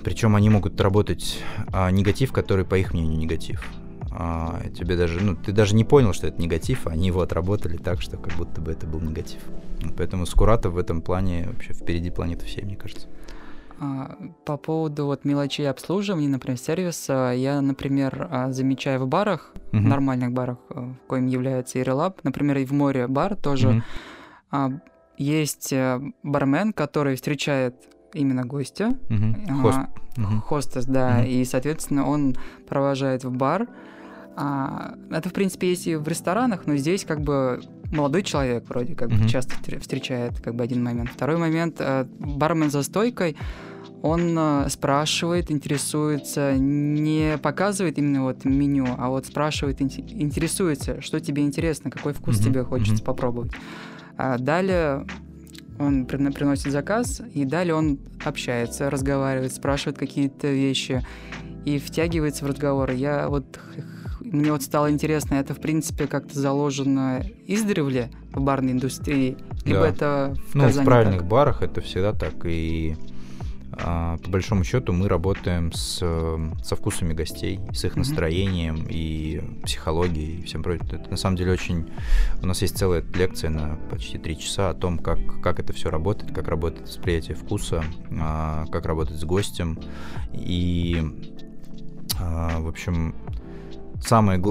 Причем 0.05 0.37
они 0.37 0.51
могут 0.51 0.81
работать 0.81 1.39
а, 1.73 1.91
негатив, 1.91 2.33
который, 2.33 2.65
по 2.65 2.77
их 2.77 2.93
мнению, 2.93 3.19
негатив. 3.19 3.65
А, 4.11 4.61
тебе 4.79 4.97
даже, 4.97 5.21
ну, 5.21 5.35
ты 5.35 5.53
даже 5.53 5.75
не 5.75 5.85
понял, 5.85 6.13
что 6.13 6.27
это 6.27 6.41
негатив, 6.41 6.87
а 6.87 6.91
они 6.91 7.09
его 7.09 7.21
отработали 7.21 7.77
так, 7.77 8.01
что 8.01 8.17
как 8.17 8.35
будто 8.35 8.61
бы 8.61 8.71
это 8.71 8.87
был 8.87 9.01
негатив. 9.01 9.41
Поэтому 9.97 10.27
Скуратов 10.27 10.75
в 10.75 10.79
этом 10.79 11.03
плане 11.03 11.49
вообще 11.49 11.73
впереди 11.73 12.11
планеты 12.11 12.47
всей, 12.47 12.65
мне 12.65 12.77
кажется. 12.77 13.09
А, 13.81 14.17
по 14.45 14.57
поводу 14.57 15.07
вот 15.07 15.25
мелочей 15.25 15.69
обслуживания, 15.69 16.29
например, 16.29 16.59
сервиса, 16.59 17.33
я, 17.35 17.61
например, 17.61 18.29
а, 18.31 18.53
замечаю 18.53 19.01
в 19.01 19.09
барах, 19.09 19.53
uh-huh. 19.73 19.81
нормальных 19.81 20.33
барах, 20.33 20.59
э, 20.71 20.81
в 20.81 21.07
коим 21.09 21.27
является 21.27 21.81
Ирелаб, 21.81 22.23
например, 22.23 22.59
и 22.59 22.65
в 22.65 22.73
море 22.73 23.09
бар 23.09 23.35
тоже 23.35 23.83
uh-huh. 24.53 24.81
есть 25.19 25.73
э, 25.73 26.01
бармен, 26.23 26.73
который 26.73 27.17
встречает 27.17 27.75
именно 28.15 28.45
гостя, 28.45 28.97
uh-huh. 29.09 29.61
Хост. 29.61 29.79
хостес, 30.45 30.85
да, 30.87 31.25
и, 31.25 31.45
соответственно, 31.45 32.09
он 32.09 32.37
провожает 32.69 33.25
в 33.25 33.31
бар. 33.31 33.69
Это, 34.37 35.29
в 35.29 35.33
принципе, 35.33 35.69
есть 35.69 35.87
и 35.87 35.95
в 35.95 36.09
ресторанах, 36.09 36.67
но 36.67 36.77
здесь 36.77 37.05
как 37.05 37.21
бы 37.21 37.61
молодой 37.93 38.23
человек 38.23 38.69
вроде 38.69 38.95
как 38.95 39.11
uh-huh. 39.11 39.29
часто 39.29 39.55
встречает 39.81 40.41
как 40.41 40.55
бы 40.57 40.65
один 40.65 40.83
момент. 40.83 41.11
Второй 41.11 41.37
момент, 41.37 41.77
э, 41.79 42.05
бармен 42.19 42.71
за 42.71 42.83
стойкой, 42.83 43.37
он 44.03 44.37
э, 44.37 44.69
спрашивает, 44.69 45.51
интересуется, 45.51 46.57
не 46.59 47.39
показывает 47.39 47.97
именно 47.99 48.25
вот 48.25 48.45
меню, 48.45 48.87
а 48.99 49.09
вот 49.09 49.27
спрашивает, 49.27 49.81
интересуется, 49.81 51.01
что 51.01 51.21
тебе 51.21 51.45
интересно, 51.45 51.91
какой 51.91 52.13
вкус 52.13 52.39
тебе 52.39 52.65
хочется 52.65 53.03
попробовать. 53.05 53.53
А 54.17 54.39
далее 54.39 55.07
он 55.79 56.07
приносит 56.07 56.73
заказ, 56.73 57.23
и 57.33 57.45
далее 57.45 57.75
он 57.75 57.99
общается, 58.25 58.91
разговаривает, 58.91 59.53
спрашивает 59.53 59.99
какие-то 59.99 60.49
вещи 60.49 61.05
и 61.65 61.79
втягивается 61.79 62.45
в 62.45 62.49
разговор. 62.49 62.91
Я 62.93 63.29
вот 63.29 63.59
мне 64.21 64.51
вот 64.51 64.63
стало 64.63 64.91
интересно, 64.91 65.35
это 65.35 65.55
в 65.55 65.61
принципе 65.61 66.07
как-то 66.07 66.39
заложено 66.39 67.25
издревле 67.47 68.11
в 68.33 68.41
барной 68.41 68.73
индустрии, 68.73 69.37
либо 69.65 69.83
да. 69.83 69.89
это 69.89 70.35
в 70.51 70.55
Ну, 70.55 70.69
в 70.69 70.85
правильных 70.85 71.21
так? 71.21 71.29
барах 71.29 71.63
это 71.63 71.81
всегда 71.81 72.13
так, 72.13 72.35
и 72.45 72.97
по 73.77 74.31
большому 74.31 74.65
счету 74.65 74.93
мы 74.93 75.09
работаем 75.09 75.73
с, 75.73 75.99
со 76.63 76.77
вкусами 76.77 77.13
гостей, 77.13 77.61
с 77.73 77.85
их 77.85 77.97
настроением 77.97 78.77
mm-hmm. 78.77 78.93
и 78.93 79.43
психологией 79.65 80.41
и 80.41 80.43
всем 80.45 80.63
прочим. 80.63 80.87
Это 80.91 81.11
на 81.11 81.17
самом 81.17 81.37
деле 81.37 81.53
очень... 81.53 81.91
У 82.43 82.47
нас 82.47 82.63
есть 82.63 82.77
целая 82.77 83.05
лекция 83.15 83.51
на 83.51 83.77
почти 83.91 84.19
три 84.19 84.39
часа 84.39 84.71
о 84.71 84.75
том, 84.75 84.99
как, 84.99 85.19
как 85.43 85.61
это 85.61 85.73
все 85.73 85.91
работает, 85.91 86.33
как 86.35 86.49
работает 86.49 86.89
восприятие 86.89 87.37
вкуса, 87.37 87.85
а, 88.21 88.67
как 88.71 88.87
работать 88.87 89.19
с 89.19 89.25
гостем. 89.25 89.79
И, 90.33 91.03
а, 92.21 92.61
в 92.61 92.69
общем, 92.69 93.15
самое 94.01 94.43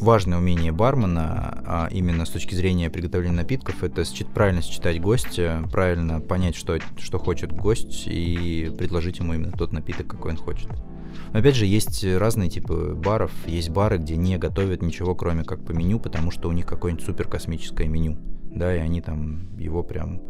важное 0.00 0.38
умение 0.38 0.72
бармена, 0.72 1.62
а 1.66 1.88
именно 1.90 2.24
с 2.24 2.30
точки 2.30 2.54
зрения 2.54 2.90
приготовления 2.90 3.36
напитков, 3.36 3.82
это 3.82 4.04
правильно 4.34 4.62
считать 4.62 5.00
гостя, 5.00 5.62
правильно 5.70 6.20
понять, 6.20 6.56
что, 6.56 6.78
что 6.98 7.18
хочет 7.18 7.52
гость, 7.52 8.04
и 8.06 8.72
предложить 8.78 9.18
ему 9.18 9.34
именно 9.34 9.52
тот 9.52 9.72
напиток, 9.72 10.06
какой 10.06 10.32
он 10.32 10.36
хочет. 10.36 10.68
Но 11.32 11.40
опять 11.40 11.56
же, 11.56 11.66
есть 11.66 12.04
разные 12.04 12.50
типы 12.50 12.94
баров. 12.96 13.32
Есть 13.46 13.70
бары, 13.70 13.98
где 13.98 14.16
не 14.16 14.36
готовят 14.38 14.82
ничего, 14.82 15.14
кроме 15.14 15.44
как 15.44 15.64
по 15.64 15.72
меню, 15.72 15.98
потому 15.98 16.30
что 16.30 16.48
у 16.48 16.52
них 16.52 16.66
какое-нибудь 16.66 17.04
супер 17.04 17.28
космическое 17.28 17.86
меню 17.86 18.18
да, 18.50 18.74
и 18.74 18.78
они 18.78 19.00
там 19.00 19.56
его 19.58 19.82
прям 19.82 20.20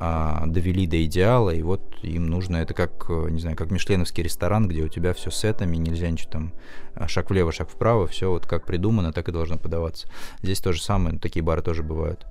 а, 0.00 0.46
довели 0.46 0.86
до 0.86 1.04
идеала, 1.04 1.50
и 1.50 1.62
вот 1.62 1.82
им 2.02 2.26
нужно, 2.26 2.58
это 2.58 2.74
как, 2.74 3.08
не 3.08 3.40
знаю, 3.40 3.56
как 3.56 3.70
мишленовский 3.70 4.22
ресторан, 4.22 4.68
где 4.68 4.82
у 4.82 4.88
тебя 4.88 5.14
все 5.14 5.30
сетами, 5.30 5.76
нельзя 5.76 6.10
ничего 6.10 6.30
там, 6.30 6.52
а, 6.94 7.08
шаг 7.08 7.30
влево, 7.30 7.52
шаг 7.52 7.70
вправо, 7.70 8.06
все 8.06 8.30
вот 8.30 8.46
как 8.46 8.66
придумано, 8.66 9.12
так 9.12 9.28
и 9.28 9.32
должно 9.32 9.58
подаваться. 9.58 10.08
Здесь 10.42 10.60
то 10.60 10.72
же 10.72 10.82
самое, 10.82 11.18
такие 11.18 11.42
бары 11.42 11.62
тоже 11.62 11.82
бывают. 11.82 12.26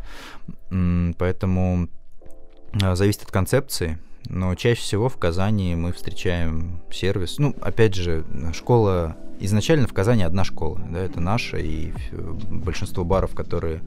Поэтому 1.18 1.88
а, 2.82 2.96
зависит 2.96 3.24
от 3.24 3.32
концепции, 3.32 4.00
но 4.26 4.56
чаще 4.56 4.82
всего 4.82 5.10
в 5.10 5.18
Казани 5.18 5.76
мы 5.76 5.92
встречаем 5.94 6.82
сервис. 6.92 7.38
Ну, 7.40 7.56
опять 7.62 7.96
же, 7.96 8.26
школа... 8.54 9.18
Изначально 9.40 9.88
в 9.88 9.94
Казани 9.94 10.24
одна 10.24 10.46
школа, 10.46 10.80
да, 10.90 11.00
это 11.00 11.20
наша, 11.20 11.58
и 11.58 11.92
большинство 12.14 13.04
баров, 13.04 13.36
которые 13.36 13.82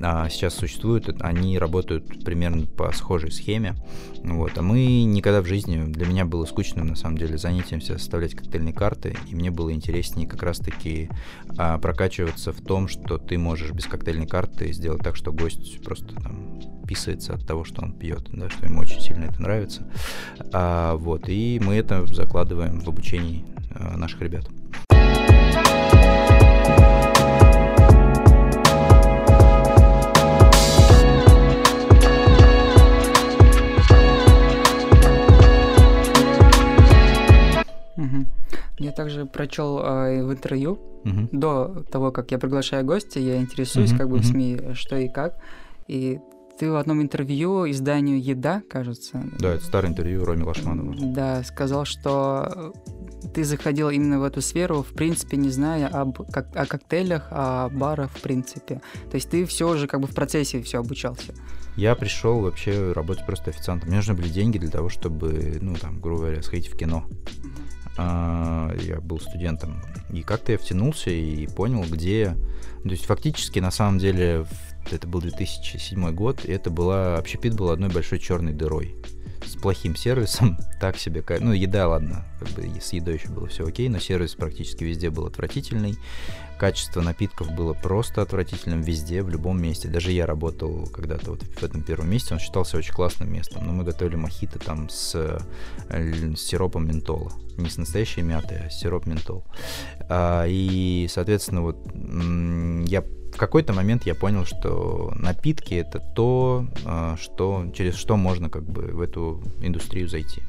а, 0.00 0.28
сейчас 0.28 0.54
существуют, 0.54 1.08
они 1.20 1.58
работают 1.58 2.22
примерно 2.24 2.66
по 2.66 2.92
схожей 2.92 3.32
схеме. 3.32 3.74
Вот. 4.22 4.56
А 4.56 4.62
мы 4.62 5.02
никогда 5.02 5.40
в 5.40 5.46
жизни, 5.46 5.82
для 5.84 6.06
меня 6.06 6.26
было 6.26 6.44
скучным, 6.44 6.86
на 6.86 6.96
самом 6.96 7.18
деле, 7.18 7.38
занятием 7.38 7.80
составлять 7.80 8.36
коктейльные 8.36 8.74
карты, 8.74 9.16
и 9.28 9.34
мне 9.34 9.50
было 9.50 9.72
интереснее 9.72 10.28
как 10.28 10.44
раз-таки 10.44 11.08
а, 11.56 11.78
прокачиваться 11.78 12.52
в 12.52 12.60
том, 12.60 12.86
что 12.86 13.18
ты 13.18 13.36
можешь 13.36 13.72
без 13.72 13.86
коктейльной 13.86 14.28
карты 14.28 14.72
сделать 14.72 15.02
так, 15.02 15.16
что 15.16 15.32
гость 15.32 15.82
просто 15.82 16.14
там 16.14 16.60
писается 16.86 17.34
от 17.34 17.46
того, 17.46 17.64
что 17.64 17.82
он 17.82 17.92
пьет, 17.92 18.28
да, 18.32 18.48
что 18.50 18.66
ему 18.66 18.80
очень 18.80 19.00
сильно 19.00 19.24
это 19.24 19.40
нравится. 19.40 19.82
А, 20.52 20.96
вот, 20.96 21.28
и 21.28 21.60
мы 21.64 21.74
это 21.74 22.06
закладываем 22.06 22.80
в 22.80 22.88
обучении 22.88 23.44
а, 23.74 23.96
наших 23.96 24.20
ребят. 24.20 24.46
Я 38.84 38.92
также 38.92 39.24
прочел 39.24 39.78
э, 39.78 40.22
в 40.22 40.32
интервью 40.32 40.72
угу. 41.04 41.28
до 41.32 41.84
того, 41.90 42.12
как 42.12 42.32
я 42.32 42.38
приглашаю 42.38 42.84
гостя, 42.84 43.18
я 43.18 43.38
интересуюсь 43.38 43.92
угу, 43.92 43.98
как 43.98 44.08
бы 44.08 44.16
угу. 44.16 44.22
в 44.22 44.26
СМИ, 44.26 44.60
что 44.74 44.96
и 44.96 45.08
как. 45.08 45.36
И 45.86 46.18
ты 46.58 46.70
в 46.70 46.76
одном 46.76 47.02
интервью 47.02 47.68
изданию 47.70 48.22
«Еда», 48.22 48.62
кажется... 48.68 49.22
Да, 49.38 49.54
это 49.54 49.64
старое 49.64 49.90
интервью 49.90 50.24
Роме 50.24 50.44
Лашманова. 50.44 50.94
Да, 51.12 51.42
сказал, 51.42 51.84
что 51.84 52.72
ты 53.34 53.44
заходил 53.44 53.90
именно 53.90 54.20
в 54.20 54.24
эту 54.24 54.40
сферу, 54.40 54.82
в 54.82 54.94
принципе, 54.94 55.36
не 55.36 55.50
зная 55.50 55.88
об, 55.88 56.30
как, 56.30 56.54
о 56.54 56.66
коктейлях, 56.66 57.26
о 57.30 57.68
барах, 57.70 58.10
в 58.10 58.20
принципе. 58.20 58.80
То 59.10 59.16
есть 59.16 59.30
ты 59.30 59.44
все 59.46 59.68
уже 59.68 59.86
как 59.86 60.00
бы 60.00 60.06
в 60.06 60.14
процессе 60.14 60.62
все 60.62 60.78
обучался. 60.78 61.34
Я 61.76 61.96
пришел 61.96 62.40
вообще 62.40 62.92
работать 62.92 63.26
просто 63.26 63.50
официантом. 63.50 63.88
Мне 63.88 63.98
нужны 63.98 64.14
были 64.14 64.28
деньги 64.28 64.58
для 64.58 64.70
того, 64.70 64.88
чтобы, 64.88 65.58
ну, 65.60 65.74
там, 65.74 66.00
грубо 66.00 66.22
говоря, 66.22 66.42
сходить 66.42 66.72
в 66.72 66.76
кино. 66.76 67.04
А, 67.96 68.72
я 68.80 69.00
был 69.00 69.18
студентом. 69.18 69.82
И 70.10 70.22
как-то 70.22 70.52
я 70.52 70.58
втянулся 70.58 71.10
и 71.10 71.46
понял, 71.48 71.82
где... 71.82 72.36
То 72.84 72.90
есть 72.90 73.06
фактически, 73.06 73.60
на 73.60 73.70
самом 73.70 73.98
деле, 73.98 74.44
это 74.92 75.06
был 75.06 75.20
2007 75.20 76.10
год, 76.12 76.44
и 76.44 76.52
это 76.52 76.70
была... 76.70 77.16
Общепит 77.16 77.54
был 77.54 77.70
одной 77.70 77.90
большой 77.90 78.18
черной 78.18 78.52
дырой 78.52 78.94
с 79.46 79.56
плохим 79.56 79.96
сервисом, 79.96 80.58
так 80.80 80.96
себе, 80.96 81.24
ну, 81.40 81.52
еда, 81.52 81.88
ладно, 81.88 82.24
как 82.38 82.48
бы 82.50 82.80
с 82.80 82.92
едой 82.92 83.14
еще 83.14 83.28
было 83.28 83.46
все 83.46 83.66
окей, 83.66 83.88
но 83.88 83.98
сервис 83.98 84.34
практически 84.34 84.84
везде 84.84 85.10
был 85.10 85.26
отвратительный, 85.26 85.96
качество 86.58 87.00
напитков 87.00 87.52
было 87.52 87.74
просто 87.74 88.22
отвратительным 88.22 88.80
везде, 88.80 89.22
в 89.22 89.28
любом 89.28 89.60
месте, 89.60 89.88
даже 89.88 90.12
я 90.12 90.26
работал 90.26 90.86
когда-то 90.86 91.32
вот 91.32 91.42
в 91.42 91.62
этом 91.62 91.82
первом 91.82 92.10
месте, 92.10 92.34
он 92.34 92.40
считался 92.40 92.76
очень 92.76 92.94
классным 92.94 93.32
местом, 93.32 93.66
но 93.66 93.72
мы 93.72 93.84
готовили 93.84 94.16
мохито 94.16 94.58
там 94.58 94.88
с, 94.88 95.14
с 95.88 96.40
сиропом 96.40 96.86
ментола, 96.86 97.32
не 97.56 97.68
с 97.68 97.76
настоящей 97.76 98.22
мятой, 98.22 98.58
а 98.66 98.70
сироп 98.70 99.06
ментол, 99.06 99.44
а, 100.08 100.46
и, 100.46 101.06
соответственно, 101.10 101.62
вот 101.62 101.78
я 102.88 103.04
в 103.34 103.36
какой-то 103.36 103.72
момент 103.72 104.06
я 104.06 104.14
понял, 104.14 104.44
что 104.44 105.12
напитки 105.16 105.74
это 105.74 105.98
то, 105.98 106.66
а, 106.84 107.16
что, 107.20 107.66
через 107.74 107.96
что 107.96 108.16
можно 108.16 108.48
как 108.48 108.62
бы 108.62 108.82
в 108.82 109.00
эту 109.00 109.42
индустрию 109.60 110.08
зайти. 110.08 110.40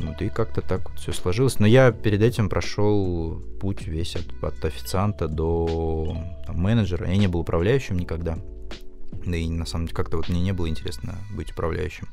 Вот, 0.00 0.20
и 0.20 0.28
как-то 0.28 0.60
так 0.60 0.90
вот 0.90 0.98
все 0.98 1.12
сложилось. 1.12 1.60
Но 1.60 1.66
я 1.66 1.92
перед 1.92 2.20
этим 2.20 2.48
прошел 2.48 3.40
путь 3.60 3.86
весь 3.86 4.16
от, 4.16 4.26
от 4.42 4.64
официанта 4.64 5.28
до 5.28 6.16
там, 6.46 6.56
менеджера. 6.56 7.08
Я 7.08 7.16
не 7.16 7.28
был 7.28 7.40
управляющим 7.40 7.96
никогда. 7.96 8.38
Да 9.24 9.36
и 9.36 9.48
на 9.48 9.64
самом 9.64 9.86
деле 9.86 9.94
как-то 9.94 10.16
вот 10.16 10.28
мне 10.28 10.40
не 10.40 10.52
было 10.52 10.68
интересно 10.68 11.14
быть 11.32 11.52
управляющим. 11.52 12.08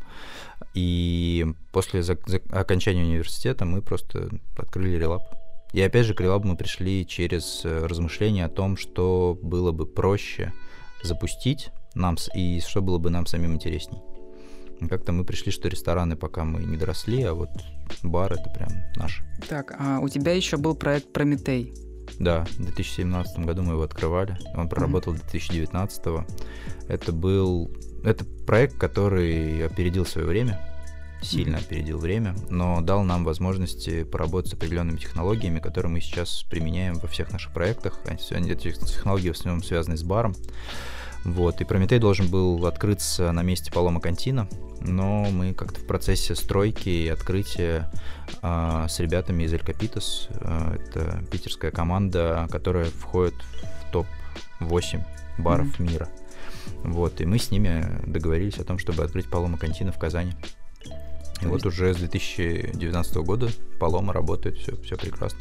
И 0.75 1.47
после 1.71 2.03
за- 2.03 2.19
за- 2.27 2.41
окончания 2.51 3.01
университета 3.01 3.65
мы 3.65 3.81
просто 3.81 4.29
открыли 4.55 4.95
релап. 4.95 5.38
И 5.73 5.81
опять 5.81 6.05
же, 6.05 6.13
к 6.13 6.21
Релабу 6.21 6.47
мы 6.47 6.57
пришли 6.57 7.05
через 7.05 7.61
э, 7.63 7.85
размышления 7.85 8.45
о 8.45 8.49
том, 8.49 8.75
что 8.75 9.37
было 9.41 9.71
бы 9.71 9.85
проще 9.85 10.51
запустить 11.03 11.69
нам 11.93 12.17
и 12.33 12.59
что 12.61 12.81
было 12.81 12.97
бы 12.97 13.09
нам 13.09 13.25
самим 13.25 13.53
интересней. 13.53 13.99
Как-то 14.89 15.11
мы 15.11 15.25
пришли, 15.25 15.51
что 15.51 15.67
рестораны 15.67 16.15
пока 16.15 16.45
мы 16.45 16.63
не 16.63 16.77
доросли, 16.77 17.21
а 17.23 17.33
вот 17.33 17.49
бар 18.01 18.33
это 18.33 18.49
прям 18.49 18.69
наш. 18.95 19.21
Так, 19.47 19.75
а 19.77 19.99
у 19.99 20.07
тебя 20.07 20.31
еще 20.31 20.57
был 20.57 20.75
проект 20.75 21.11
Прометей. 21.11 21.73
Да, 22.17 22.45
в 22.45 22.57
2017 22.57 23.39
году 23.39 23.61
мы 23.61 23.73
его 23.73 23.83
открывали. 23.83 24.37
Он 24.55 24.69
проработал 24.69 25.13
mm-hmm. 25.13 25.31
2019. 25.31 26.01
Это 26.87 27.11
был 27.11 27.69
это 28.03 28.25
проект, 28.47 28.77
который 28.77 29.65
опередил 29.65 30.05
свое 30.05 30.25
время 30.25 30.59
сильно 31.21 31.57
опередил 31.57 31.97
время, 31.97 32.35
но 32.49 32.81
дал 32.81 33.03
нам 33.03 33.23
возможности 33.23 34.03
поработать 34.03 34.51
с 34.51 34.53
определенными 34.53 34.97
технологиями, 34.97 35.59
которые 35.59 35.91
мы 35.91 36.01
сейчас 36.01 36.43
применяем 36.49 36.95
во 36.95 37.07
всех 37.07 37.31
наших 37.31 37.53
проектах. 37.53 37.99
Они, 38.31 38.51
эти 38.51 38.71
технологии 38.71 39.29
в 39.29 39.37
основном 39.37 39.63
связаны 39.63 39.97
с 39.97 40.03
баром. 40.03 40.35
Вот, 41.25 41.59
и 41.59 41.65
Прометей 41.65 41.99
должен 41.99 42.29
был 42.29 42.65
открыться 42.65 43.31
на 43.33 43.43
месте 43.43 43.71
Палома 43.71 43.99
Кантина, 43.99 44.47
но 44.79 45.25
мы 45.29 45.53
как-то 45.53 45.81
в 45.81 45.85
процессе 45.85 46.33
стройки 46.33 46.87
и 46.87 47.09
открытия 47.09 47.91
а, 48.41 48.87
с 48.87 48.99
ребятами 49.01 49.43
из 49.43 49.53
Эль 49.53 49.59
Капитас, 49.59 50.29
а, 50.31 50.75
это 50.75 51.21
питерская 51.29 51.71
команда, 51.71 52.47
которая 52.49 52.85
входит 52.85 53.35
в 53.35 53.91
топ-8 53.91 55.01
баров 55.39 55.67
mm-hmm. 55.77 55.91
мира. 55.91 56.09
Вот, 56.83 57.19
и 57.19 57.25
мы 57.25 57.37
с 57.37 57.51
ними 57.51 57.85
договорились 58.05 58.57
о 58.57 58.63
том, 58.63 58.79
чтобы 58.79 59.03
открыть 59.03 59.29
Палома 59.29 59.57
Кантина 59.57 59.91
в 59.91 59.99
Казани. 59.99 60.33
И 61.41 61.45
вот 61.45 61.65
уже 61.65 61.93
с 61.93 61.97
2019 61.97 63.15
года 63.17 63.49
Палома 63.79 64.13
работает, 64.13 64.57
все, 64.57 64.75
все 64.77 64.97
прекрасно. 64.97 65.39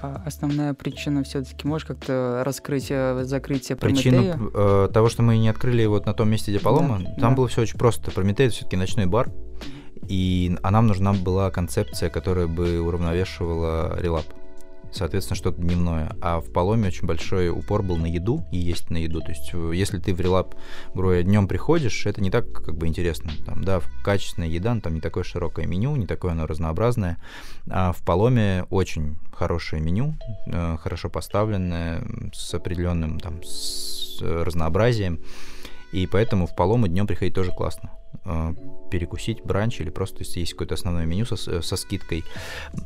А 0.00 0.22
основная 0.24 0.74
причина 0.74 1.24
все-таки 1.24 1.66
можешь 1.66 1.86
как-то 1.86 2.42
раскрыть 2.44 2.86
э, 2.90 3.24
закрытие 3.24 3.76
Прометея? 3.76 4.12
Причину 4.12 4.50
э, 4.54 4.88
того, 4.92 5.08
что 5.08 5.22
мы 5.22 5.38
не 5.38 5.48
открыли 5.48 5.84
вот 5.86 6.06
на 6.06 6.14
том 6.14 6.30
месте, 6.30 6.52
где 6.52 6.60
Палома, 6.60 6.98
да, 6.98 7.14
там 7.20 7.30
да. 7.30 7.36
было 7.36 7.48
все 7.48 7.62
очень 7.62 7.78
просто. 7.78 8.10
Прометей 8.10 8.46
это 8.46 8.54
все-таки 8.54 8.76
ночной 8.76 9.06
бар, 9.06 9.30
и 10.08 10.56
а 10.62 10.70
нам 10.70 10.86
нужна 10.86 11.12
была 11.12 11.50
концепция, 11.50 12.10
которая 12.10 12.46
бы 12.46 12.80
уравновешивала 12.80 14.00
релап 14.00 14.26
соответственно, 14.92 15.36
что-то 15.36 15.60
дневное. 15.60 16.16
А 16.20 16.40
в 16.40 16.52
Паломе 16.52 16.88
очень 16.88 17.06
большой 17.06 17.50
упор 17.50 17.82
был 17.82 17.96
на 17.96 18.06
еду 18.06 18.44
и 18.50 18.58
есть 18.58 18.90
на 18.90 18.96
еду. 18.96 19.20
То 19.20 19.30
есть, 19.30 19.50
э, 19.52 19.72
если 19.74 19.98
ты 19.98 20.14
в 20.14 20.20
релап, 20.20 20.54
грубо 20.94 21.22
днем 21.22 21.48
приходишь, 21.48 22.06
это 22.06 22.20
не 22.20 22.30
так 22.30 22.50
как 22.52 22.76
бы 22.76 22.86
интересно. 22.86 23.30
Там, 23.46 23.64
да, 23.64 23.80
качественная 24.04 24.48
еда, 24.48 24.74
но 24.74 24.80
там 24.80 24.94
не 24.94 25.00
такое 25.00 25.24
широкое 25.24 25.66
меню, 25.66 25.94
не 25.96 26.06
такое 26.06 26.32
оно 26.32 26.46
разнообразное. 26.46 27.18
А 27.68 27.92
в 27.92 28.04
Паломе 28.04 28.64
очень 28.70 29.18
хорошее 29.32 29.82
меню, 29.82 30.16
э, 30.46 30.76
хорошо 30.78 31.10
поставленное, 31.10 32.02
с 32.32 32.54
определенным 32.54 33.20
там 33.20 33.42
с 33.42 34.20
разнообразием. 34.20 35.20
И 35.92 36.06
поэтому 36.06 36.46
в 36.46 36.54
Палому 36.54 36.86
днем 36.86 37.06
приходить 37.06 37.34
тоже 37.34 37.52
классно. 37.52 37.90
Э, 38.24 38.54
перекусить 38.90 39.42
бранч 39.44 39.80
или 39.80 39.90
просто 39.90 40.24
есть 40.24 40.52
какое-то 40.52 40.74
основное 40.74 41.04
меню 41.04 41.26
со, 41.26 41.36
со 41.36 41.76
скидкой. 41.76 42.24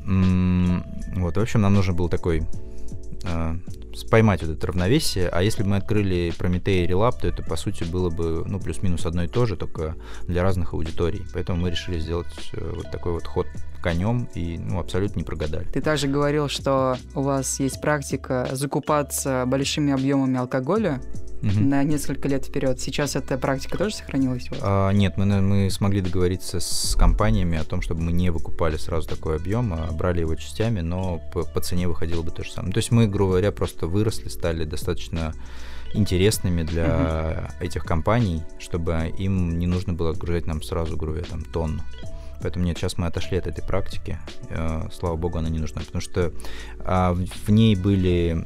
Вот, 0.05 1.37
в 1.37 1.41
общем, 1.41 1.61
нам 1.61 1.75
нужен 1.75 1.95
был 1.95 2.09
такой 2.09 2.43
э, 3.23 3.55
поймать 4.11 4.43
вот 4.43 4.51
это 4.51 4.67
равновесие, 4.67 5.29
а 5.29 5.43
если 5.43 5.63
бы 5.63 5.71
мы 5.71 5.77
открыли 5.77 6.33
Прометей 6.37 6.83
и 6.83 6.87
Релап, 6.89 7.21
то 7.21 7.29
это, 7.29 7.45
по 7.45 7.55
сути, 7.55 7.85
было 7.85 8.11
бы, 8.11 8.45
ну, 8.47 8.59
плюс-минус 8.59 9.07
одно 9.07 9.23
и 9.23 9.29
то 9.29 9.47
же, 9.47 9.57
только 9.57 9.95
для 10.27 10.43
разных 10.43 10.75
аудиторий. 10.75 11.23
Поэтому 11.33 11.61
мы 11.61 11.71
решили 11.71 12.01
сделать 12.01 12.51
э, 12.53 12.73
вот 12.75 12.91
такой 12.91 13.13
вот 13.13 13.25
ход 13.25 13.47
конем 13.83 14.29
и, 14.35 14.59
ну, 14.59 14.79
абсолютно 14.79 15.19
не 15.19 15.25
прогадали. 15.25 15.67
Ты 15.73 15.81
также 15.81 16.07
говорил, 16.07 16.49
что 16.49 16.97
у 17.15 17.23
вас 17.23 17.61
есть 17.61 17.81
практика 17.81 18.49
закупаться 18.53 19.45
большими 19.47 19.93
объемами 19.93 20.39
алкоголя 20.39 21.01
угу. 21.43 21.61
на 21.61 21.83
несколько 21.83 22.29
лет 22.29 22.45
вперед. 22.47 22.81
Сейчас 22.81 23.17
эта 23.17 23.37
практика 23.37 23.77
тоже 23.77 23.97
сохранилась? 23.97 24.49
А, 24.61 24.91
нет, 24.91 25.17
мы, 25.17 25.27
мы 25.41 25.71
смогли 25.71 26.01
договориться 26.01 26.61
с 26.61 26.97
компаниями 26.99 27.59
о 27.59 27.65
том, 27.65 27.83
чтобы 27.83 28.03
мы 28.03 28.13
не 28.13 28.31
выкупали 28.31 28.77
сразу 28.77 29.09
такой 29.09 29.37
объем, 29.37 29.73
а 29.75 29.91
брали 29.93 30.21
его 30.21 30.35
частями, 30.35 30.81
но 30.81 31.21
по, 31.33 31.43
по 31.43 31.61
цене 31.61 31.89
выходило 31.89 32.23
бы 32.23 32.31
то 32.31 32.45
же 32.45 32.53
самое. 32.53 32.73
То 32.73 32.79
есть 32.79 32.91
мы, 32.91 33.07
грубо 33.07 33.33
говоря, 33.33 33.53
просто 33.53 33.87
выросли, 33.87 34.29
стали 34.29 34.65
достаточно 34.65 35.35
интересными 35.95 36.63
для 36.63 36.85
uh 36.85 37.49
этих 37.61 37.85
компаний, 37.85 38.43
чтобы 38.59 39.13
им 39.19 39.59
не 39.59 39.67
нужно 39.67 39.93
было 39.93 40.11
отгружать 40.11 40.47
нам 40.47 40.63
сразу, 40.63 40.97
грубо 40.97 41.15
говоря, 41.15 41.31
там 41.31 41.45
тонну. 41.45 41.83
Поэтому 42.43 42.65
нет, 42.65 42.77
сейчас 42.79 42.99
мы 42.99 43.07
отошли 43.07 43.39
от 43.39 43.47
этой 43.47 43.63
практики. 43.63 44.19
Э, 44.51 44.89
слава 44.93 45.17
богу, 45.17 45.39
она 45.39 45.49
не 45.49 45.59
нужна, 45.59 45.81
потому 45.81 46.03
что 46.03 46.33
э, 46.79 47.15
в 47.47 47.51
ней 47.51 47.77
были 47.77 48.45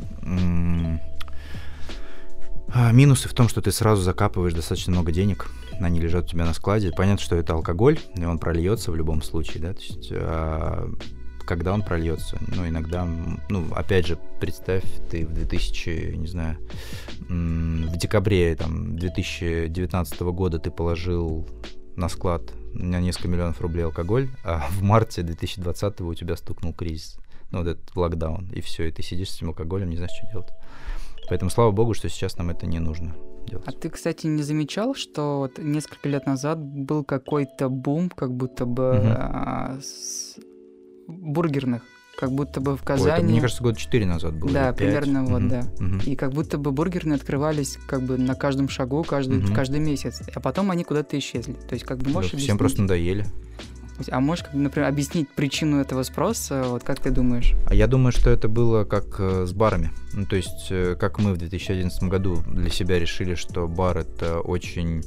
а, 2.69 2.93
минусы 2.93 3.29
в 3.29 3.35
том, 3.35 3.49
что 3.49 3.63
ты 3.63 3.73
сразу 3.73 4.03
закапываешь 4.03 4.53
достаточно 4.53 4.93
много 4.93 5.13
денег, 5.13 5.49
они 5.81 6.01
лежат 6.01 6.25
у 6.25 6.29
тебя 6.29 6.45
на 6.45 6.53
складе. 6.53 6.93
Понятно, 6.95 7.25
что 7.25 7.37
это 7.37 7.55
алкоголь, 7.55 7.99
и 8.17 8.25
он 8.25 8.39
прольется 8.39 8.91
в 8.91 8.97
любом 8.97 9.23
случае, 9.23 9.63
да, 9.63 9.73
то 9.73 9.81
есть 9.81 10.09
а, 10.13 10.93
когда 11.47 11.73
он 11.73 11.83
прольется. 11.83 12.39
Ну, 12.55 12.69
иногда, 12.69 13.07
ну, 13.49 13.73
опять 13.73 14.07
же, 14.07 14.19
представь, 14.41 14.85
ты 15.11 15.25
в 15.25 15.33
2000, 15.33 16.17
не 16.17 16.27
знаю, 16.27 16.59
в 17.29 17.97
декабре 17.97 18.55
там 18.57 18.99
2019 18.99 20.21
года 20.21 20.59
ты 20.59 20.71
положил 20.71 21.49
на 21.95 22.09
склад 22.09 22.43
на 22.79 23.01
несколько 23.01 23.29
миллионов 23.29 23.61
рублей 23.61 23.85
алкоголь, 23.85 24.29
а 24.45 24.67
в 24.71 24.83
марте 24.83 25.23
2020 25.23 26.01
у 26.03 26.15
тебя 26.15 26.37
стукнул 26.37 26.73
кризис, 26.73 27.19
ну, 27.51 27.59
вот 27.59 27.69
этот 27.69 27.97
локдаун, 27.97 28.51
и 28.53 28.61
все, 28.61 28.85
и 28.85 28.93
ты 28.93 29.03
сидишь 29.03 29.31
с 29.31 29.37
этим 29.37 29.49
алкоголем, 29.49 29.91
не 29.91 29.97
знаешь, 29.97 30.13
что 30.13 30.31
делать. 30.31 30.49
Поэтому 31.29 31.51
слава 31.51 31.71
богу, 31.73 31.95
что 31.95 32.09
сейчас 32.09 32.37
нам 32.37 32.51
это 32.51 32.67
не 32.67 32.79
нужно 32.79 33.17
делать. 33.49 33.67
А 33.67 33.73
ты, 33.73 33.91
кстати, 33.91 34.27
не 34.27 34.43
замечал, 34.43 34.95
что 34.95 35.39
вот 35.39 35.59
несколько 35.59 36.09
лет 36.09 36.27
назад 36.27 36.59
был 36.59 37.05
какой-то 37.05 37.69
бум, 37.69 38.11
как 38.11 38.33
будто 38.33 38.67
бы 38.67 38.99
угу. 38.99 39.81
с 39.81 40.37
бургерных 41.09 41.83
как 42.17 42.33
будто 42.33 42.61
бы 42.61 42.77
в 42.77 42.83
Казани... 42.83 43.11
Ой, 43.11 43.19
это, 43.19 43.27
мне 43.27 43.41
кажется, 43.41 43.63
год 43.63 43.77
4 43.77 44.07
назад 44.07 44.35
было. 44.35 44.51
Да, 44.51 44.73
примерно 44.73 45.25
угу, 45.25 45.33
вот, 45.33 45.49
да. 45.49 45.65
Угу. 45.79 45.99
И 46.07 46.17
как 46.17 46.33
будто 46.33 46.59
бы 46.59 46.73
бургерные 46.73 47.17
открывались 47.17 47.79
как 47.87 48.03
бы 48.03 48.17
на 48.17 48.35
каждом 48.35 48.69
шагу, 48.69 49.05
каждый, 49.05 49.39
угу. 49.39 49.55
каждый 49.55 49.81
месяц. 49.81 50.23
А 50.35 50.41
потом 50.41 50.71
они 50.71 50.85
куда-то 50.85 51.19
исчезли. 51.19 51.53
То 51.53 51.75
есть 51.75 51.85
как 51.85 51.99
бы 51.99 52.11
можешь 52.11 52.33
да, 52.33 52.39
Всем 52.39 52.59
просто 52.59 52.83
надоели. 52.83 53.27
А 54.11 54.21
можешь, 54.21 54.45
например, 54.53 54.89
объяснить 54.89 55.29
причину 55.31 55.81
этого 55.81 56.03
спроса? 56.03 56.65
Вот 56.67 56.85
как 56.85 57.01
ты 57.01 57.11
думаешь? 57.11 57.55
А 57.67 57.75
я 57.75 57.87
думаю, 57.87 58.13
что 58.13 58.29
это 58.31 58.49
было 58.49 58.85
как 58.85 59.19
э, 59.19 59.47
с 59.47 59.53
барами. 59.53 59.91
Ну, 60.13 60.27
то 60.27 60.37
есть, 60.37 60.67
э, 60.71 60.97
как 60.99 61.19
мы 61.19 61.33
в 61.33 61.39
2011 61.39 62.03
году 62.05 62.43
для 62.47 62.69
себя 62.69 62.99
решили, 62.99 63.35
что 63.35 63.67
бар 63.67 63.99
это 63.99 64.41
очень 64.41 65.03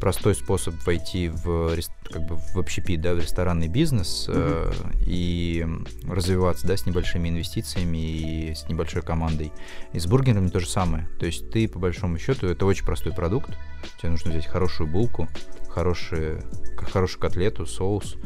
простой 0.00 0.34
способ 0.34 0.74
войти 0.86 1.28
в 1.28 1.76
как 2.10 2.26
бы 2.26 2.36
в 2.36 2.58
общепит, 2.58 3.00
да, 3.00 3.14
в 3.14 3.18
ресторанный 3.18 3.68
бизнес 3.68 4.28
mm-hmm. 4.28 4.94
э, 5.04 5.04
и 5.06 5.66
развиваться, 6.06 6.66
да, 6.66 6.76
с 6.76 6.86
небольшими 6.86 7.28
инвестициями 7.28 7.98
и 7.98 8.54
с 8.54 8.68
небольшой 8.68 9.02
командой. 9.02 9.52
И 9.92 9.98
с 9.98 10.06
бургерами 10.06 10.48
то 10.48 10.60
же 10.60 10.68
самое. 10.68 11.08
То 11.18 11.26
есть 11.26 11.50
ты 11.50 11.68
по 11.68 11.78
большому 11.78 12.18
счету 12.18 12.46
это 12.46 12.64
очень 12.66 12.84
простой 12.84 13.12
продукт. 13.12 13.50
Тебе 13.98 14.10
нужно 14.10 14.30
взять 14.30 14.46
хорошую 14.46 14.88
булку, 14.88 15.28
хорошие, 15.68 16.42
хорошую 16.76 17.20
котлету, 17.20 17.66
соус, 17.66 18.16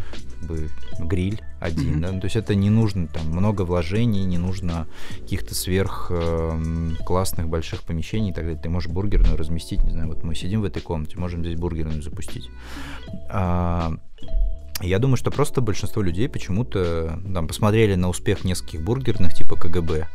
бы 0.42 0.68
гриль 0.98 1.40
один. 1.60 1.96
Mm-hmm. 1.96 2.00
Да? 2.00 2.12
Ну, 2.12 2.20
то 2.20 2.26
есть 2.26 2.36
это 2.36 2.54
не 2.54 2.70
нужно 2.70 3.06
там 3.06 3.28
много 3.28 3.62
вложений, 3.62 4.24
не 4.24 4.38
нужно 4.38 4.86
каких-то 5.20 5.54
сверх 5.54 6.08
э, 6.10 6.90
классных 7.04 7.48
больших 7.48 7.82
помещений 7.82 8.30
и 8.30 8.34
так 8.34 8.44
далее. 8.44 8.60
Ты 8.60 8.68
можешь 8.68 8.90
бургерную 8.90 9.36
разместить, 9.36 9.82
не 9.84 9.92
знаю, 9.92 10.08
вот 10.08 10.22
мы 10.22 10.34
сидим 10.34 10.60
в 10.62 10.64
этой 10.64 10.82
комнате, 10.82 11.18
можем 11.18 11.40
здесь 11.40 11.58
бургерную 11.58 12.02
запустить. 12.02 12.50
А, 13.30 13.96
я 14.82 14.98
думаю, 14.98 15.16
что 15.16 15.30
просто 15.30 15.60
большинство 15.60 16.02
людей 16.02 16.28
почему-то 16.28 17.18
там 17.32 17.46
посмотрели 17.46 17.94
на 17.94 18.08
успех 18.08 18.44
нескольких 18.44 18.82
бургерных 18.82 19.34
типа 19.34 19.56
КГБ 19.56 20.08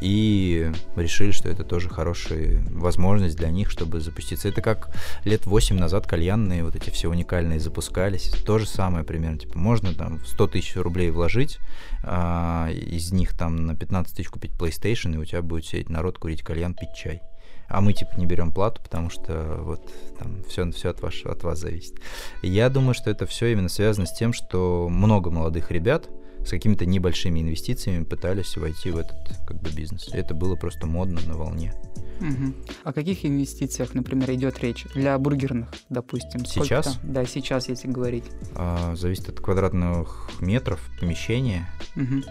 и 0.00 0.70
решили, 0.94 1.30
что 1.30 1.48
это 1.48 1.64
тоже 1.64 1.88
хорошая 1.88 2.62
возможность 2.70 3.36
для 3.36 3.50
них, 3.50 3.70
чтобы 3.70 4.00
запуститься. 4.00 4.48
Это 4.48 4.60
как 4.60 4.90
лет 5.24 5.46
8 5.46 5.78
назад 5.78 6.06
кальянные 6.06 6.64
вот 6.64 6.76
эти 6.76 6.90
все 6.90 7.08
уникальные 7.08 7.60
запускались. 7.60 8.30
То 8.44 8.58
же 8.58 8.66
самое 8.66 9.04
примерно. 9.04 9.38
Типа 9.38 9.58
можно 9.58 9.94
там 9.94 10.24
100 10.24 10.46
тысяч 10.48 10.76
рублей 10.76 11.10
вложить, 11.10 11.58
а, 12.02 12.68
из 12.70 13.12
них 13.12 13.36
там 13.36 13.66
на 13.66 13.74
15 13.74 14.16
тысяч 14.16 14.28
купить 14.28 14.52
PlayStation, 14.52 15.14
и 15.14 15.18
у 15.18 15.24
тебя 15.24 15.42
будет 15.42 15.66
сидеть 15.66 15.88
народ 15.88 16.18
курить 16.18 16.42
кальян, 16.42 16.74
пить 16.74 16.94
чай. 16.94 17.22
А 17.68 17.80
мы 17.80 17.92
типа 17.92 18.12
не 18.16 18.26
берем 18.26 18.52
плату, 18.52 18.80
потому 18.82 19.10
что 19.10 19.58
вот 19.62 19.80
там 20.18 20.44
все, 20.48 20.70
все 20.70 20.90
от, 20.90 21.00
ваш, 21.00 21.24
от 21.24 21.42
вас 21.42 21.58
зависит. 21.58 21.96
Я 22.42 22.68
думаю, 22.68 22.94
что 22.94 23.10
это 23.10 23.26
все 23.26 23.52
именно 23.52 23.68
связано 23.68 24.06
с 24.06 24.12
тем, 24.12 24.32
что 24.32 24.88
много 24.88 25.30
молодых 25.30 25.70
ребят, 25.70 26.08
с 26.46 26.50
какими-то 26.50 26.86
небольшими 26.86 27.40
инвестициями 27.40 28.04
пытались 28.04 28.56
войти 28.56 28.90
в 28.90 28.98
этот 28.98 29.16
как 29.46 29.60
бы 29.60 29.70
бизнес. 29.70 30.08
И 30.14 30.16
это 30.16 30.32
было 30.34 30.54
просто 30.54 30.86
модно 30.86 31.20
на 31.26 31.36
волне. 31.36 31.74
Угу. 32.20 32.54
О 32.84 32.92
каких 32.92 33.26
инвестициях, 33.26 33.94
например, 33.94 34.30
идет 34.32 34.58
речь 34.60 34.86
для 34.94 35.18
бургерных, 35.18 35.68
допустим? 35.90 36.46
Сейчас? 36.46 36.98
Да, 37.02 37.26
сейчас, 37.26 37.68
если 37.68 37.88
говорить. 37.88 38.24
А, 38.54 38.94
зависит 38.94 39.28
от 39.28 39.40
квадратных 39.40 40.30
метров 40.40 40.80
помещения. 41.00 41.68
Угу. 41.96 42.22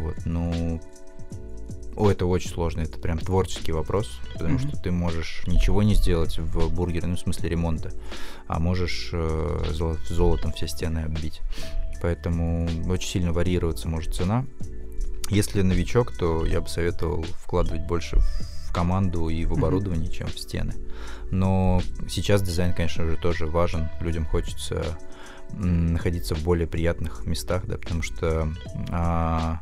Вот, 0.00 0.16
ну, 0.24 0.80
о, 1.96 2.10
это 2.10 2.26
очень 2.26 2.50
сложно, 2.50 2.82
это 2.82 2.98
прям 2.98 3.18
творческий 3.18 3.72
вопрос, 3.72 4.20
потому 4.32 4.56
mm-hmm. 4.56 4.68
что 4.68 4.82
ты 4.82 4.90
можешь 4.90 5.42
ничего 5.46 5.82
не 5.82 5.94
сделать 5.94 6.38
в 6.38 6.72
бургере, 6.74 7.06
ну, 7.06 7.16
в 7.16 7.20
смысле 7.20 7.48
ремонта, 7.48 7.92
а 8.46 8.58
можешь 8.60 9.10
э, 9.12 9.64
золотом 10.08 10.52
все 10.52 10.68
стены 10.68 11.00
оббить 11.00 11.40
поэтому 12.00 12.68
очень 12.88 13.08
сильно 13.08 13.32
варьироваться 13.32 13.88
может 13.88 14.14
цена. 14.14 14.44
Если 15.28 15.62
новичок, 15.62 16.16
то 16.16 16.46
я 16.46 16.60
бы 16.60 16.68
советовал 16.68 17.24
вкладывать 17.24 17.82
больше 17.82 18.18
в 18.18 18.72
команду 18.72 19.28
и 19.28 19.44
в 19.44 19.54
оборудование, 19.54 20.08
mm-hmm. 20.08 20.12
чем 20.12 20.26
в 20.28 20.38
стены. 20.38 20.74
Но 21.30 21.82
сейчас 22.08 22.42
дизайн, 22.42 22.74
конечно 22.74 23.04
же, 23.04 23.16
тоже 23.16 23.46
важен. 23.46 23.88
Людям 24.00 24.24
хочется 24.24 24.84
находиться 25.52 26.34
в 26.34 26.44
более 26.44 26.66
приятных 26.66 27.26
местах, 27.26 27.66
да, 27.66 27.76
потому 27.76 28.02
что 28.02 28.52
а, 28.90 29.60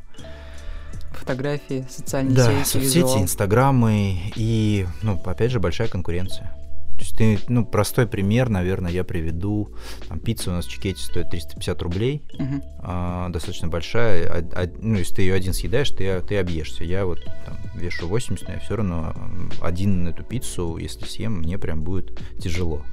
фотографии, 1.17 1.87
социальные 1.89 2.37
да, 2.37 2.47
сети, 2.47 2.65
соцсети, 2.65 2.97
визуал. 2.97 3.23
инстаграмы 3.23 4.33
и, 4.37 4.87
ну, 5.03 5.21
опять 5.25 5.51
же, 5.51 5.61
большая 5.61 5.89
конкуренция. 5.89 6.55
То 6.97 7.01
есть 7.01 7.17
ты, 7.17 7.39
ну, 7.49 7.67
простой 7.67 8.07
пример, 8.07 8.49
наверное, 8.49 8.93
я 8.93 9.03
приведу. 9.03 9.75
Там, 10.09 10.21
пицца 10.21 10.51
у 10.51 10.55
нас 10.55 10.67
в 10.67 10.71
Чикете 10.71 11.03
стоит 11.03 11.29
350 11.29 11.83
рублей, 11.83 12.23
uh-huh. 12.39 12.63
а, 12.79 13.29
достаточно 13.31 13.67
большая. 13.67 14.29
А, 14.29 14.63
а, 14.63 14.71
ну, 14.81 14.99
если 14.99 15.17
ты 15.17 15.23
ее 15.23 15.35
один 15.35 15.53
съедаешь, 15.53 15.91
ты, 15.91 16.21
ты 16.21 16.39
объешься. 16.39 16.85
Я 16.85 17.05
вот 17.05 17.25
там 17.25 17.59
вешу 17.75 18.07
80, 18.07 18.47
но 18.47 18.55
я 18.55 18.61
все 18.61 18.77
равно 18.77 19.13
один 19.61 20.07
эту 20.07 20.23
пиццу, 20.23 20.77
если 20.77 21.05
съем, 21.05 21.39
мне 21.39 21.59
прям 21.59 21.83
будет 21.83 22.17
тяжело. 22.39 22.85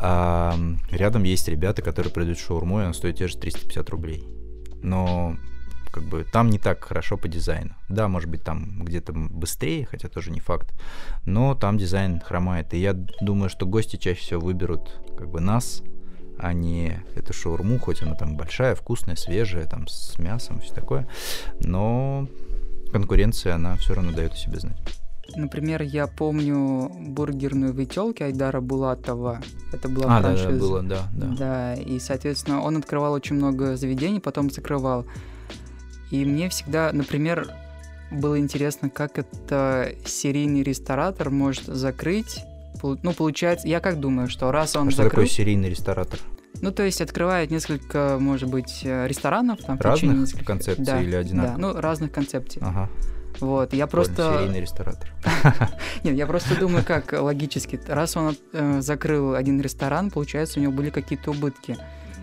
А, 0.00 0.58
рядом 0.90 1.22
есть 1.22 1.46
ребята, 1.46 1.80
которые 1.80 2.12
продают 2.12 2.40
шаурму, 2.40 2.80
и 2.80 2.84
она 2.84 2.92
стоит 2.92 3.18
те 3.18 3.28
же 3.28 3.38
350 3.38 3.88
рублей. 3.90 4.24
Но 4.82 5.36
как 5.98 6.06
бы 6.08 6.24
там 6.24 6.48
не 6.48 6.58
так 6.58 6.84
хорошо 6.84 7.16
по 7.16 7.26
дизайну. 7.26 7.74
Да, 7.88 8.06
может 8.06 8.30
быть, 8.30 8.44
там 8.44 8.84
где-то 8.84 9.12
быстрее, 9.12 9.84
хотя 9.84 10.08
тоже 10.08 10.30
не 10.30 10.38
факт, 10.38 10.72
но 11.26 11.56
там 11.56 11.76
дизайн 11.76 12.20
хромает. 12.20 12.72
И 12.72 12.78
я 12.78 12.92
думаю, 12.92 13.50
что 13.50 13.66
гости 13.66 13.96
чаще 13.96 14.20
всего 14.20 14.40
выберут 14.40 15.00
как 15.16 15.28
бы 15.28 15.40
нас, 15.40 15.82
а 16.38 16.52
не 16.52 17.02
эту 17.16 17.32
шаурму, 17.32 17.80
хоть 17.80 18.02
она 18.02 18.14
там 18.14 18.36
большая, 18.36 18.76
вкусная, 18.76 19.16
свежая, 19.16 19.66
там 19.66 19.88
с 19.88 20.18
мясом, 20.20 20.60
все 20.60 20.72
такое. 20.72 21.08
Но 21.58 22.28
конкуренция, 22.92 23.56
она 23.56 23.76
все 23.76 23.94
равно 23.94 24.12
дает 24.12 24.34
о 24.34 24.36
себе 24.36 24.60
знать. 24.60 24.78
Например, 25.34 25.82
я 25.82 26.06
помню 26.06 26.90
бургерную 27.08 27.74
в 27.74 28.22
Айдара 28.22 28.60
Булатова. 28.60 29.40
Это 29.72 29.88
была 29.88 30.16
а, 30.16 30.22
франшиза. 30.22 30.48
Да, 30.48 30.54
да, 30.54 30.60
было, 30.60 30.82
да, 30.82 31.08
да. 31.12 31.26
Да, 31.26 31.74
и, 31.74 31.98
соответственно, 31.98 32.62
он 32.62 32.76
открывал 32.76 33.12
очень 33.12 33.36
много 33.36 33.76
заведений, 33.76 34.20
потом 34.20 34.48
закрывал. 34.48 35.04
И 36.10 36.24
мне 36.24 36.48
всегда, 36.48 36.90
например, 36.92 37.48
было 38.10 38.38
интересно, 38.38 38.90
как 38.90 39.18
это 39.18 39.92
серийный 40.04 40.62
ресторатор 40.62 41.30
может 41.30 41.64
закрыть. 41.64 42.44
Ну, 42.82 43.12
получается, 43.12 43.68
я 43.68 43.80
как 43.80 44.00
думаю, 44.00 44.28
что 44.28 44.52
раз 44.52 44.76
он 44.76 44.88
а 44.88 44.90
что 44.90 45.02
закрыл... 45.02 45.10
такое 45.10 45.26
серийный 45.26 45.68
ресторатор? 45.68 46.20
Ну, 46.60 46.72
то 46.72 46.82
есть 46.82 47.00
открывает 47.00 47.50
несколько, 47.50 48.16
может 48.20 48.48
быть, 48.48 48.82
ресторанов. 48.82 49.60
Там, 49.60 49.78
разных 49.78 50.16
нескольких... 50.16 50.46
концепций 50.46 50.84
да, 50.84 51.00
или 51.00 51.14
одинаковых? 51.14 51.60
Да, 51.60 51.74
ну, 51.74 51.80
разных 51.80 52.12
концепций. 52.12 52.62
Ага. 52.64 52.88
Вот, 53.40 53.72
я 53.72 53.86
просто... 53.86 54.38
Серийный 54.38 54.60
ресторатор. 54.60 55.12
Нет, 56.04 56.16
я 56.16 56.26
просто 56.26 56.58
думаю, 56.58 56.84
как 56.84 57.12
логически. 57.12 57.78
Раз 57.86 58.16
он 58.16 58.36
э, 58.52 58.80
закрыл 58.80 59.34
один 59.34 59.60
ресторан, 59.60 60.10
получается, 60.10 60.58
у 60.58 60.62
него 60.62 60.72
были 60.72 60.90
какие-то 60.90 61.30
убытки. 61.30 61.76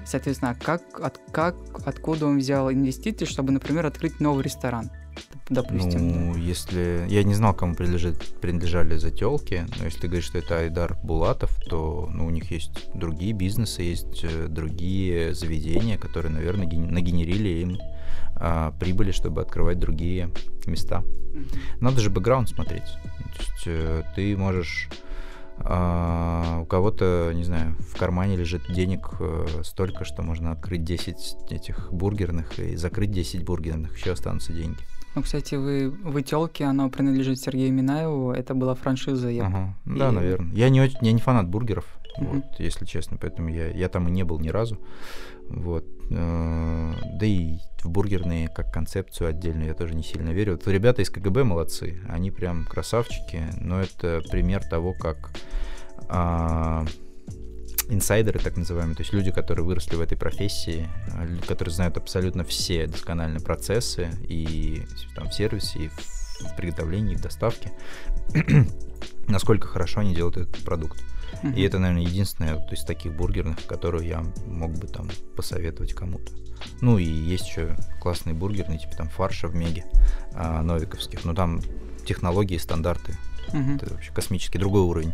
Соответственно, 0.05 0.55
как, 0.61 0.81
от, 0.99 1.19
как, 1.31 1.55
откуда 1.85 2.27
он 2.27 2.37
взял 2.37 2.71
инвестиции, 2.71 3.25
чтобы, 3.25 3.51
например, 3.51 3.85
открыть 3.85 4.19
новый 4.19 4.43
ресторан? 4.43 4.91
Допустим. 5.49 6.27
Ну, 6.27 6.33
да. 6.33 6.39
если... 6.39 7.05
Я 7.07 7.23
не 7.23 7.33
знал, 7.33 7.53
кому 7.53 7.75
принадлежит, 7.75 8.39
принадлежали 8.41 8.97
зателки, 8.97 9.65
но 9.77 9.85
если 9.85 10.01
ты 10.01 10.07
говоришь, 10.07 10.25
что 10.25 10.39
это 10.39 10.57
Айдар 10.59 10.97
Булатов, 11.03 11.55
то 11.69 12.09
ну, 12.11 12.25
у 12.25 12.29
них 12.29 12.51
есть 12.51 12.89
другие 12.93 13.33
бизнесы, 13.33 13.83
есть 13.83 14.23
э, 14.23 14.47
другие 14.47 15.33
заведения, 15.33 15.97
которые, 15.97 16.31
наверное, 16.31 16.65
нагенерили 16.67 17.49
им 17.49 17.77
а, 18.37 18.71
прибыли, 18.79 19.11
чтобы 19.11 19.41
открывать 19.41 19.79
другие 19.79 20.29
места. 20.65 21.03
Надо 21.79 22.01
же 22.01 22.09
бэкграунд 22.09 22.49
смотреть. 22.49 22.83
То 22.83 23.39
есть 23.39 23.63
э, 23.67 24.03
ты 24.15 24.35
можешь 24.35 24.89
а 25.57 26.59
у 26.61 26.65
кого-то, 26.65 27.31
не 27.33 27.43
знаю, 27.43 27.75
в 27.79 27.97
кармане 27.97 28.35
лежит 28.35 28.61
денег 28.71 29.09
э, 29.19 29.45
столько, 29.63 30.03
что 30.03 30.21
можно 30.21 30.51
открыть 30.51 30.83
10 30.83 31.51
этих 31.51 31.91
бургерных 31.91 32.59
и 32.59 32.75
закрыть 32.75 33.11
10 33.11 33.43
бургерных, 33.43 33.97
еще 33.97 34.11
останутся 34.11 34.53
деньги. 34.53 34.79
Ну, 35.15 35.21
кстати, 35.21 35.55
вы 35.55 35.89
в 35.89 36.17
Ителке, 36.17 36.65
оно 36.65 36.89
принадлежит 36.89 37.39
Сергею 37.39 37.73
Минаеву, 37.73 38.31
это 38.31 38.53
была 38.53 38.75
франшиза. 38.75 39.29
Я... 39.29 39.47
Ага. 39.47 39.77
И... 39.85 39.97
Да, 39.97 40.11
наверное. 40.11 40.53
Я 40.53 40.69
не, 40.69 40.81
очень, 40.81 40.97
я 41.01 41.13
не 41.13 41.21
фанат 41.21 41.47
бургеров, 41.47 41.85
uh-huh. 42.19 42.33
вот, 42.33 42.59
если 42.59 42.85
честно, 42.85 43.17
поэтому 43.17 43.47
я, 43.49 43.69
я 43.69 43.87
там 43.87 44.09
и 44.09 44.11
не 44.11 44.23
был 44.23 44.39
ни 44.39 44.49
разу. 44.49 44.77
Вот. 45.47 45.85
Э, 46.09 46.93
да 47.13 47.25
и 47.25 47.57
в 47.83 47.89
бургерные 47.89 48.49
как 48.49 48.71
концепцию 48.71 49.29
отдельную 49.29 49.67
я 49.67 49.73
тоже 49.73 49.95
не 49.95 50.03
сильно 50.03 50.29
верю. 50.29 50.53
Вот 50.53 50.67
ребята 50.67 51.01
из 51.01 51.09
КГБ 51.09 51.43
молодцы, 51.43 51.99
они 52.09 52.31
прям 52.31 52.65
красавчики, 52.65 53.43
но 53.59 53.81
это 53.81 54.21
пример 54.29 54.63
того, 54.63 54.93
как 54.93 55.31
а, 56.09 56.85
инсайдеры, 57.89 58.39
так 58.39 58.57
называемые, 58.57 58.95
то 58.95 59.01
есть 59.01 59.13
люди, 59.13 59.31
которые 59.31 59.65
выросли 59.65 59.95
в 59.95 60.01
этой 60.01 60.17
профессии, 60.17 60.87
которые 61.47 61.73
знают 61.73 61.97
абсолютно 61.97 62.43
все 62.43 62.87
доскональные 62.87 63.41
процессы 63.41 64.09
и 64.27 64.83
там, 65.15 65.29
в 65.29 65.33
сервисе, 65.33 65.79
и 65.79 65.87
в, 65.89 66.51
в 66.51 66.55
приготовлении, 66.55 67.13
и 67.13 67.17
в 67.17 67.21
доставке, 67.21 67.71
насколько 69.27 69.67
хорошо 69.67 70.01
они 70.01 70.15
делают 70.15 70.37
этот 70.37 70.63
продукт. 70.63 71.01
И 71.55 71.61
это, 71.61 71.79
наверное, 71.79 72.03
единственное 72.03 72.55
вот 72.55 72.71
из 72.71 72.83
таких 72.83 73.13
бургерных, 73.13 73.65
которую 73.65 74.05
я 74.05 74.23
мог 74.45 74.71
бы 74.71 74.87
там 74.87 75.09
посоветовать 75.35 75.93
кому-то. 75.93 76.31
Ну 76.81 76.97
и 76.97 77.03
есть 77.03 77.47
еще 77.47 77.75
классные 78.01 78.33
бургерные, 78.33 78.79
типа 78.79 78.95
там 78.95 79.09
фарша 79.09 79.47
в 79.47 79.55
Меге, 79.55 79.85
а, 80.33 80.61
новиковских. 80.61 81.25
Но 81.25 81.33
там 81.33 81.61
технологии, 82.05 82.57
стандарты. 82.57 83.17
Угу. 83.49 83.75
Это 83.75 83.93
вообще 83.93 84.11
космический 84.11 84.59
другой 84.59 84.81
уровень. 84.81 85.13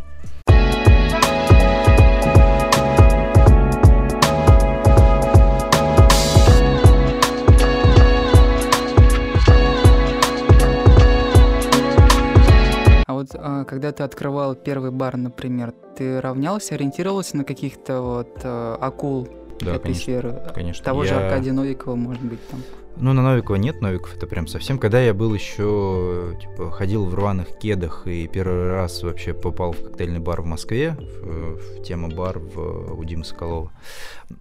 Когда 13.68 13.92
ты 13.92 14.04
открывал 14.04 14.56
первый 14.56 14.92
бар, 14.92 15.18
например, 15.18 15.74
ты 15.98 16.20
равнялся, 16.22 16.76
ориентировался 16.76 17.38
на 17.38 17.44
каких-то 17.44 18.02
вот 18.02 18.40
э, 18.44 18.78
акул 18.80 19.28
Да, 19.60 19.72
этой 19.76 19.82
конечно. 19.84 20.02
сферы? 20.04 20.44
Конечно. 20.54 20.84
Того 20.86 21.04
же 21.04 21.14
Я- 21.14 21.20
Аркадия 21.28 21.54
Новикова, 21.54 21.96
может 21.96 22.24
быть, 22.24 22.40
там. 22.50 22.62
Ну, 22.98 23.14
на 23.14 23.24
Новикова 23.24 23.56
нет, 23.56 23.82
Новиков 23.82 24.16
это 24.16 24.28
прям 24.28 24.48
совсем. 24.48 24.78
Когда 24.78 25.00
я 25.00 25.14
был 25.14 25.34
еще, 25.34 26.38
типа, 26.42 26.72
ходил 26.72 27.06
в 27.06 27.16
рваных 27.16 27.58
кедах 27.58 28.06
и 28.06 28.28
первый 28.28 28.70
раз 28.70 29.02
вообще 29.04 29.34
попал 29.34 29.72
в 29.72 29.82
коктейльный 29.82 30.20
бар 30.20 30.42
в 30.42 30.46
Москве, 30.46 30.98
в, 31.00 31.80
в 31.80 31.84
тема 31.84 32.10
бар 32.10 32.40
в, 32.40 32.94
у 33.00 33.04
Димы 33.06 33.24
Соколова, 33.24 33.72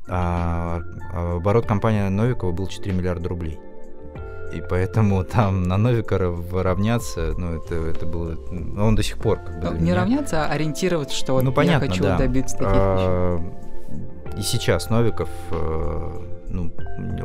а, 0.09 0.81
а 1.13 1.37
оборот 1.37 1.67
компании 1.67 2.09
Новикова 2.09 2.51
был 2.53 2.67
4 2.67 2.93
миллиарда 2.95 3.29
рублей. 3.29 3.59
И 4.53 4.61
поэтому 4.69 5.23
там 5.25 5.63
на 5.65 5.77
Новикова 5.77 6.63
равняться, 6.63 7.35
ну, 7.39 7.57
это, 7.57 7.75
это 7.77 8.07
было... 8.07 8.37
ну, 8.51 8.85
Он 8.87 8.97
до 8.97 9.03
сих 9.03 9.19
пор 9.19 9.39
как 9.39 9.61
бы 9.61 9.67
Ну, 9.71 9.75
не 9.77 9.81
меня- 9.83 9.97
равняться, 9.97 10.45
а 10.45 10.49
ориентироваться, 10.53 11.15
что 11.15 11.35
вот 11.35 11.43
ну, 11.45 11.53
понятно, 11.53 11.85
я 11.85 11.91
хочу 11.91 12.03
да. 12.03 12.19
добиться 12.19 12.57
таких 12.57 12.73
вещей. 12.73 12.81
А, 13.09 13.41
И 14.39 14.43
сейчас 14.43 14.91
Новиков, 14.91 15.29
э, 15.51 16.19
ну, 16.49 16.73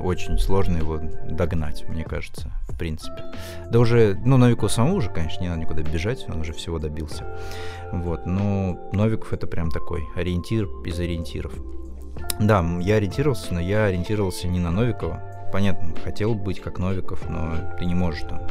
очень 0.04 0.38
сложно 0.38 0.78
его 0.78 1.00
догнать, 1.30 1.84
мне 1.90 2.04
кажется, 2.04 2.52
в 2.70 2.78
принципе. 2.78 3.24
Да 3.72 3.80
уже, 3.80 4.18
ну, 4.24 4.38
Новикову 4.38 4.70
самому 4.70 4.96
уже, 4.96 5.10
конечно, 5.10 5.42
не 5.42 5.50
надо 5.50 5.62
никуда 5.62 5.82
бежать, 5.82 6.26
он 6.30 6.42
уже 6.42 6.54
всего 6.54 6.78
добился. 6.80 7.26
Вот, 7.92 8.26
но 8.26 8.90
Новиков 8.94 9.34
это 9.34 9.48
прям 9.48 9.72
такой 9.72 10.04
ориентир 10.16 10.66
из 10.86 11.00
ориентиров. 11.00 11.54
Да, 12.40 12.64
я 12.82 12.96
ориентировался, 12.96 13.54
но 13.54 13.60
я 13.62 13.86
ориентировался 13.86 14.48
не 14.48 14.60
на 14.60 14.70
Новикова. 14.72 15.22
Понятно, 15.56 15.96
хотел 16.04 16.36
быть 16.36 16.60
как 16.60 16.80
Новиков, 16.80 17.30
но 17.30 17.56
ты 17.80 17.86
не 17.86 17.96
можешь 17.96 18.24
там 18.24 18.42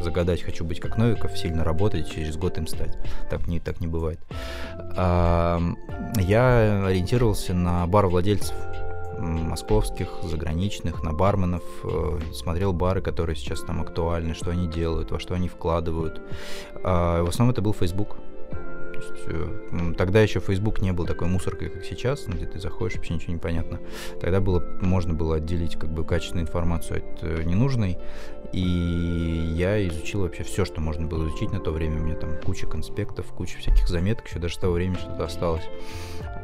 загадать 0.00 0.40
«хочу 0.42 0.64
быть 0.64 0.80
как 0.80 0.96
Новиков», 0.96 1.36
сильно 1.36 1.62
работать, 1.62 2.10
через 2.10 2.38
год 2.38 2.56
им 2.56 2.66
стать. 2.66 2.96
Так 3.28 3.46
не, 3.46 3.60
так 3.60 3.82
не 3.82 3.86
бывает. 3.86 4.18
А, 4.96 5.60
я 6.16 6.86
ориентировался 6.86 7.52
на 7.52 7.86
бар-владельцев 7.86 8.56
м, 9.18 9.50
московских, 9.50 10.08
заграничных, 10.22 11.02
на 11.02 11.12
барменов, 11.12 11.64
э, 11.84 12.20
смотрел 12.32 12.72
бары, 12.72 13.02
которые 13.02 13.36
сейчас 13.36 13.60
там 13.60 13.82
актуальны, 13.82 14.32
что 14.32 14.50
они 14.50 14.66
делают, 14.66 15.10
во 15.10 15.20
что 15.20 15.34
они 15.34 15.48
вкладывают. 15.48 16.22
А, 16.82 17.22
в 17.22 17.28
основном 17.28 17.52
это 17.52 17.60
был 17.60 17.74
Facebook. 17.74 18.16
То 18.94 19.00
есть, 19.00 19.24
э, 19.26 19.94
тогда 19.96 20.20
еще 20.20 20.40
Facebook 20.40 20.80
не 20.80 20.92
был 20.92 21.06
такой 21.06 21.26
мусоркой, 21.28 21.68
как 21.68 21.84
сейчас, 21.84 22.26
ну, 22.26 22.34
где 22.34 22.46
ты 22.46 22.60
заходишь, 22.60 22.96
вообще 22.96 23.14
ничего 23.14 23.32
не 23.32 23.38
понятно. 23.38 23.80
Тогда 24.20 24.40
было, 24.40 24.64
можно 24.80 25.14
было 25.14 25.36
отделить 25.36 25.76
как 25.76 25.90
бы 25.90 26.04
качественную 26.04 26.46
информацию 26.46 26.98
от 26.98 27.22
э, 27.22 27.42
ненужной. 27.42 27.98
И 28.52 28.60
я 28.60 29.86
изучил 29.88 30.20
вообще 30.20 30.44
все, 30.44 30.64
что 30.64 30.80
можно 30.80 31.06
было 31.06 31.26
изучить 31.26 31.50
на 31.50 31.58
то 31.58 31.72
время. 31.72 32.00
У 32.00 32.04
меня 32.04 32.14
там 32.14 32.38
куча 32.40 32.66
конспектов, 32.66 33.26
куча 33.26 33.58
всяких 33.58 33.88
заметок, 33.88 34.28
еще 34.28 34.38
даже 34.38 34.54
с 34.54 34.58
того 34.58 34.74
времени 34.74 34.96
что-то 34.96 35.24
осталось. 35.24 35.64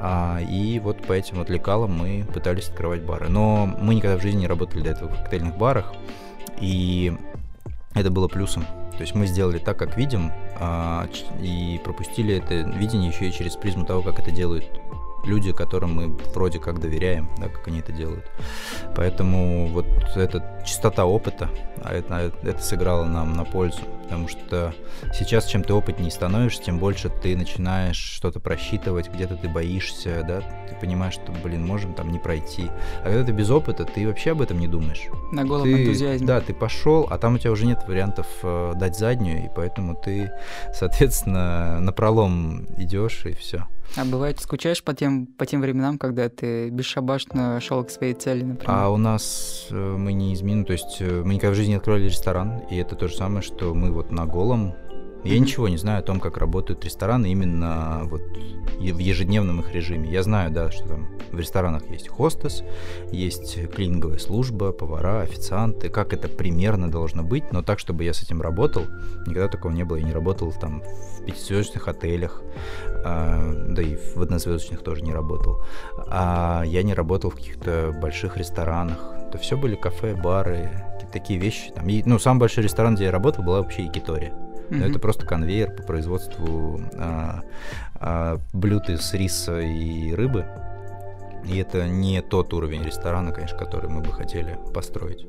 А, 0.01 0.41
и 0.41 0.81
вот 0.81 1.07
по 1.07 1.13
этим 1.13 1.37
вот 1.37 1.51
лекалам 1.51 1.93
мы 1.93 2.27
пытались 2.33 2.69
открывать 2.69 3.03
бары. 3.03 3.29
Но 3.29 3.67
мы 3.67 3.95
никогда 3.95 4.17
в 4.19 4.23
жизни 4.23 4.41
не 4.41 4.47
работали 4.49 4.83
до 4.83 4.91
этого 4.91 5.09
в 5.09 5.17
коктейльных 5.17 5.57
барах. 5.57 5.93
И 6.61 7.13
это 7.95 8.11
было 8.11 8.27
плюсом. 8.27 8.65
То 9.01 9.05
есть 9.05 9.15
мы 9.15 9.27
сделали 9.27 9.57
так, 9.57 9.79
как 9.79 9.97
видим, 9.97 10.31
а, 10.59 11.09
и 11.41 11.81
пропустили 11.83 12.37
это 12.37 12.57
видение 12.77 13.09
еще 13.09 13.31
и 13.31 13.33
через 13.33 13.57
призму 13.57 13.87
того, 13.87 14.03
как 14.03 14.19
это 14.19 14.31
делают 14.31 14.67
люди, 15.25 15.53
которым 15.55 15.95
мы 15.95 16.09
вроде 16.35 16.59
как 16.59 16.81
доверяем, 16.81 17.31
да, 17.39 17.49
как 17.49 17.67
они 17.69 17.81
это 17.81 17.93
делают. 17.93 18.27
Поэтому 18.95 19.69
вот 19.69 19.87
эта 20.17 20.63
чистота 20.67 21.07
опыта, 21.07 21.49
а 21.83 21.95
это, 21.95 22.31
это 22.43 22.63
сыграло 22.63 23.05
нам 23.05 23.33
на 23.33 23.45
пользу, 23.45 23.81
потому 24.11 24.27
что 24.27 24.75
сейчас, 25.15 25.47
чем 25.47 25.63
ты 25.63 25.73
опытнее 25.73 26.11
становишься, 26.11 26.65
тем 26.65 26.81
больше 26.81 27.09
ты 27.23 27.37
начинаешь 27.37 27.97
что-то 27.97 28.41
просчитывать, 28.41 29.09
где-то 29.09 29.37
ты 29.37 29.49
боишься, 29.49 30.25
да, 30.27 30.41
ты 30.69 30.75
понимаешь, 30.81 31.15
что, 31.15 31.31
блин, 31.45 31.65
можем 31.65 31.95
там 31.95 32.11
не 32.11 32.19
пройти. 32.19 32.69
А 33.03 33.05
когда 33.05 33.25
ты 33.25 33.31
без 33.31 33.51
опыта, 33.51 33.85
ты 33.85 34.09
вообще 34.09 34.33
об 34.33 34.43
этом 34.43 34.59
не 34.59 34.67
думаешь. 34.67 35.03
На 35.31 35.45
голом 35.45 35.63
Ты- 35.63 35.85
энтузиазме. 35.85 36.27
Да, 36.27 36.41
ты 36.41 36.53
пошел, 36.53 37.07
а 37.09 37.19
там 37.19 37.37
у 37.37 37.39
тебя 37.39 37.53
уже 37.53 37.67
нет 37.67 37.85
вариантов 37.87 38.27
э, 38.43 38.73
дать 38.75 38.99
заднюю, 38.99 39.45
и 39.45 39.49
поэтому 39.55 39.95
ты, 39.95 40.33
соответственно, 40.75 41.79
на 41.79 41.93
пролом 41.93 42.67
идешь 42.77 43.25
и 43.27 43.33
все. 43.33 43.69
А 43.97 44.05
бывает, 44.05 44.39
скучаешь 44.41 44.85
по 44.85 44.95
тем, 44.95 45.27
по 45.27 45.47
тем 45.47 45.61
временам, 45.61 45.99
когда 45.99 46.29
ты 46.29 46.71
бесшабашно 46.71 47.61
шел 47.61 47.83
к 47.83 47.91
своей 47.91 48.15
цели, 48.15 48.45
например? 48.45 48.71
А 48.73 48.89
у 48.89 48.97
нас 48.97 49.67
э, 49.71 49.75
мы 49.75 50.13
не 50.13 50.33
изменим, 50.35 50.65
то 50.65 50.73
есть 50.73 50.99
э, 51.01 51.23
мы 51.25 51.35
никогда 51.35 51.53
в 51.53 51.57
жизни 51.57 51.71
не 51.73 51.77
открывали 51.77 52.05
ресторан, 52.05 52.61
и 52.71 52.77
это 52.77 52.95
то 52.95 53.09
же 53.09 53.17
самое, 53.17 53.43
что 53.43 53.75
мы 53.75 53.91
вот 54.01 54.11
на 54.11 54.27
голом. 54.27 54.75
Я 55.23 55.39
ничего 55.39 55.69
не 55.69 55.77
знаю 55.77 55.99
о 55.99 56.03
том, 56.03 56.19
как 56.19 56.39
работают 56.39 56.83
рестораны 56.83 57.31
именно 57.31 58.03
вот 58.05 58.23
в 58.79 58.99
ежедневном 58.99 59.61
их 59.61 59.75
режиме. 59.75 60.11
Я 60.11 60.23
знаю, 60.23 60.51
да, 60.51 60.71
что 60.71 60.89
там 60.89 61.09
в 61.31 61.39
ресторанах 61.39 61.91
есть 61.91 62.09
хостес, 62.09 62.63
есть 63.13 63.71
клининговая 63.71 64.19
служба, 64.19 64.73
повара, 64.73 65.21
официанты, 65.21 65.91
как 65.91 66.15
это 66.15 66.27
примерно 66.29 66.91
должно 66.91 67.23
быть, 67.23 67.53
но 67.53 67.63
так, 67.63 67.79
чтобы 67.79 68.05
я 68.05 68.15
с 68.15 68.23
этим 68.23 68.41
работал, 68.41 68.85
никогда 69.27 69.49
такого 69.49 69.73
не 69.73 69.85
было. 69.85 69.97
Я 69.97 70.05
не 70.05 70.13
работал 70.13 70.53
там 70.53 70.83
в 71.19 71.27
пятизвездочных 71.27 71.87
отелях, 71.87 72.43
а, 73.05 73.53
да 73.69 73.83
и 73.83 73.97
в 73.97 74.23
однозвездочных 74.23 74.83
тоже 74.83 75.03
не 75.03 75.13
работал. 75.13 75.61
А 76.09 76.63
я 76.65 76.83
не 76.83 76.95
работал 76.95 77.31
в 77.31 77.35
каких-то 77.35 77.95
больших 78.01 78.39
ресторанах. 78.39 79.13
Это 79.29 79.37
все 79.37 79.59
были 79.59 79.77
кафе, 79.77 80.15
бары, 80.15 80.71
такие 81.13 81.39
вещи. 81.39 81.71
Там, 81.75 81.89
и, 81.89 82.03
ну, 82.05 82.19
самый 82.19 82.41
большой 82.41 82.65
ресторан, 82.65 82.95
где 82.95 83.05
я 83.05 83.11
работал, 83.11 83.45
была 83.45 83.61
вообще 83.61 83.85
Якитория. 83.85 84.33
Но 84.71 84.77
Мгм. 84.79 84.91
это 84.91 84.99
просто 85.01 85.27
конвейер 85.27 85.75
по 85.75 85.83
производству 85.83 86.81
а, 86.97 87.43
а, 87.97 88.39
блюд 88.53 88.89
из 88.89 89.13
риса 89.15 89.61
и 89.61 90.13
рыбы. 90.15 90.47
И 91.45 91.59
это 91.59 91.89
не 91.89 92.21
тот 92.23 92.53
уровень 92.55 92.85
ресторана, 92.85 93.33
конечно, 93.33 93.59
который 93.59 93.91
мы 93.91 94.01
бы 94.03 94.13
хотели 94.13 94.59
построить. 94.73 95.27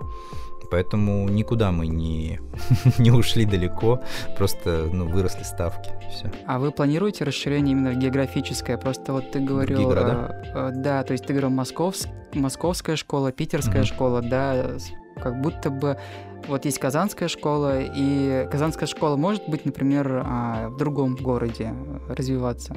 Поэтому 0.70 1.28
никуда 1.28 1.72
мы 1.72 1.88
не, 1.88 2.40
не 2.98 3.12
ушли 3.12 3.46
далеко, 3.46 4.02
просто 4.38 4.88
ну, 4.92 5.06
выросли 5.08 5.44
ставки. 5.44 5.90
Все. 6.10 6.32
А 6.46 6.60
вы 6.60 6.72
планируете 6.72 7.24
расширение 7.26 7.74
именно 7.74 7.94
географическое? 7.94 8.78
Просто 8.78 9.12
вот 9.12 9.32
ты 9.32 9.40
говорил... 9.40 9.78
другие 9.78 9.88
города? 9.88 10.42
э, 10.54 10.70
э, 10.70 10.72
да, 10.76 11.04
то 11.04 11.14
есть 11.14 11.26
ты 11.26 11.34
говорил 11.34 11.50
Московск, 11.50 12.08
московская 12.34 12.96
школа, 12.96 13.32
питерская 13.32 13.82
Мгм. 13.82 13.86
школа, 13.86 14.22
да, 14.22 14.78
как 15.22 15.42
будто 15.42 15.70
бы 15.70 15.98
вот 16.48 16.66
есть 16.66 16.80
казанская 16.80 17.28
школа, 17.28 17.80
и 17.82 18.48
казанская 18.52 18.88
школа 18.88 19.16
может 19.16 19.48
быть, 19.48 19.66
например, 19.66 20.24
а, 20.26 20.70
в 20.70 20.78
другом 20.78 21.16
городе 21.16 21.74
развиваться? 22.08 22.76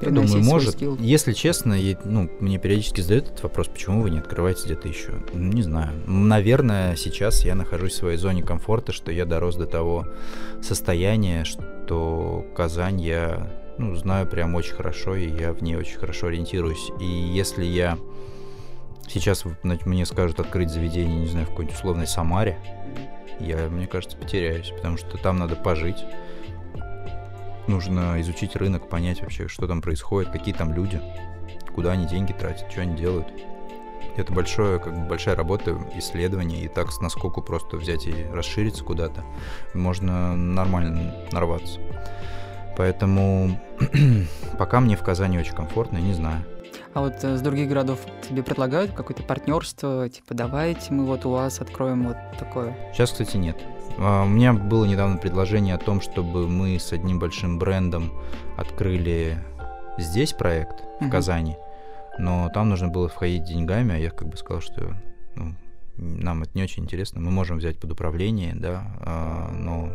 Я 0.00 0.10
думаю, 0.10 0.42
может. 0.42 0.72
скилл? 0.72 0.96
Если 0.98 1.32
честно, 1.32 1.74
я- 1.74 1.98
ну, 2.04 2.28
мне 2.40 2.58
периодически 2.58 3.00
задают 3.00 3.26
этот 3.26 3.42
вопрос, 3.44 3.68
почему 3.68 4.02
вы 4.02 4.10
не 4.10 4.18
открываете 4.18 4.64
где-то 4.64 4.88
еще. 4.88 5.12
Ну, 5.32 5.52
Не 5.52 5.62
знаю. 5.62 5.90
Наверное, 6.06 6.96
сейчас 6.96 7.44
я 7.44 7.54
нахожусь 7.54 7.92
в 7.92 7.96
своей 7.96 8.16
зоне 8.16 8.42
комфорта, 8.42 8.90
что 8.90 9.12
я 9.12 9.24
дорос 9.24 9.54
до 9.56 9.66
того 9.66 10.06
состояния, 10.60 11.44
что 11.44 12.44
Казань 12.56 13.00
я 13.00 13.48
ну, 13.78 13.94
знаю 13.94 14.26
прям 14.26 14.54
очень 14.54 14.74
хорошо, 14.74 15.14
и 15.14 15.28
я 15.28 15.52
в 15.52 15.62
ней 15.62 15.76
очень 15.76 15.98
хорошо 15.98 16.26
ориентируюсь. 16.26 16.90
И 17.00 17.04
если 17.04 17.64
я 17.64 17.96
сейчас 19.12 19.44
мне 19.62 20.06
скажут 20.06 20.40
открыть 20.40 20.70
заведение, 20.70 21.20
не 21.20 21.26
знаю, 21.26 21.46
в 21.46 21.50
какой-нибудь 21.50 21.76
условной 21.76 22.06
Самаре, 22.06 22.58
я, 23.38 23.68
мне 23.68 23.86
кажется, 23.86 24.16
потеряюсь, 24.16 24.70
потому 24.70 24.96
что 24.96 25.18
там 25.18 25.38
надо 25.38 25.56
пожить, 25.56 26.04
нужно 27.66 28.20
изучить 28.20 28.56
рынок, 28.56 28.88
понять 28.88 29.20
вообще, 29.20 29.48
что 29.48 29.66
там 29.66 29.82
происходит, 29.82 30.30
какие 30.30 30.54
там 30.54 30.72
люди, 30.72 31.00
куда 31.74 31.92
они 31.92 32.06
деньги 32.06 32.32
тратят, 32.32 32.70
что 32.70 32.82
они 32.82 32.96
делают. 32.96 33.28
Это 34.16 34.32
большое, 34.32 34.78
как 34.78 34.94
бы 34.94 35.08
большая 35.08 35.36
работа, 35.36 35.78
исследование, 35.96 36.64
и 36.64 36.68
так 36.68 36.92
с 36.92 37.00
наскоку 37.00 37.40
просто 37.40 37.76
взять 37.76 38.06
и 38.06 38.26
расшириться 38.32 38.84
куда-то, 38.84 39.24
можно 39.74 40.36
нормально 40.36 41.14
нарваться. 41.32 41.80
Поэтому 42.76 43.58
пока 44.58 44.80
мне 44.80 44.96
в 44.96 45.02
Казани 45.02 45.38
очень 45.38 45.54
комфортно, 45.54 45.98
я 45.98 46.02
не 46.02 46.14
знаю. 46.14 46.44
А 46.94 47.00
вот 47.00 47.14
э, 47.24 47.36
с 47.36 47.40
других 47.40 47.68
городов 47.68 48.00
тебе 48.28 48.42
предлагают 48.42 48.92
какое-то 48.92 49.22
партнерство, 49.22 50.08
типа 50.08 50.34
давайте 50.34 50.92
мы 50.92 51.04
вот 51.06 51.24
у 51.24 51.30
вас 51.30 51.60
откроем 51.60 52.08
вот 52.08 52.16
такое. 52.38 52.76
Сейчас, 52.92 53.10
кстати, 53.12 53.36
нет. 53.38 53.56
А, 53.98 54.24
У 54.24 54.28
меня 54.28 54.52
было 54.52 54.84
недавно 54.84 55.16
предложение 55.16 55.74
о 55.74 55.78
том, 55.78 56.00
чтобы 56.00 56.46
мы 56.48 56.78
с 56.78 56.92
одним 56.92 57.18
большим 57.18 57.58
брендом 57.58 58.12
открыли 58.56 59.38
здесь 59.98 60.32
проект, 60.32 60.80
в 61.00 61.02
Мгм. 61.02 61.10
Казани, 61.10 61.56
но 62.18 62.50
там 62.52 62.68
нужно 62.68 62.88
было 62.88 63.08
входить 63.08 63.44
деньгами, 63.44 63.94
а 63.94 63.98
я 63.98 64.10
как 64.10 64.28
бы 64.28 64.36
сказал, 64.36 64.60
что 64.60 64.94
ну, 65.34 65.54
нам 65.96 66.42
это 66.42 66.50
не 66.54 66.62
очень 66.62 66.84
интересно. 66.84 67.20
Мы 67.20 67.30
можем 67.30 67.58
взять 67.58 67.78
под 67.78 67.92
управление, 67.92 68.54
да, 68.54 68.84
а, 69.00 69.50
но 69.50 69.88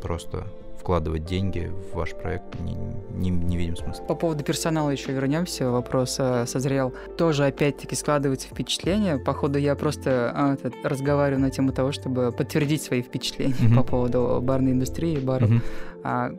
просто 0.00 0.46
вкладывать 0.82 1.24
деньги 1.24 1.70
в 1.92 1.96
ваш 1.96 2.10
проект 2.10 2.58
не, 2.60 2.74
не, 3.14 3.30
не 3.30 3.56
видим 3.56 3.76
смысла. 3.76 4.04
По 4.04 4.16
поводу 4.16 4.42
персонала 4.42 4.90
еще 4.90 5.12
вернемся. 5.12 5.70
Вопрос 5.70 6.16
э, 6.18 6.44
созрел. 6.46 6.92
Тоже 7.16 7.44
опять-таки 7.46 7.94
складывается 7.94 8.48
впечатление. 8.48 9.18
Походу, 9.18 9.60
я 9.60 9.76
просто 9.76 10.32
а, 10.34 10.54
этот, 10.54 10.74
разговариваю 10.82 11.40
на 11.40 11.50
тему 11.50 11.72
того, 11.72 11.92
чтобы 11.92 12.32
подтвердить 12.32 12.82
свои 12.82 13.00
впечатления 13.02 13.54
Мгм. 13.60 13.76
по 13.76 13.84
поводу 13.84 14.40
барной 14.42 14.72
индустрии, 14.72 15.18
баров. 15.18 15.50
Мгм. 15.50 15.62
А, 16.02 16.30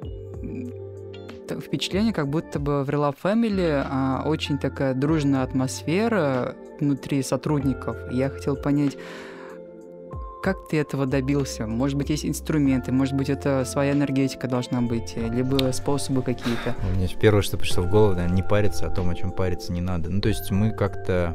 впечатление, 1.62 2.14
как 2.14 2.28
будто 2.28 2.60
бы 2.60 2.84
в 2.84 2.89
Real 2.89 3.16
Family 3.24 3.82
а, 3.89 4.24
очень 4.26 4.58
такая 4.58 4.94
дружная 4.94 5.44
атмосфера 5.44 6.56
внутри 6.82 7.24
сотрудников. 7.24 7.96
Я 8.12 8.30
хотел 8.30 8.58
понять, 8.58 8.98
как 10.44 10.68
ты 10.68 10.78
этого 10.78 11.06
добился? 11.06 11.66
Может 11.66 11.98
быть, 11.98 12.10
есть 12.10 12.26
инструменты, 12.26 12.91
может 12.91 13.16
быть, 13.16 13.30
это 13.30 13.64
своя 13.66 13.94
энергетика 13.94 14.48
должна 14.48 14.82
быть, 14.82 15.16
либо 15.16 15.72
способы 15.72 16.22
какие-то? 16.22 16.76
У 16.91 16.98
меня 16.98 17.08
первое, 17.20 17.41
что 17.41 17.58
пришло 17.58 17.84
в 17.84 17.89
голову, 17.89 18.14
наверное, 18.14 18.36
не 18.36 18.44
париться 18.44 18.86
о 18.86 18.89
том, 18.89 19.10
о 19.10 19.16
чем 19.16 19.32
париться 19.32 19.72
не 19.72 19.82
надо. 19.82 20.10
Ну, 20.10 20.22
то 20.22 20.28
есть 20.28 20.52
мы 20.52 20.72
как-то... 20.72 21.34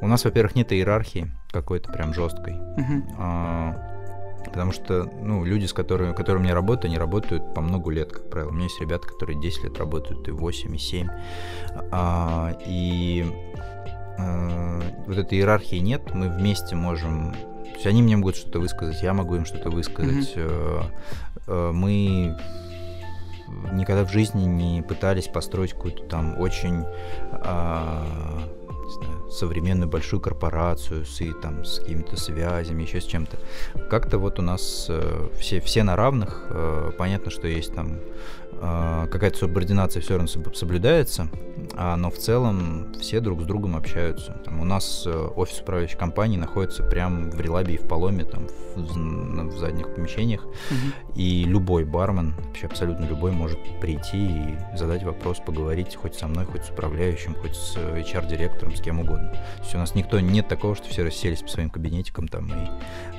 У 0.00 0.08
нас, 0.08 0.24
во-первых, 0.24 0.56
нет 0.56 0.72
иерархии 0.72 1.30
какой-то 1.50 1.92
прям 1.92 2.12
жесткой. 2.12 2.54
Uh-huh. 2.54 3.02
А, 3.18 3.88
Потому 4.44 4.72
что, 4.72 5.10
ну, 5.20 5.44
люди, 5.44 5.66
с 5.66 5.72
которыми, 5.72 6.12
которые 6.14 6.40
у 6.40 6.44
меня 6.44 6.54
работают, 6.54 6.86
они 6.86 6.98
работают 6.98 7.54
по 7.54 7.60
много 7.60 7.90
лет, 7.90 8.12
как 8.12 8.30
правило. 8.30 8.50
У 8.50 8.52
меня 8.52 8.64
есть 8.64 8.80
ребята, 8.80 9.06
которые 9.06 9.40
10 9.40 9.64
лет 9.64 9.78
работают, 9.78 10.26
и 10.26 10.30
8, 10.30 10.74
и 10.74 10.78
7. 10.78 11.08
А, 11.90 12.56
и 12.66 13.26
а, 14.18 14.80
вот 15.06 15.18
этой 15.18 15.38
иерархии 15.38 15.76
нет, 15.76 16.14
мы 16.14 16.28
вместе 16.28 16.74
можем... 16.76 17.34
То 17.70 17.74
есть 17.74 17.86
они 17.86 18.02
мне 18.02 18.16
могут 18.16 18.36
что-то 18.36 18.60
высказать, 18.60 19.02
я 19.02 19.14
могу 19.14 19.36
им 19.36 19.44
что-то 19.44 19.70
высказать. 19.70 20.34
Mm-hmm. 20.36 21.72
Мы 21.72 22.36
никогда 23.72 24.04
в 24.04 24.12
жизни 24.12 24.44
не 24.44 24.82
пытались 24.82 25.26
построить 25.26 25.72
какую-то 25.72 26.04
там 26.04 26.38
очень 26.38 26.84
а, 27.32 28.04
знаю, 28.88 29.30
современную 29.30 29.88
большую 29.88 30.20
корпорацию 30.20 31.04
с, 31.04 31.20
и, 31.20 31.32
там, 31.32 31.64
с 31.64 31.78
какими-то 31.78 32.16
связями, 32.16 32.82
еще 32.82 33.00
с 33.00 33.04
чем-то. 33.04 33.38
Как-то 33.88 34.18
вот 34.18 34.38
у 34.38 34.42
нас 34.42 34.86
э, 34.88 35.28
все, 35.38 35.60
все 35.60 35.82
на 35.82 35.96
равных. 35.96 36.46
Э, 36.50 36.92
понятно, 36.96 37.30
что 37.30 37.46
есть 37.46 37.74
там 37.74 38.00
а, 38.60 39.06
какая-то 39.06 39.38
субординация 39.38 40.02
все 40.02 40.14
равно 40.14 40.26
соблюдается, 40.52 41.28
но 41.96 42.10
в 42.10 42.18
целом 42.18 42.92
все 43.00 43.20
друг 43.20 43.42
с 43.42 43.44
другом 43.44 43.76
общаются. 43.76 44.32
Там 44.44 44.60
у 44.60 44.64
нас 44.64 45.04
э, 45.06 45.28
офис 45.36 45.60
управляющей 45.60 45.96
компании 45.96 46.36
находится 46.36 46.82
прямо 46.82 47.30
в 47.30 47.40
Релабе 47.40 47.74
и 47.74 47.78
в 47.78 47.86
Поломе, 47.86 48.24
там 48.24 48.46
в, 48.74 49.54
в 49.54 49.58
задних 49.58 49.94
помещениях, 49.94 50.44
угу. 50.44 51.14
и 51.14 51.44
любой 51.44 51.84
бармен, 51.84 52.34
вообще 52.46 52.66
абсолютно 52.66 53.04
любой, 53.04 53.32
может 53.32 53.58
прийти 53.80 54.26
и 54.26 54.58
задать 54.76 55.02
вопрос, 55.02 55.38
поговорить 55.38 55.96
хоть 55.96 56.14
со 56.14 56.26
мной, 56.26 56.44
хоть 56.44 56.64
с 56.64 56.70
управляющим, 56.70 57.34
хоть 57.34 57.54
с 57.54 57.76
HR-директором, 57.76 58.74
с 58.74 58.80
кем 58.80 59.00
угодно. 59.00 59.30
То 59.30 59.62
есть 59.62 59.74
у 59.74 59.78
нас 59.78 59.94
никто, 59.94 60.20
нет 60.20 60.48
такого, 60.48 60.74
что 60.74 60.88
все 60.88 61.04
расселись 61.04 61.42
по 61.42 61.48
своим 61.48 61.70
кабинетикам 61.70 62.28
там 62.28 62.48
и 62.48 62.68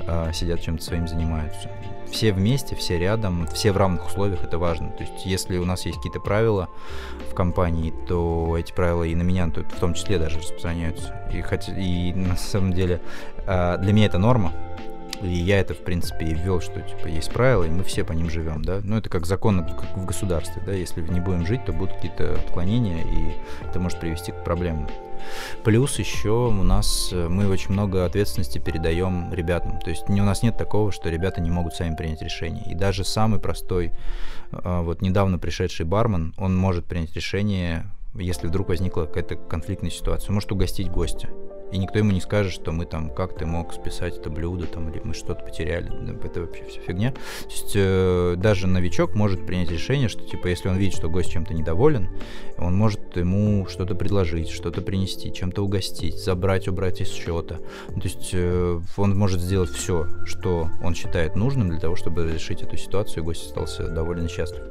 а, 0.07 0.31
сидят 0.33 0.61
чем-то 0.61 0.83
своим 0.83 1.07
занимаются 1.07 1.69
все 2.11 2.33
вместе, 2.33 2.75
все 2.75 2.97
рядом, 2.97 3.47
все 3.47 3.71
в 3.71 3.77
равных 3.77 4.07
условиях, 4.07 4.43
это 4.43 4.57
важно. 4.57 4.89
То 4.91 5.03
есть, 5.03 5.25
если 5.25 5.57
у 5.57 5.65
нас 5.65 5.85
есть 5.85 5.97
какие-то 5.97 6.19
правила 6.19 6.69
в 7.29 7.35
компании, 7.35 7.93
то 8.07 8.28
эти 8.57 8.71
правила 8.71 9.03
и 9.03 9.15
на 9.15 9.21
меня 9.21 9.47
в 9.47 9.79
том 9.79 9.93
числе 9.93 10.19
даже 10.19 10.39
распространяются. 10.39 11.15
И, 11.33 11.41
хотя, 11.41 11.73
и 11.73 12.13
на 12.13 12.35
самом 12.35 12.73
деле 12.73 13.01
а, 13.45 13.77
для 13.77 13.93
меня 13.93 14.07
это 14.07 14.17
норма, 14.17 14.53
и 15.21 15.27
я 15.27 15.59
это, 15.59 15.73
в 15.73 15.79
принципе, 15.79 16.27
и 16.27 16.33
ввел, 16.33 16.61
что 16.61 16.81
типа 16.81 17.07
есть 17.07 17.31
правила, 17.31 17.63
и 17.63 17.69
мы 17.69 17.83
все 17.83 18.03
по 18.03 18.13
ним 18.13 18.29
живем, 18.29 18.63
да. 18.63 18.79
Ну, 18.83 18.97
это 18.97 19.09
как 19.09 19.25
закон 19.25 19.65
в 19.95 20.05
государстве, 20.05 20.61
да. 20.65 20.71
Если 20.71 21.01
не 21.01 21.19
будем 21.19 21.45
жить, 21.45 21.65
то 21.65 21.73
будут 21.73 21.95
какие-то 21.95 22.33
отклонения, 22.33 23.01
и 23.03 23.67
это 23.67 23.79
может 23.79 23.99
привести 23.99 24.31
к 24.31 24.43
проблемам. 24.43 24.87
Плюс 25.63 25.99
еще 25.99 26.47
у 26.47 26.63
нас 26.63 27.09
э, 27.11 27.27
мы 27.27 27.49
очень 27.49 27.71
много 27.71 28.05
ответственности 28.05 28.57
передаем 28.59 29.33
ребятам. 29.33 29.79
То 29.79 29.89
есть 29.89 30.09
у 30.09 30.13
нас 30.13 30.43
нет 30.43 30.57
такого, 30.57 30.91
что 30.93 31.09
ребята 31.09 31.41
не 31.41 31.51
могут 31.51 31.73
сами 31.73 31.95
принять 31.95 32.21
решение. 32.21 32.63
И 32.71 32.73
даже 32.73 33.03
самый 33.03 33.39
простой, 33.39 33.91
э, 34.51 34.81
вот 34.81 35.01
недавно 35.01 35.37
пришедший 35.37 35.85
бармен, 35.85 36.33
он 36.37 36.55
может 36.55 36.85
принять 36.85 37.13
решение, 37.13 37.85
если 38.13 38.47
вдруг 38.47 38.69
возникла 38.69 39.05
какая-то 39.05 39.35
конфликтная 39.35 39.91
ситуация, 39.91 40.33
может 40.33 40.51
угостить 40.51 40.89
гостя 40.89 41.29
и 41.71 41.77
никто 41.77 41.99
ему 41.99 42.11
не 42.11 42.21
скажет, 42.21 42.51
что 42.51 42.71
мы 42.71 42.85
там, 42.85 43.09
как 43.09 43.37
ты 43.37 43.45
мог 43.45 43.73
списать 43.73 44.17
это 44.17 44.29
блюдо, 44.29 44.65
там, 44.65 44.89
или 44.89 45.01
мы 45.03 45.13
что-то 45.13 45.43
потеряли. 45.43 45.89
Это 46.23 46.41
вообще 46.41 46.65
вся 46.65 46.81
фигня. 46.81 47.11
То 47.11 47.49
есть 47.49 47.71
э, 47.75 48.35
даже 48.37 48.67
новичок 48.67 49.13
может 49.15 49.45
принять 49.45 49.71
решение, 49.71 50.09
что, 50.09 50.23
типа, 50.23 50.47
если 50.47 50.69
он 50.69 50.77
видит, 50.77 50.97
что 50.97 51.09
гость 51.09 51.31
чем-то 51.31 51.53
недоволен, 51.53 52.09
он 52.57 52.75
может 52.75 53.15
ему 53.15 53.67
что-то 53.67 53.95
предложить, 53.95 54.49
что-то 54.49 54.81
принести, 54.81 55.31
чем-то 55.31 55.63
угостить, 55.63 56.17
забрать, 56.17 56.67
убрать 56.67 57.01
из 57.01 57.11
счета. 57.11 57.57
То 57.57 58.01
есть 58.03 58.31
э, 58.33 58.79
он 58.97 59.17
может 59.17 59.39
сделать 59.39 59.69
все, 59.69 60.07
что 60.25 60.69
он 60.83 60.95
считает 60.95 61.35
нужным 61.35 61.69
для 61.69 61.79
того, 61.79 61.95
чтобы 61.95 62.31
решить 62.31 62.63
эту 62.63 62.77
ситуацию, 62.77 63.21
и 63.21 63.25
гость 63.25 63.45
остался 63.45 63.87
доволен 63.87 64.25
и 64.25 64.29
счастлив. 64.29 64.63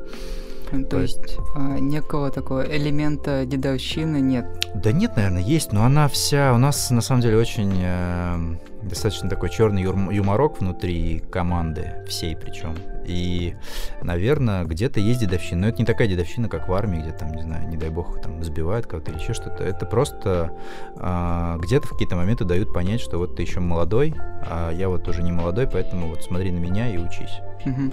То 0.91 1.01
есть 1.01 1.39
а, 1.55 1.79
некого 1.79 2.31
такого 2.31 2.62
элемента 2.62 3.45
дедовщины 3.47 4.21
нет? 4.21 4.47
Да 4.75 4.93
нет, 4.93 5.16
наверное, 5.16 5.43
есть, 5.43 5.73
но 5.73 5.85
она 5.85 6.09
вся... 6.09 6.53
У 6.53 6.59
нас, 6.59 6.91
на 6.91 7.01
самом 7.01 7.23
деле, 7.23 7.39
очень 7.39 7.73
э, 7.83 8.57
достаточно 8.83 9.29
такой 9.29 9.51
черный 9.51 9.83
юморок 9.83 10.61
внутри 10.61 11.21
команды, 11.31 12.05
всей 12.07 12.37
причем. 12.37 12.75
И, 13.07 13.55
наверное, 14.03 14.64
где-то 14.64 15.01
есть 15.01 15.21
дедовщина. 15.21 15.62
Но 15.62 15.69
это 15.69 15.79
не 15.79 15.87
такая 15.87 16.09
дедовщина, 16.09 16.49
как 16.49 16.69
в 16.69 16.75
армии, 16.75 17.01
где 17.01 17.12
там, 17.12 17.33
не 17.33 17.43
знаю, 17.43 17.66
не 17.69 17.77
дай 17.77 17.89
бог, 17.89 18.21
там 18.21 18.43
сбивают 18.45 18.87
кого-то 18.87 19.11
или 19.11 19.19
еще 19.19 19.33
что-то. 19.33 19.64
Это 19.64 19.87
просто 19.87 20.53
э, 20.97 21.57
где-то 21.61 21.87
в 21.87 21.91
какие-то 21.91 22.16
моменты 22.16 22.45
дают 22.45 22.73
понять, 22.75 23.01
что 23.01 23.19
вот 23.19 23.37
ты 23.37 23.43
еще 23.43 23.61
молодой, 23.61 24.14
а 24.19 24.71
я 24.71 24.89
вот 24.91 25.09
уже 25.09 25.23
не 25.23 25.33
молодой, 25.33 25.66
поэтому 25.66 26.09
вот 26.09 26.23
смотри 26.23 26.51
на 26.51 26.59
меня 26.59 26.93
и 26.93 26.99
учись. 26.99 27.41
Угу. 27.64 27.93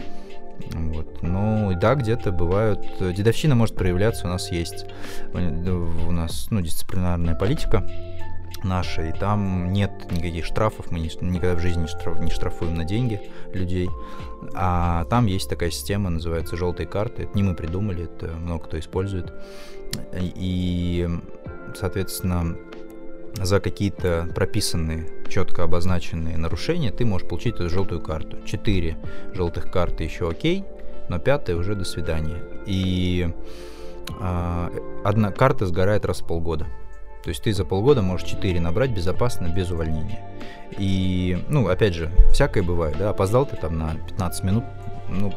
Вот. 0.71 1.21
Ну, 1.21 1.71
и 1.71 1.75
да, 1.75 1.95
где-то 1.95 2.31
бывают... 2.31 2.79
Дедовщина 2.99 3.55
может 3.55 3.75
проявляться, 3.75 4.25
у 4.25 4.29
нас 4.29 4.51
есть 4.51 4.85
у 5.33 6.11
нас, 6.11 6.47
ну, 6.49 6.61
дисциплинарная 6.61 7.35
политика 7.35 7.87
наша, 8.63 9.03
и 9.03 9.11
там 9.11 9.71
нет 9.71 10.11
никаких 10.11 10.45
штрафов, 10.45 10.91
мы 10.91 10.99
никогда 10.99 11.55
в 11.55 11.59
жизни 11.59 11.83
не, 11.83 12.23
не 12.25 12.31
штрафуем 12.31 12.75
на 12.75 12.83
деньги 12.83 13.21
людей, 13.53 13.89
а 14.55 15.05
там 15.05 15.27
есть 15.27 15.49
такая 15.49 15.69
система, 15.69 16.09
называется 16.09 16.57
желтые 16.57 16.87
карты, 16.87 17.23
это 17.23 17.35
не 17.35 17.43
мы 17.43 17.53
придумали, 17.53 18.05
это 18.05 18.33
много 18.35 18.65
кто 18.65 18.79
использует, 18.79 19.33
и, 20.13 21.07
соответственно, 21.75 22.57
за 23.35 23.59
какие-то 23.59 24.27
прописанные, 24.33 25.09
четко 25.29 25.63
обозначенные 25.63 26.37
нарушения 26.37 26.91
ты 26.91 27.05
можешь 27.05 27.27
получить 27.27 27.55
эту 27.55 27.69
желтую 27.69 28.01
карту. 28.01 28.37
Четыре 28.45 28.97
желтых 29.33 29.71
карты 29.71 30.03
еще 30.03 30.29
окей, 30.29 30.63
но 31.09 31.19
пятая 31.19 31.55
уже 31.55 31.75
до 31.75 31.83
свидания. 31.83 32.41
И 32.65 33.29
а, 34.19 34.71
одна 35.03 35.31
карта 35.31 35.65
сгорает 35.65 36.05
раз 36.05 36.21
в 36.21 36.27
полгода. 36.27 36.67
То 37.23 37.29
есть 37.29 37.41
ты 37.41 37.53
за 37.53 37.65
полгода 37.65 38.03
можешь 38.03 38.27
4 38.27 38.59
набрать 38.59 38.91
безопасно, 38.91 39.47
без 39.47 39.71
увольнения. 39.71 40.19
И, 40.77 41.43
ну, 41.49 41.67
опять 41.67 41.95
же, 41.95 42.11
всякое 42.31 42.61
бывает, 42.61 42.97
да, 42.99 43.09
опоздал 43.09 43.47
ты 43.47 43.55
там 43.55 43.79
на 43.79 43.95
15 43.95 44.43
минут, 44.43 44.63
ну, 45.09 45.33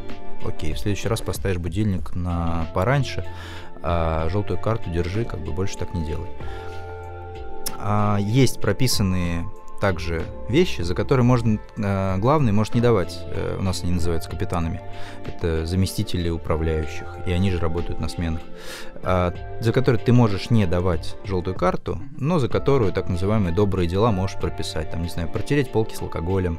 окей, 0.46 0.74
в 0.74 0.78
следующий 0.78 1.08
раз 1.08 1.22
поставишь 1.22 1.56
будильник 1.56 2.14
на 2.14 2.66
пораньше, 2.74 3.24
а 3.82 4.28
желтую 4.28 4.60
карту 4.60 4.90
держи, 4.90 5.24
как 5.24 5.40
бы 5.40 5.52
больше 5.52 5.78
так 5.78 5.94
не 5.94 6.04
делай. 6.04 6.28
А, 7.78 8.18
есть 8.18 8.60
прописанные 8.60 9.46
также 9.80 10.24
вещи, 10.48 10.82
за 10.82 10.94
которые 10.94 11.24
можно, 11.24 11.58
э, 11.76 12.16
главный 12.18 12.52
может 12.52 12.74
не 12.74 12.80
давать, 12.80 13.18
э, 13.26 13.56
у 13.58 13.62
нас 13.62 13.82
они 13.82 13.92
называются 13.92 14.28
капитанами, 14.28 14.80
это 15.24 15.66
заместители 15.66 16.28
управляющих, 16.28 17.06
и 17.26 17.32
они 17.32 17.50
же 17.50 17.58
работают 17.58 18.00
на 18.00 18.08
сменах, 18.08 18.40
а, 19.02 19.32
за 19.60 19.72
которые 19.72 20.02
ты 20.02 20.12
можешь 20.12 20.50
не 20.50 20.66
давать 20.66 21.16
желтую 21.24 21.54
карту, 21.54 22.00
но 22.16 22.38
за 22.38 22.48
которую 22.48 22.92
так 22.92 23.08
называемые 23.08 23.54
добрые 23.54 23.88
дела 23.88 24.10
можешь 24.10 24.36
прописать, 24.36 24.90
там, 24.90 25.02
не 25.02 25.08
знаю, 25.08 25.28
протереть 25.28 25.70
полки 25.70 25.94
с 25.94 26.02
алкоголем, 26.02 26.58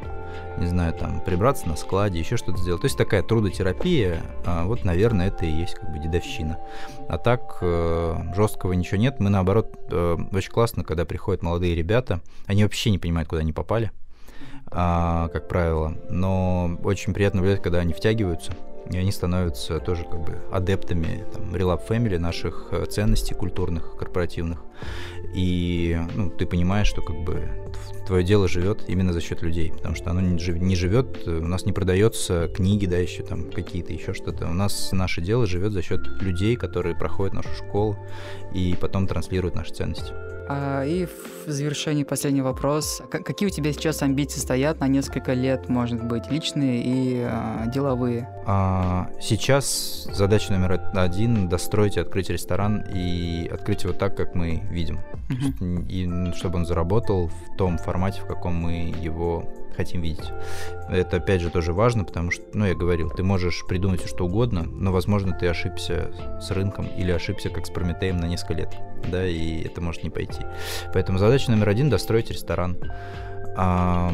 не 0.59 0.67
знаю, 0.67 0.93
там, 0.93 1.21
прибраться 1.21 1.67
на 1.67 1.75
складе, 1.75 2.19
еще 2.19 2.37
что-то 2.37 2.57
сделать. 2.57 2.81
То 2.81 2.85
есть 2.85 2.97
такая 2.97 3.23
трудотерапия, 3.23 4.21
а, 4.45 4.65
вот, 4.65 4.83
наверное, 4.83 5.27
это 5.27 5.45
и 5.45 5.51
есть 5.51 5.75
как 5.75 5.91
бы 5.91 5.99
дедовщина. 5.99 6.59
А 7.07 7.17
так 7.17 7.57
э, 7.61 8.15
жесткого 8.35 8.73
ничего 8.73 8.97
нет. 8.97 9.19
Мы, 9.19 9.29
наоборот, 9.29 9.77
э, 9.89 10.17
очень 10.31 10.51
классно, 10.51 10.83
когда 10.83 11.05
приходят 11.05 11.41
молодые 11.41 11.75
ребята, 11.75 12.21
они 12.45 12.63
вообще 12.63 12.91
не 12.91 12.99
понимают, 12.99 13.29
куда 13.29 13.41
они 13.41 13.53
попали, 13.53 13.91
а, 14.71 15.29
как 15.29 15.47
правило, 15.47 15.97
но 16.09 16.77
очень 16.83 17.13
приятно 17.13 17.41
наблюдать, 17.41 17.63
когда 17.63 17.79
они 17.79 17.93
втягиваются, 17.93 18.53
и 18.89 18.97
они 18.97 19.11
становятся 19.11 19.79
тоже 19.79 20.03
как 20.03 20.21
бы 20.21 20.37
адептами 20.51 21.25
там, 21.33 21.53
Relap 21.53 21.87
Family, 21.87 22.17
наших 22.17 22.69
э, 22.71 22.85
ценностей 22.85 23.35
культурных, 23.35 23.95
корпоративных. 23.97 24.63
И 25.33 25.99
ну, 26.15 26.29
ты 26.29 26.45
понимаешь, 26.45 26.87
что 26.87 27.01
как 27.01 27.17
бы 27.23 27.49
твое 28.07 28.23
дело 28.23 28.47
живет 28.47 28.85
именно 28.87 29.13
за 29.13 29.21
счет 29.21 29.41
людей, 29.43 29.71
потому 29.71 29.95
что 29.95 30.09
оно 30.09 30.21
не 30.21 30.75
живет, 30.75 31.27
у 31.27 31.47
нас 31.47 31.65
не 31.65 31.73
продается 31.73 32.47
книги, 32.47 32.85
да, 32.85 32.97
еще 32.97 33.23
там 33.23 33.51
какие-то, 33.51 33.93
еще 33.93 34.13
что-то. 34.13 34.47
У 34.47 34.53
нас 34.53 34.91
наше 34.91 35.21
дело 35.21 35.45
живет 35.45 35.73
за 35.73 35.81
счет 35.81 36.01
людей, 36.21 36.55
которые 36.55 36.95
проходят 36.95 37.33
нашу 37.33 37.53
школу 37.55 37.97
и 38.53 38.75
потом 38.79 39.07
транслируют 39.07 39.55
наши 39.55 39.73
ценности. 39.73 40.13
А, 40.49 40.83
и 40.83 41.05
в 41.05 41.49
завершении 41.51 42.03
последний 42.03 42.41
вопрос. 42.41 43.03
Какие 43.11 43.47
у 43.47 43.51
тебя 43.51 43.71
сейчас 43.71 44.01
амбиции 44.01 44.39
стоят 44.39 44.79
на 44.79 44.87
несколько 44.87 45.33
лет, 45.33 45.69
может 45.69 46.03
быть, 46.03 46.29
личные 46.31 46.81
и 46.83 47.21
а, 47.21 47.67
деловые? 47.67 48.27
А, 48.47 49.11
сейчас 49.21 50.07
задача 50.11 50.51
номер 50.51 50.81
один 50.95 51.47
достроить 51.49 51.97
и 51.97 51.99
открыть 51.99 52.31
ресторан 52.31 52.83
и 52.91 53.47
открыть 53.51 53.83
его 53.83 53.93
так, 53.93 54.17
как 54.17 54.33
мы 54.33 54.63
видим. 54.71 54.99
Uh-huh. 55.29 55.87
И 55.87 56.33
чтобы 56.33 56.57
он 56.57 56.65
заработал 56.65 57.27
в 57.27 57.57
том 57.57 57.77
формате, 57.77 58.21
в 58.21 58.25
каком 58.25 58.55
мы 58.55 58.91
его 58.99 59.47
хотим 59.79 60.01
видеть. 60.01 60.29
Это, 60.89 61.17
опять 61.17 61.39
же, 61.39 61.49
тоже 61.49 61.71
важно, 61.71 62.03
потому 62.03 62.31
что, 62.31 62.43
ну, 62.53 62.65
я 62.65 62.75
говорил, 62.75 63.09
ты 63.09 63.23
можешь 63.23 63.65
придумать 63.65 64.05
что 64.05 64.25
угодно, 64.25 64.63
но, 64.63 64.91
возможно, 64.91 65.33
ты 65.33 65.47
ошибся 65.47 66.11
с 66.41 66.51
рынком 66.51 66.85
или 66.97 67.11
ошибся 67.11 67.49
как 67.49 67.65
с 67.65 67.69
Прометеем 67.69 68.17
на 68.17 68.25
несколько 68.25 68.55
лет, 68.55 68.75
да, 69.09 69.25
и 69.25 69.63
это 69.63 69.79
может 69.79 70.03
не 70.03 70.09
пойти. 70.09 70.41
Поэтому 70.93 71.17
задача 71.17 71.49
номер 71.49 71.69
один— 71.69 71.89
достроить 71.91 72.29
ресторан. 72.29 72.77
А, 73.55 74.11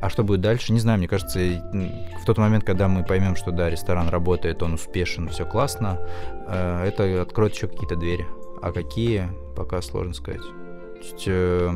а 0.00 0.10
что 0.10 0.24
будет 0.24 0.40
дальше, 0.40 0.72
не 0.72 0.80
знаю, 0.80 0.98
мне 0.98 1.06
кажется, 1.06 1.38
в 1.38 2.24
тот 2.26 2.38
момент, 2.38 2.64
когда 2.64 2.88
мы 2.88 3.04
поймем, 3.04 3.36
что 3.36 3.52
да, 3.52 3.70
ресторан 3.70 4.08
работает, 4.08 4.64
он 4.64 4.74
успешен, 4.74 5.28
все 5.28 5.46
классно, 5.46 6.00
э, 6.48 6.86
это 6.88 7.22
откроет 7.22 7.54
еще 7.54 7.68
какие-то 7.68 7.94
двери. 7.94 8.26
А 8.62 8.72
какие, 8.72 9.28
пока 9.54 9.80
сложно 9.80 10.12
сказать. 10.12 10.42
То 10.42 10.98
есть, 11.02 11.24
э, 11.28 11.70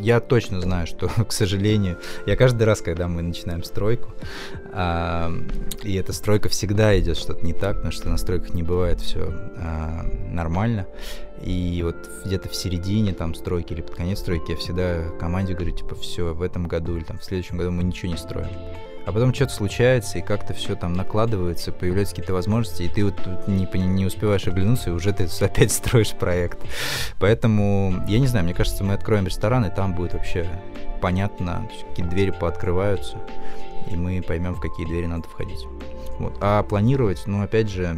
я 0.00 0.20
точно 0.20 0.60
знаю, 0.60 0.86
что, 0.86 1.08
к 1.28 1.32
сожалению, 1.32 1.98
я 2.26 2.36
каждый 2.36 2.64
раз, 2.64 2.80
когда 2.80 3.08
мы 3.08 3.22
начинаем 3.22 3.62
стройку, 3.64 4.10
а, 4.72 5.32
и 5.82 5.94
эта 5.94 6.12
стройка 6.12 6.48
всегда 6.48 6.98
идет 6.98 7.16
что-то 7.16 7.44
не 7.44 7.52
так, 7.52 7.76
потому 7.76 7.92
что 7.92 8.08
на 8.08 8.16
стройках 8.16 8.54
не 8.54 8.62
бывает 8.62 9.00
все 9.00 9.32
а, 9.56 10.04
нормально. 10.30 10.86
И 11.42 11.80
вот 11.84 11.96
где-то 12.24 12.48
в 12.48 12.56
середине 12.56 13.12
там 13.12 13.34
стройки 13.34 13.72
или 13.72 13.80
под 13.80 13.94
конец 13.94 14.18
стройки 14.18 14.50
я 14.50 14.56
всегда 14.56 15.04
команде 15.20 15.54
говорю, 15.54 15.70
типа, 15.72 15.94
все, 15.94 16.34
в 16.34 16.42
этом 16.42 16.66
году 16.66 16.96
или 16.96 17.04
там 17.04 17.18
в 17.18 17.24
следующем 17.24 17.58
году 17.58 17.70
мы 17.70 17.84
ничего 17.84 18.10
не 18.10 18.18
строим 18.18 18.48
а 19.08 19.12
потом 19.12 19.32
что-то 19.32 19.54
случается, 19.54 20.18
и 20.18 20.22
как-то 20.22 20.52
все 20.52 20.76
там 20.76 20.92
накладывается, 20.92 21.72
появляются 21.72 22.14
какие-то 22.14 22.34
возможности, 22.34 22.82
и 22.82 22.88
ты 22.90 23.06
вот 23.06 23.14
не, 23.46 23.66
не 23.74 24.04
успеваешь 24.04 24.46
оглянуться, 24.46 24.90
и 24.90 24.92
уже 24.92 25.14
ты 25.14 25.26
опять 25.40 25.72
строишь 25.72 26.10
проект. 26.10 26.58
Поэтому, 27.18 28.04
я 28.06 28.18
не 28.18 28.26
знаю, 28.26 28.44
мне 28.44 28.52
кажется, 28.52 28.84
мы 28.84 28.92
откроем 28.92 29.24
ресторан, 29.24 29.64
и 29.64 29.74
там 29.74 29.94
будет 29.94 30.12
вообще 30.12 30.46
понятно, 31.00 31.70
какие 31.88 32.04
двери 32.04 32.32
пооткрываются, 32.38 33.16
и 33.90 33.96
мы 33.96 34.20
поймем, 34.20 34.54
в 34.54 34.60
какие 34.60 34.84
двери 34.84 35.06
надо 35.06 35.26
входить. 35.26 35.64
Вот. 36.18 36.36
А 36.42 36.62
планировать, 36.62 37.22
ну, 37.26 37.42
опять 37.42 37.70
же, 37.70 37.96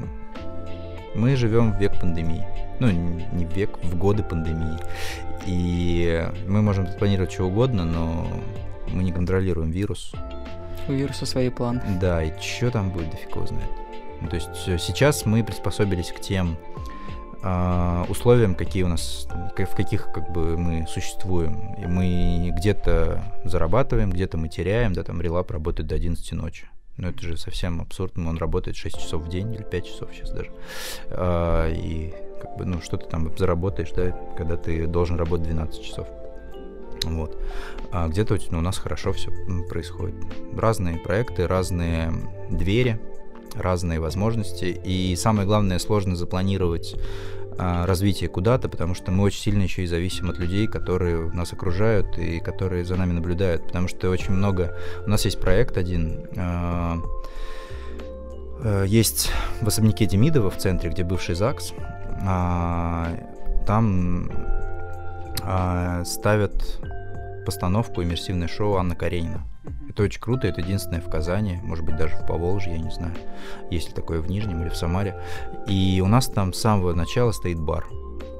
мы 1.17 1.35
живем 1.35 1.73
в 1.73 1.81
век 1.81 1.99
пандемии. 1.99 2.47
Ну, 2.79 2.89
не 2.89 3.47
в 3.47 3.53
век, 3.53 3.83
в 3.83 3.99
годы 3.99 4.23
пандемии. 4.23 4.79
И 5.45 6.25
мы 6.47 6.63
можем 6.63 6.87
планировать 6.87 7.33
что 7.33 7.49
угодно, 7.49 7.85
но 7.85 8.29
мы 8.87 9.03
не 9.03 9.11
контролируем 9.11 9.73
вирус, 9.73 10.13
у 10.91 10.93
вируса 10.93 11.27
свои 11.27 11.51
планы. 11.51 11.83
Да, 12.01 12.23
и 12.23 12.33
что 12.41 12.71
там 12.71 12.91
будет, 12.91 13.11
дофиг 13.11 13.35
его 13.35 13.47
знает. 13.47 13.71
Ну, 14.21 14.29
то 14.29 14.37
есть 14.37 14.69
э, 14.69 14.79
сейчас 14.79 15.25
мы 15.25 15.43
приспособились 15.43 16.13
к 16.13 16.21
тем 16.21 16.57
э, 17.43 18.05
условиям, 18.09 18.55
какие 18.55 18.83
у 18.83 18.89
нас, 18.89 19.27
в 19.57 19.75
каких 19.75 20.13
как 20.13 20.31
бы 20.31 20.59
мы 20.59 20.87
существуем. 20.87 21.75
И 21.75 21.87
мы 21.87 22.53
где-то 22.57 23.23
зарабатываем, 23.45 24.11
где-то 24.11 24.37
мы 24.37 24.49
теряем, 24.49 24.93
да, 24.93 25.03
там 25.03 25.21
релап 25.21 25.51
работает 25.51 25.89
до 25.89 25.95
11 25.95 26.33
ночи. 26.33 26.69
Ну, 26.97 27.09
это 27.09 27.23
же 27.23 27.39
совсем 27.39 27.81
абсурдно, 27.81 28.29
он 28.29 28.37
работает 28.37 28.77
6 28.77 29.01
часов 29.01 29.23
в 29.23 29.29
день 29.29 29.55
или 29.55 29.63
5 29.63 29.87
часов 29.87 30.11
сейчас 30.13 30.31
даже. 30.33 30.51
А, 31.11 31.71
и 31.71 32.13
как 32.43 32.57
бы, 32.59 32.67
ну, 32.67 32.83
что 32.83 32.99
ты 32.99 33.09
там 33.09 33.35
заработаешь, 33.39 33.91
да, 33.93 34.11
когда 34.37 34.57
ты 34.57 34.87
должен 34.87 35.17
работать 35.17 35.47
12 35.47 35.83
часов. 35.83 36.07
Вот. 37.05 37.39
А 37.93 38.09
где-то 38.09 38.39
ну, 38.51 38.59
у 38.59 38.63
нас 38.63 38.79
хорошо 38.79 39.13
все 39.13 39.31
происходит. 39.69 40.17
Разные 40.57 40.99
проекты, 40.99 41.47
разные 41.47 42.13
двери, 42.51 43.01
разные 43.55 44.01
возможности. 44.01 44.81
И 44.85 45.17
самое 45.17 45.47
главное, 45.47 45.79
сложно 45.79 46.17
запланировать 46.17 46.97
а, 47.59 47.85
развитие 47.85 48.31
куда-то, 48.31 48.71
потому 48.71 48.95
что 48.95 49.11
мы 49.11 49.25
очень 49.25 49.41
сильно 49.41 49.63
еще 49.63 49.83
и 49.83 49.87
зависим 49.87 50.31
от 50.31 50.39
людей, 50.39 50.67
которые 50.67 51.31
нас 51.33 51.53
окружают 51.53 52.17
и 52.17 52.41
которые 52.41 52.87
за 52.87 52.97
нами 52.97 53.13
наблюдают. 53.13 53.67
Потому 53.67 53.87
что 53.87 54.09
очень 54.09 54.33
много... 54.33 54.79
У 55.05 55.11
нас 55.11 55.27
есть 55.27 55.39
проект 55.39 55.77
один, 55.77 56.27
а, 56.39 56.99
а, 58.63 58.85
есть 58.85 59.31
в 59.61 59.69
особняке 59.69 60.07
Демидова 60.07 60.51
в 60.51 60.57
центре, 60.57 60.91
где 60.91 61.05
бывший 61.05 61.35
ЗАГС. 61.35 61.75
А, 62.27 63.09
там 63.67 64.31
ставят 66.05 66.81
постановку 67.45 68.03
иммерсивное 68.03 68.49
шоу 68.49 68.75
Анна 68.75 68.95
Каренина. 68.95 69.50
Это 69.89 70.05
очень 70.05 70.21
круто, 70.21 70.47
это 70.47 70.61
единственное 70.61 71.01
в 71.01 71.11
Казани, 71.11 71.59
может 71.63 71.85
быть, 71.85 71.97
даже 71.97 72.17
в 72.17 72.27
Поволжье, 72.27 72.73
я 72.73 72.79
не 72.79 72.91
знаю, 72.91 73.13
есть 73.71 73.89
ли 73.89 73.95
такое 73.95 74.21
в 74.21 74.31
Нижнем 74.31 74.63
или 74.63 74.69
в 74.69 74.77
Самаре. 74.77 75.21
И 75.67 76.01
у 76.03 76.09
нас 76.09 76.29
там 76.29 76.53
с 76.53 76.61
самого 76.61 76.95
начала 76.95 77.33
стоит 77.33 77.59
бар. 77.61 77.87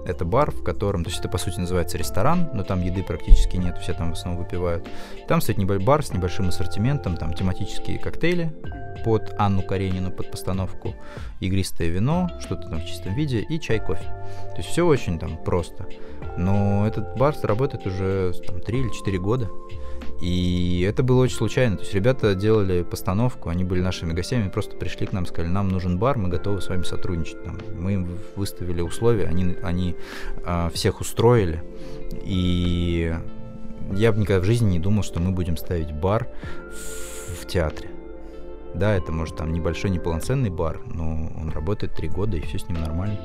Это 0.07 0.25
бар, 0.25 0.51
в 0.51 0.63
котором, 0.63 1.05
то 1.05 1.11
есть 1.11 1.21
это 1.21 1.29
по 1.29 1.37
сути 1.37 1.61
называется 1.61 1.99
ресторан, 1.99 2.49
но 2.55 2.63
там 2.65 2.81
еды 2.81 3.03
практически 3.03 3.57
нет, 3.57 3.77
все 3.79 3.93
там 3.93 4.11
в 4.11 4.13
основном 4.15 4.43
выпивают. 4.43 4.89
Там 5.29 5.43
стоит 5.43 5.59
небольшой 5.59 5.85
бар 5.85 6.05
с 6.05 6.13
небольшим 6.13 6.49
ассортиментом, 6.49 7.17
там 7.17 7.35
тематические 7.35 7.99
коктейли 7.99 8.57
под 9.05 9.35
Анну 9.39 9.63
Каренину, 9.63 10.11
под 10.11 10.31
постановку, 10.31 10.95
игристое 11.41 11.89
вино, 11.89 12.31
что-то 12.41 12.69
там 12.69 12.81
в 12.81 12.87
чистом 12.87 13.15
виде 13.15 13.41
и 13.41 13.61
чай, 13.61 13.79
кофе. 13.79 14.05
То 14.05 14.57
есть 14.59 14.71
все 14.71 14.87
очень 14.87 15.19
там 15.19 15.37
просто. 15.37 15.87
Но 16.37 16.87
этот 16.87 17.17
бар 17.17 17.35
работает 17.43 17.87
уже 17.87 18.33
там, 18.47 18.61
3 18.61 18.81
или 18.81 18.89
4 18.91 19.19
года. 19.19 19.51
И 20.21 20.85
это 20.87 21.03
было 21.03 21.23
очень 21.23 21.37
случайно. 21.37 21.77
То 21.77 21.83
есть 21.83 21.95
ребята 21.95 22.35
делали 22.35 22.83
постановку, 22.83 23.49
они 23.49 23.65
были 23.65 23.81
нашими 23.81 24.13
гостями, 24.13 24.49
просто 24.51 24.77
пришли 24.77 25.07
к 25.07 25.13
нам, 25.13 25.25
сказали, 25.25 25.51
нам 25.51 25.69
нужен 25.69 25.99
бар, 25.99 26.19
мы 26.19 26.29
готовы 26.29 26.61
с 26.61 26.69
вами 26.69 26.83
сотрудничать. 26.83 27.43
Там, 27.43 27.59
мы 27.79 27.95
им 27.95 28.09
выставили 28.37 28.83
условия, 28.83 29.27
они, 29.27 29.57
они 29.63 29.97
а, 30.45 30.71
всех 30.71 31.01
устроили. 31.01 31.63
И 32.23 33.15
я 33.93 34.13
бы 34.13 34.21
никогда 34.21 34.43
в 34.43 34.45
жизни 34.45 34.73
не 34.73 34.79
думал, 34.79 35.03
что 35.03 35.21
мы 35.21 35.31
будем 35.33 35.57
ставить 35.57 35.93
бар 35.93 36.29
в, 36.71 37.43
в 37.43 37.47
театре. 37.47 37.91
Да, 38.75 38.95
это 38.95 39.13
может 39.13 39.37
там 39.37 39.53
небольшой, 39.53 39.91
неполноценный 39.91 40.51
бар, 40.51 40.81
но 40.87 41.31
он 41.41 41.51
работает 41.51 41.95
три 41.95 42.09
года, 42.09 42.37
и 42.37 42.41
все 42.41 42.59
с 42.59 42.69
ним 42.69 42.81
нормально. 42.81 43.19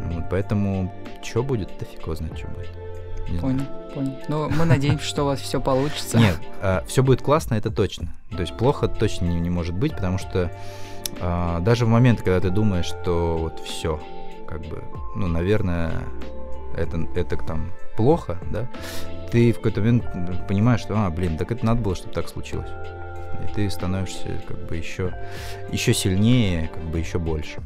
Вот, 0.00 0.24
поэтому 0.30 0.94
что 1.22 1.42
будет, 1.42 1.70
да 1.78 1.84
фиг 1.84 2.02
его 2.02 2.14
знает, 2.14 2.38
что 2.38 2.46
будет. 2.48 2.87
Не 3.28 3.38
понял, 3.38 3.64
знаю. 3.64 3.92
понял. 3.94 4.16
Ну, 4.28 4.48
мы 4.50 4.64
надеемся, 4.64 5.04
что 5.04 5.22
у 5.22 5.26
вас 5.26 5.40
все 5.40 5.60
получится. 5.60 6.18
Нет, 6.18 6.38
а, 6.62 6.84
все 6.86 7.02
будет 7.02 7.22
классно, 7.22 7.54
это 7.54 7.70
точно. 7.70 8.14
То 8.30 8.40
есть 8.40 8.56
плохо 8.56 8.88
точно 8.88 9.26
не, 9.26 9.50
может 9.50 9.74
быть, 9.74 9.94
потому 9.94 10.18
что 10.18 10.50
а, 11.20 11.60
даже 11.60 11.86
в 11.86 11.88
момент, 11.88 12.20
когда 12.20 12.40
ты 12.40 12.50
думаешь, 12.50 12.86
что 12.86 13.38
вот 13.38 13.60
все, 13.60 14.00
как 14.46 14.60
бы, 14.62 14.82
ну, 15.14 15.26
наверное, 15.26 15.92
это, 16.76 17.06
это 17.14 17.36
там 17.36 17.70
плохо, 17.96 18.38
да, 18.50 18.68
ты 19.30 19.52
в 19.52 19.56
какой-то 19.56 19.80
момент 19.80 20.04
понимаешь, 20.46 20.80
что, 20.80 20.94
а, 20.96 21.10
блин, 21.10 21.36
так 21.36 21.52
это 21.52 21.64
надо 21.64 21.80
было, 21.82 21.94
чтобы 21.94 22.14
так 22.14 22.28
случилось. 22.28 22.70
И 23.44 23.54
ты 23.54 23.70
становишься 23.70 24.42
как 24.46 24.66
бы 24.66 24.76
еще, 24.76 25.14
еще 25.70 25.94
сильнее, 25.94 26.70
как 26.72 26.82
бы 26.84 26.98
еще 26.98 27.18
больше. 27.18 27.62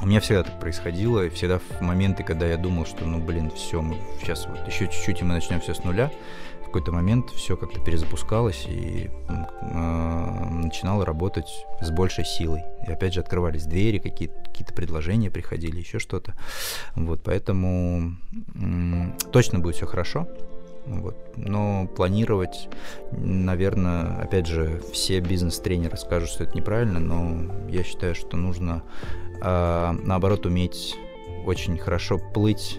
У 0.00 0.06
меня 0.06 0.20
всегда 0.20 0.44
так 0.44 0.60
происходило, 0.60 1.26
и 1.26 1.28
всегда 1.28 1.58
в 1.58 1.80
моменты, 1.80 2.22
когда 2.22 2.46
я 2.46 2.56
думал, 2.56 2.86
что, 2.86 3.04
ну, 3.04 3.18
блин, 3.18 3.50
все, 3.50 3.82
мы 3.82 3.96
сейчас 4.20 4.46
вот 4.46 4.64
еще 4.68 4.86
чуть-чуть, 4.86 5.22
и 5.22 5.24
мы 5.24 5.34
начнем 5.34 5.60
все 5.60 5.74
с 5.74 5.82
нуля, 5.82 6.12
в 6.62 6.66
какой-то 6.66 6.92
момент 6.92 7.30
все 7.30 7.56
как-то 7.56 7.80
перезапускалось 7.80 8.66
и 8.68 9.10
э, 9.28 10.48
начинало 10.50 11.04
работать 11.04 11.48
с 11.80 11.90
большей 11.90 12.24
силой. 12.24 12.62
И 12.86 12.92
опять 12.92 13.14
же 13.14 13.20
открывались 13.20 13.64
двери, 13.64 13.98
какие-то 13.98 14.34
какие 14.44 14.66
предложения 14.68 15.30
приходили, 15.30 15.78
еще 15.78 15.98
что-то. 15.98 16.34
Вот, 16.94 17.22
поэтому 17.24 18.12
э, 18.54 19.30
точно 19.32 19.58
будет 19.58 19.76
все 19.76 19.86
хорошо. 19.86 20.28
Вот. 20.86 21.16
Но 21.36 21.86
планировать, 21.86 22.68
наверное, 23.12 24.20
опять 24.22 24.46
же, 24.46 24.80
все 24.92 25.20
бизнес-тренеры 25.20 25.96
скажут, 25.96 26.30
что 26.30 26.44
это 26.44 26.56
неправильно, 26.56 26.98
но 26.98 27.52
я 27.68 27.82
считаю, 27.82 28.14
что 28.14 28.36
нужно 28.36 28.82
а, 29.40 29.92
наоборот 29.92 30.46
уметь 30.46 30.96
очень 31.46 31.78
хорошо 31.78 32.18
плыть 32.18 32.78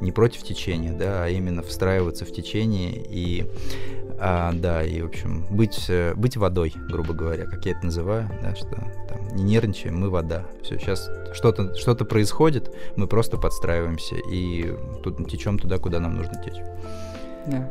не 0.00 0.12
против 0.12 0.42
течения, 0.42 0.92
да, 0.92 1.24
а 1.24 1.28
именно 1.28 1.62
встраиваться 1.62 2.24
в 2.24 2.32
течение 2.32 2.92
и 2.92 3.46
а, 4.18 4.52
да, 4.52 4.84
и, 4.84 5.00
в 5.02 5.06
общем, 5.06 5.44
быть, 5.50 5.86
э, 5.88 6.14
быть 6.14 6.36
водой, 6.36 6.72
грубо 6.88 7.12
говоря, 7.12 7.44
как 7.44 7.64
я 7.66 7.72
это 7.72 7.86
называю, 7.86 8.28
да, 8.40 8.54
что 8.54 8.68
там, 9.08 9.34
не 9.34 9.42
нервничаем, 9.42 9.98
мы 9.98 10.10
вода. 10.10 10.44
Все, 10.62 10.78
сейчас 10.78 11.10
что-то 11.32 11.74
что 11.74 11.94
происходит, 11.96 12.72
мы 12.96 13.06
просто 13.06 13.36
подстраиваемся 13.36 14.14
и 14.14 14.76
тут 15.02 15.28
течем 15.28 15.58
туда, 15.58 15.78
куда 15.78 15.98
нам 15.98 16.16
нужно 16.16 16.34
течь. 16.42 16.60
Да. 17.46 17.68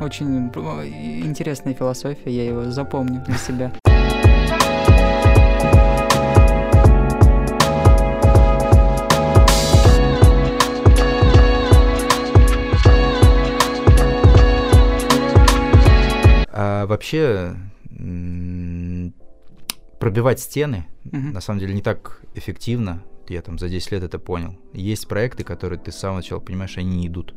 Очень 0.00 0.48
интересная 0.48 1.74
философия, 1.74 2.30
я 2.30 2.44
его 2.44 2.70
запомню 2.70 3.22
для 3.26 3.36
себя. 3.36 3.72
Вообще, 16.56 17.56
пробивать 19.98 20.40
стены, 20.40 20.86
Мгм. 21.04 21.32
на 21.32 21.40
самом 21.40 21.60
деле, 21.60 21.74
не 21.74 21.82
так 21.82 22.20
эффективно. 22.34 23.02
Я 23.28 23.42
там 23.42 23.58
за 23.58 23.68
10 23.68 23.92
лет 23.92 24.02
это 24.02 24.18
понял. 24.18 24.56
Есть 24.72 25.08
проекты, 25.08 25.42
которые 25.42 25.78
ты 25.80 25.90
с 25.90 25.96
самого 25.96 26.18
начала 26.18 26.40
понимаешь, 26.40 26.76
они 26.78 26.96
не 26.96 27.06
идут. 27.08 27.34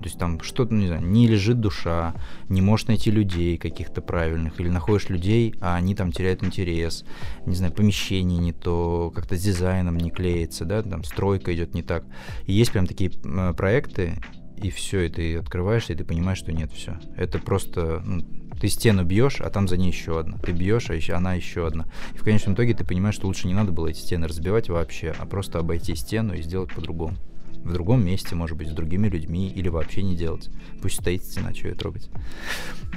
То 0.00 0.04
есть 0.04 0.18
там 0.18 0.40
что-то, 0.40 0.72
не 0.74 0.86
знаю, 0.86 1.02
не 1.02 1.28
лежит 1.28 1.60
душа, 1.60 2.14
не 2.48 2.62
можешь 2.62 2.86
найти 2.86 3.10
людей 3.10 3.58
каких-то 3.58 4.00
правильных, 4.00 4.58
или 4.58 4.68
находишь 4.70 5.10
людей, 5.10 5.54
а 5.60 5.76
они 5.76 5.94
там 5.94 6.10
теряют 6.10 6.42
интерес, 6.42 7.04
не 7.44 7.54
знаю, 7.54 7.72
помещение 7.74 8.38
не 8.38 8.52
то, 8.54 9.12
как-то 9.14 9.36
с 9.36 9.42
дизайном 9.42 9.98
не 9.98 10.10
клеится, 10.10 10.64
да, 10.64 10.82
там 10.82 11.04
стройка 11.04 11.54
идет 11.54 11.74
не 11.74 11.82
так. 11.82 12.04
И 12.46 12.52
есть 12.54 12.72
прям 12.72 12.86
такие 12.86 13.10
проекты, 13.54 14.14
и 14.56 14.70
все, 14.70 15.02
и 15.02 15.10
ты 15.10 15.36
открываешься, 15.36 15.92
и 15.92 15.96
ты 15.96 16.04
понимаешь, 16.04 16.38
что 16.38 16.50
нет, 16.50 16.72
все. 16.72 16.98
Это 17.16 17.38
просто, 17.38 18.02
ну, 18.04 18.24
ты 18.60 18.68
стену 18.68 19.04
бьешь, 19.04 19.40
а 19.40 19.48
там 19.50 19.66
за 19.66 19.76
ней 19.76 19.90
еще 19.90 20.20
одна. 20.20 20.36
Ты 20.38 20.52
бьешь, 20.52 20.90
а 20.90 20.94
еще, 20.94 21.14
она 21.14 21.34
еще 21.34 21.66
одна. 21.66 21.86
И 22.14 22.18
в 22.18 22.22
конечном 22.22 22.54
итоге 22.54 22.74
ты 22.74 22.84
понимаешь, 22.84 23.14
что 23.14 23.26
лучше 23.26 23.48
не 23.48 23.54
надо 23.54 23.72
было 23.72 23.88
эти 23.88 23.98
стены 23.98 24.28
разбивать 24.28 24.68
вообще, 24.68 25.14
а 25.18 25.24
просто 25.24 25.58
обойти 25.58 25.94
стену 25.94 26.34
и 26.34 26.42
сделать 26.42 26.72
по-другому. 26.74 27.16
В 27.64 27.72
другом 27.72 28.04
месте, 28.04 28.34
может 28.34 28.56
быть, 28.56 28.68
с 28.68 28.72
другими 28.72 29.08
людьми, 29.08 29.48
или 29.48 29.68
вообще 29.68 30.02
не 30.02 30.16
делать. 30.16 30.48
Пусть 30.80 31.00
стоит 31.00 31.24
стена, 31.24 31.54
что 31.54 31.68
ее 31.68 31.74
трогать. 31.74 32.08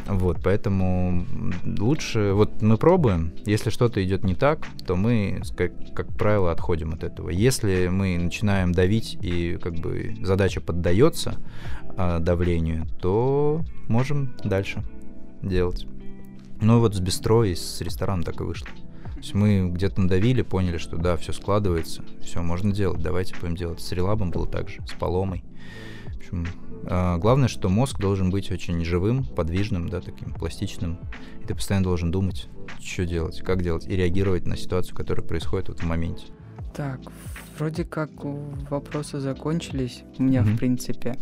Вот, 0.08 0.42
поэтому 0.42 1.26
лучше, 1.66 2.32
вот 2.34 2.62
мы 2.62 2.78
пробуем, 2.78 3.34
если 3.46 3.70
что-то 3.70 4.04
идет 4.04 4.24
не 4.24 4.36
так, 4.36 4.66
то 4.86 4.96
мы, 4.96 5.42
как, 5.58 5.72
как 5.94 6.08
правило, 6.18 6.52
отходим 6.52 6.94
от 6.94 7.04
этого. 7.04 7.30
Если 7.30 7.88
мы 7.88 8.18
начинаем 8.18 8.72
давить 8.72 9.18
и 9.22 9.58
как 9.62 9.76
бы 9.76 10.16
задача 10.22 10.62
поддается 10.62 11.36
а, 11.98 12.20
давлению, 12.20 12.88
то 13.02 13.62
можем 13.88 14.34
дальше 14.44 14.82
делать. 15.44 15.86
Ну 16.62 16.80
вот 16.80 16.96
с 16.96 17.00
бистро 17.00 17.44
и 17.44 17.56
с 17.56 17.82
рестораном 17.82 18.24
так 18.24 18.40
и 18.40 18.44
вышло. 18.44 18.68
То 18.68 19.20
есть 19.20 19.34
мы 19.34 19.70
где-то 19.70 20.02
надавили, 20.02 20.42
поняли, 20.42 20.78
что 20.78 20.98
да, 20.98 21.16
все 21.18 21.32
складывается, 21.34 22.04
все 22.22 22.42
можно 22.42 22.74
делать, 22.74 23.02
давайте 23.02 23.36
будем 23.40 23.56
делать. 23.56 23.80
С 23.82 23.92
релабом 23.92 24.32
было 24.32 24.48
так 24.48 24.70
же, 24.70 24.82
с 24.88 24.94
поломой. 24.94 25.44
В 26.06 26.18
общем, 26.18 26.48
а, 26.86 27.18
главное, 27.18 27.48
что 27.48 27.70
мозг 27.70 28.00
должен 28.00 28.32
быть 28.32 28.52
очень 28.52 28.84
живым, 28.84 29.24
подвижным, 29.24 29.88
да, 29.90 30.02
таким 30.02 30.34
пластичным. 30.34 31.00
И 31.42 31.46
ты 31.46 31.56
постоянно 31.56 31.86
должен 31.86 32.12
думать, 32.12 32.48
что 32.82 33.06
делать, 33.06 33.42
как 33.42 33.62
делать, 33.62 33.86
и 33.88 33.96
реагировать 33.96 34.46
на 34.46 34.58
ситуацию, 34.58 34.96
которая 34.96 35.26
происходит 35.26 35.70
вот 35.70 35.80
в 35.82 35.86
моменте. 35.86 36.26
Так, 36.76 37.00
вроде 37.58 37.86
как 37.86 38.10
вопросы 38.70 39.20
закончились 39.20 40.04
у 40.18 40.24
меня, 40.24 40.42
Мгм. 40.42 40.56
в 40.56 40.58
принципе. 40.58 41.18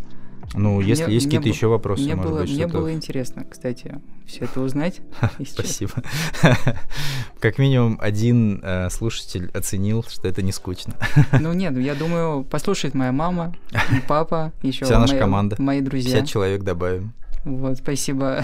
Ну, 0.53 0.81
если 0.81 1.05
Мне- 1.05 1.13
есть 1.15 1.25
какие-то 1.27 1.47
еще 1.47 1.67
вопросы, 1.67 2.03
мне 2.03 2.15
может 2.15 2.31
было, 2.31 2.41
быть, 2.41 2.51
мне 2.53 2.67
было 2.67 2.93
интересно, 2.93 3.45
кстати, 3.49 3.99
все 4.25 4.45
это 4.45 4.61
узнать. 4.61 5.01
Спасибо. 5.47 5.93
Как 7.39 7.57
минимум 7.57 7.97
один 8.01 8.59
э, 8.63 8.89
слушатель 8.89 9.49
оценил, 9.53 10.03
что 10.07 10.27
это 10.27 10.41
не 10.41 10.51
скучно. 10.51 10.93
Ну 11.39 11.53
нет, 11.53 11.77
я 11.77 11.95
думаю, 11.95 12.43
послушает 12.43 12.93
моя 12.93 13.11
мама, 13.11 13.55
папа, 14.07 14.51
еще 14.61 14.85
Вся 14.85 14.99
наша 14.99 15.17
команда. 15.17 15.55
мои 15.59 15.81
друзья. 15.81 16.11
50 16.17 16.27
человек 16.29 16.63
добавим. 16.63 17.13
Вот, 17.43 17.77
спасибо 17.77 18.43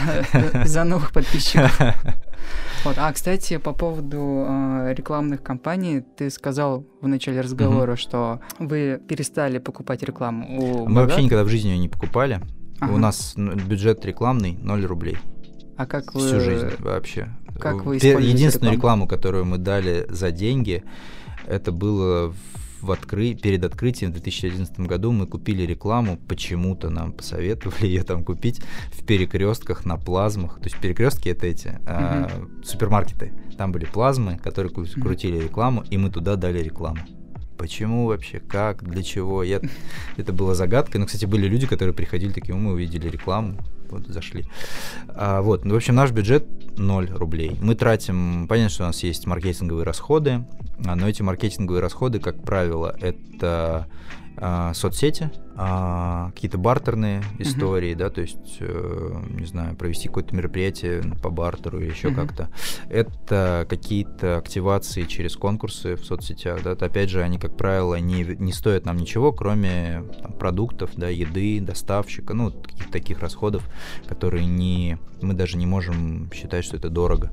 за 0.65 0.83
новых 0.83 1.11
подписчиков. 1.11 1.79
Вот. 2.85 2.95
А, 2.97 3.11
кстати, 3.11 3.57
по 3.57 3.73
поводу 3.73 4.45
э, 4.47 4.93
рекламных 4.95 5.43
кампаний, 5.43 6.01
ты 6.01 6.29
сказал 6.29 6.85
в 7.01 7.07
начале 7.07 7.41
разговора, 7.41 7.95
что 7.97 8.39
вы 8.59 9.01
перестали 9.05 9.57
покупать 9.57 10.01
рекламу 10.03 10.45
у 10.47 10.87
Мы 10.87 11.01
вообще 11.01 11.17
богат- 11.17 11.23
никогда 11.25 11.43
в 11.43 11.49
жизни 11.49 11.69
ее 11.69 11.77
не 11.79 11.89
покупали. 11.89 12.39
Ага. 12.79 12.93
У 12.93 12.97
нас 12.97 13.33
ну, 13.35 13.53
бюджет 13.55 14.05
рекламный 14.05 14.53
0 14.61 14.85
рублей. 14.85 15.17
А 15.75 15.85
как 15.85 16.13
вы... 16.13 16.21
Всю 16.21 16.39
жизнь 16.39 16.69
вообще. 16.79 17.27
как 17.59 17.83
вы 17.83 17.99
Пе- 17.99 18.09
используете 18.11 18.37
Единственную 18.37 18.75
рекламу? 18.75 19.03
рекламу, 19.03 19.07
которую 19.07 19.45
мы 19.45 19.57
дали 19.57 20.05
за 20.09 20.31
деньги, 20.31 20.83
это 21.47 21.71
было 21.73 22.29
в 22.29 22.35
откры... 22.91 23.33
перед 23.33 23.63
открытием 23.63 24.11
в 24.11 24.13
2011 24.13 24.79
году 24.81 25.11
мы 25.11 25.27
купили 25.27 25.63
рекламу, 25.63 26.17
почему-то 26.27 26.89
нам 26.89 27.11
посоветовали 27.11 27.85
ее 27.87 28.03
там 28.03 28.23
купить 28.23 28.61
в 28.91 29.05
перекрестках 29.05 29.85
на 29.85 29.97
плазмах. 29.97 30.57
То 30.59 30.65
есть 30.65 30.77
перекрестки 30.79 31.29
это 31.29 31.47
эти 31.47 31.79
а, 31.85 32.29
супермаркеты. 32.63 33.33
Там 33.57 33.71
были 33.71 33.85
плазмы, 33.85 34.37
которые 34.43 34.71
Мгм. 34.71 35.01
крутили 35.01 35.39
рекламу, 35.39 35.83
и 35.89 35.97
мы 35.97 36.09
туда 36.09 36.35
дали 36.35 36.59
рекламу. 36.59 36.99
Почему 37.57 38.05
вообще? 38.05 38.39
Как? 38.39 38.83
Для 38.83 39.01
чего? 39.01 39.43
Я... 39.43 39.61
Это 40.17 40.31
была 40.31 40.53
загадкой. 40.53 40.99
Но, 40.99 41.07
кстати, 41.07 41.25
были 41.25 41.47
люди, 41.47 41.65
которые 41.65 41.93
приходили 41.93 42.31
такие, 42.31 42.53
«Ну, 42.53 42.61
мы 42.61 42.73
увидели 42.73 43.09
рекламу, 43.09 43.57
вот 43.91 44.07
зашли. 44.07 44.45
А, 45.09 45.41
вот, 45.41 45.65
ну, 45.65 45.73
в 45.73 45.77
общем, 45.77 45.95
наш 45.95 46.11
бюджет 46.11 46.45
0 46.77 47.09
рублей. 47.11 47.57
Мы 47.61 47.75
тратим, 47.75 48.47
понятно, 48.47 48.69
что 48.69 48.83
у 48.83 48.87
нас 48.87 49.03
есть 49.03 49.25
маркетинговые 49.25 49.85
расходы, 49.85 50.45
а, 50.85 50.95
но 50.95 51.07
эти 51.07 51.21
маркетинговые 51.21 51.81
расходы, 51.81 52.19
как 52.19 52.43
правило, 52.43 52.95
это 52.99 53.87
а, 54.37 54.73
соцсети, 54.73 55.31
а, 55.59 56.31
какие-то 56.35 56.59
бартерные 56.59 57.23
истории, 57.39 57.95
да, 57.95 58.11
то 58.11 58.21
есть, 58.21 58.57
э, 58.59 59.21
не 59.31 59.45
знаю, 59.45 59.75
провести 59.75 60.07
какое-то 60.07 60.35
мероприятие 60.35 61.01
по 61.23 61.31
бартеру 61.31 61.79
или 61.79 61.89
еще 61.89 62.09
Мгм. 62.09 62.15
как-то. 62.15 62.49
Это 62.89 63.65
какие-то 63.67 64.37
активации 64.37 65.03
через 65.03 65.35
конкурсы 65.35 65.95
в 65.95 66.05
соцсетях, 66.05 66.61
да, 66.63 66.73
это, 66.73 66.85
опять 66.85 67.09
же, 67.09 67.23
они, 67.23 67.39
как 67.39 67.57
правило, 67.57 67.95
не, 67.95 68.23
не 68.23 68.53
стоят 68.53 68.85
нам 68.85 68.97
ничего, 68.97 69.31
кроме 69.31 70.03
там, 70.21 70.33
продуктов, 70.33 70.91
да, 70.95 71.09
еды, 71.09 71.59
доставщика, 71.59 72.35
ну, 72.35 72.51
каких-то 72.51 72.91
таких 72.91 73.19
расходов, 73.19 73.67
которые 74.07 74.45
не, 74.45 74.99
мы 75.21 75.33
даже 75.33 75.57
не 75.57 75.65
можем 75.65 76.31
считать, 76.31 76.65
что 76.65 76.77
это 76.77 76.89
дорого. 76.89 77.31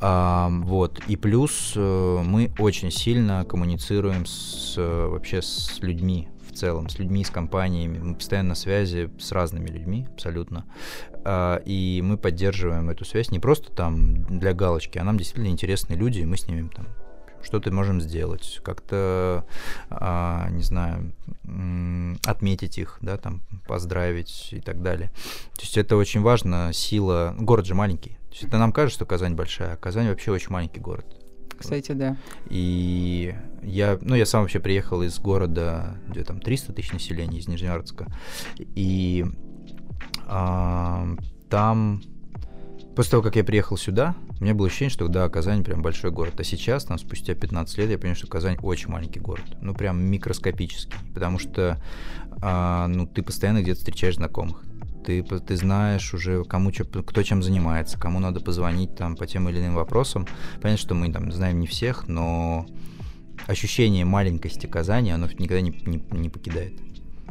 А, 0.00 0.48
вот, 0.50 1.00
и 1.06 1.14
плюс 1.14 1.74
э, 1.76 2.22
мы 2.24 2.52
очень 2.58 2.90
сильно 2.90 3.44
коммуницируем 3.44 4.26
с, 4.26 4.74
вообще 4.76 5.40
с 5.40 5.78
людьми, 5.80 6.28
целом, 6.54 6.88
с 6.88 6.98
людьми, 6.98 7.24
с 7.24 7.30
компаниями. 7.30 7.98
Мы 7.98 8.14
постоянно 8.14 8.50
на 8.50 8.54
связи 8.54 9.10
с 9.18 9.32
разными 9.32 9.68
людьми, 9.68 10.06
абсолютно. 10.12 10.64
А, 11.24 11.62
И 11.64 12.00
мы 12.02 12.16
поддерживаем 12.16 12.90
эту 12.90 13.04
связь 13.04 13.30
не 13.30 13.38
просто 13.38 13.72
там 13.72 14.24
для 14.38 14.54
галочки, 14.54 14.98
а 14.98 15.04
нам 15.04 15.18
действительно 15.18 15.50
интересны 15.50 15.94
люди, 15.94 16.20
и 16.20 16.26
мы 16.26 16.36
с 16.36 16.46
ними 16.48 16.68
там 16.68 16.86
что-то 17.44 17.70
можем 17.70 18.00
сделать, 18.00 18.60
как-то, 18.64 19.44
а, 19.90 20.48
не 20.50 20.62
знаю, 20.62 21.12
отметить 22.24 22.78
их, 22.78 22.98
да, 23.00 23.16
там, 23.18 23.42
поздравить 23.66 24.48
и 24.52 24.60
так 24.60 24.82
далее. 24.82 25.10
То 25.54 25.60
есть 25.60 25.76
это 25.76 25.96
очень 25.96 26.22
важно, 26.22 26.72
сила... 26.72 27.34
Город 27.38 27.66
же 27.66 27.74
маленький. 27.74 28.10
То 28.10 28.32
есть 28.32 28.44
это 28.44 28.58
нам 28.58 28.72
кажется, 28.72 28.96
что 28.96 29.06
Казань 29.06 29.34
большая, 29.34 29.74
а 29.74 29.76
Казань 29.76 30.08
вообще 30.08 30.32
очень 30.32 30.50
маленький 30.50 30.80
город. 30.80 31.04
Кстати, 31.58 31.92
да. 31.92 32.16
И 32.48 33.34
я, 33.62 33.98
ну, 34.00 34.14
я 34.14 34.26
сам 34.26 34.42
вообще 34.42 34.60
приехал 34.60 35.02
из 35.02 35.18
города, 35.18 35.98
где 36.08 36.24
там 36.24 36.40
300 36.40 36.72
тысяч 36.72 36.92
населения, 36.92 37.38
из 37.38 37.48
Нижневартска. 37.48 38.06
И 38.58 39.24
а, 40.26 41.06
там, 41.48 42.02
после 42.94 43.12
того, 43.12 43.22
как 43.22 43.36
я 43.36 43.44
приехал 43.44 43.76
сюда, 43.76 44.14
у 44.40 44.44
меня 44.44 44.54
было 44.54 44.66
ощущение, 44.66 44.90
что 44.90 45.08
да, 45.08 45.28
Казань 45.28 45.64
прям 45.64 45.82
большой 45.82 46.10
город. 46.10 46.34
А 46.38 46.44
сейчас, 46.44 46.84
там, 46.84 46.98
спустя 46.98 47.34
15 47.34 47.78
лет, 47.78 47.90
я 47.90 47.98
понимаю, 47.98 48.16
что 48.16 48.26
Казань 48.26 48.56
очень 48.62 48.88
маленький 48.88 49.20
город. 49.20 49.44
Ну, 49.60 49.74
прям 49.74 50.04
микроскопический. 50.04 50.98
Потому 51.14 51.38
что, 51.38 51.80
а, 52.42 52.88
ну, 52.88 53.06
ты 53.06 53.22
постоянно 53.22 53.62
где-то 53.62 53.78
встречаешь 53.78 54.16
знакомых. 54.16 54.64
Ты, 55.04 55.22
ты 55.22 55.56
знаешь 55.56 56.14
уже, 56.14 56.44
кому 56.44 56.72
чё- 56.72 56.84
кто 56.84 57.22
чем 57.22 57.42
занимается, 57.42 57.98
кому 57.98 58.20
надо 58.20 58.40
позвонить 58.40 58.96
там 58.96 59.16
по 59.16 59.26
тем 59.26 59.48
или 59.48 59.58
иным 59.58 59.74
вопросам. 59.74 60.26
Понятно, 60.62 60.78
что 60.78 60.94
мы 60.94 61.12
там 61.12 61.30
знаем 61.32 61.60
не 61.60 61.66
всех, 61.66 62.08
но 62.08 62.66
ощущение 63.46 64.04
маленькости 64.04 64.66
Казани, 64.66 65.10
оно 65.10 65.26
никогда 65.38 65.60
не, 65.60 65.70
не- 65.70 66.02
не 66.18 66.30
покидает. 66.30 66.72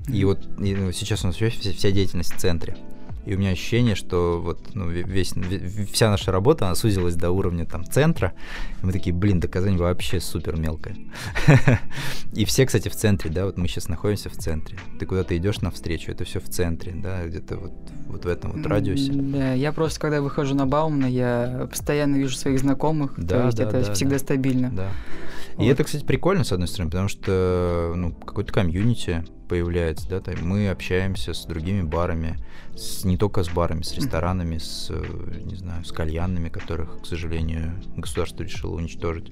И 0.08 0.24
вот 0.26 0.46
и, 0.60 0.92
сейчас 0.94 1.24
у 1.24 1.28
нас 1.28 1.36
вся, 1.36 1.50
вся 1.50 1.92
деятельность 1.92 2.34
в 2.34 2.38
центре. 2.38 2.78
И 3.26 3.36
у 3.36 3.38
меня 3.40 3.52
ощущение, 3.52 3.96
что 3.96 4.42
вот 4.44 4.76
ну, 4.76 4.92
ве- 4.92 5.08
весь, 5.08 5.34
ве- 5.34 5.86
вся 5.92 6.10
наша 6.10 6.32
работа, 6.32 6.66
она 6.66 6.76
сузилась 6.76 7.16
до 7.16 7.32
уровня 7.32 7.66
там 7.66 7.86
центра. 7.86 8.34
И 8.82 8.86
мы 8.86 8.92
такие, 8.92 9.14
блин, 9.16 9.40
да 9.40 9.48
Казань 9.48 9.78
вообще 9.78 10.20
супер 10.20 10.58
мелкая. 10.58 10.96
И 12.34 12.46
все, 12.46 12.66
кстати, 12.66 12.90
в 12.90 12.96
центре, 12.96 13.30
да, 13.30 13.46
вот 13.46 13.58
мы 13.58 13.68
сейчас 13.68 13.88
находимся 13.88 14.30
в 14.30 14.34
центре. 14.34 14.78
Ты 15.00 15.06
куда-то 15.06 15.38
идешь 15.38 15.62
навстречу, 15.62 16.12
это 16.12 16.26
все 16.26 16.40
в 16.40 16.50
центре, 16.50 16.94
да, 16.96 17.26
где-то 17.26 17.58
вот, 17.58 17.72
вот 18.08 18.26
в 18.26 18.28
этом 18.28 18.52
вот 18.54 18.66
радиусе. 18.66 19.12
Да, 19.14 19.54
я 19.54 19.72
просто, 19.72 20.00
когда 20.00 20.22
выхожу 20.22 20.56
на 20.56 20.66
Баумна, 20.66 21.06
я 21.06 21.68
постоянно 21.70 22.18
вижу 22.18 22.36
своих 22.36 22.60
знакомых, 22.60 23.14
Да, 23.18 23.40
то 23.40 23.46
есть 23.46 23.58
да, 23.58 23.64
это 23.66 23.86
да, 23.86 23.94
всегда 23.94 24.16
да. 24.16 24.20
стабильно. 24.20 24.70
Да. 24.72 24.90
И 25.54 25.58
Вот. 25.58 25.68
это, 25.68 25.84
кстати, 25.84 26.04
прикольно, 26.04 26.44
с 26.44 26.52
одной 26.52 26.68
стороны, 26.68 26.90
потому 26.90 27.08
что 27.08 27.94
ну, 27.96 28.12
какой-то 28.12 28.52
комьюнити 28.52 29.24
появляется, 29.54 30.10
да, 30.10 30.20
там 30.20 30.34
мы 30.42 30.68
общаемся 30.70 31.36
с 31.36 31.46
другими 31.46 31.84
барами, 31.84 32.40
с, 32.76 33.04
не 33.04 33.18
только 33.18 33.44
с 33.44 33.50
барами, 33.50 33.84
с 33.84 33.94
ресторанами, 33.94 34.58
с, 34.58 34.88
э, 34.90 35.04
не 35.44 35.54
знаю, 35.54 35.86
с 35.86 35.92
кальянными, 35.92 36.50
которых, 36.50 37.04
к 37.04 37.06
сожалению, 37.06 37.80
государство 37.96 38.42
решило 38.42 38.76
уничтожить. 38.76 39.30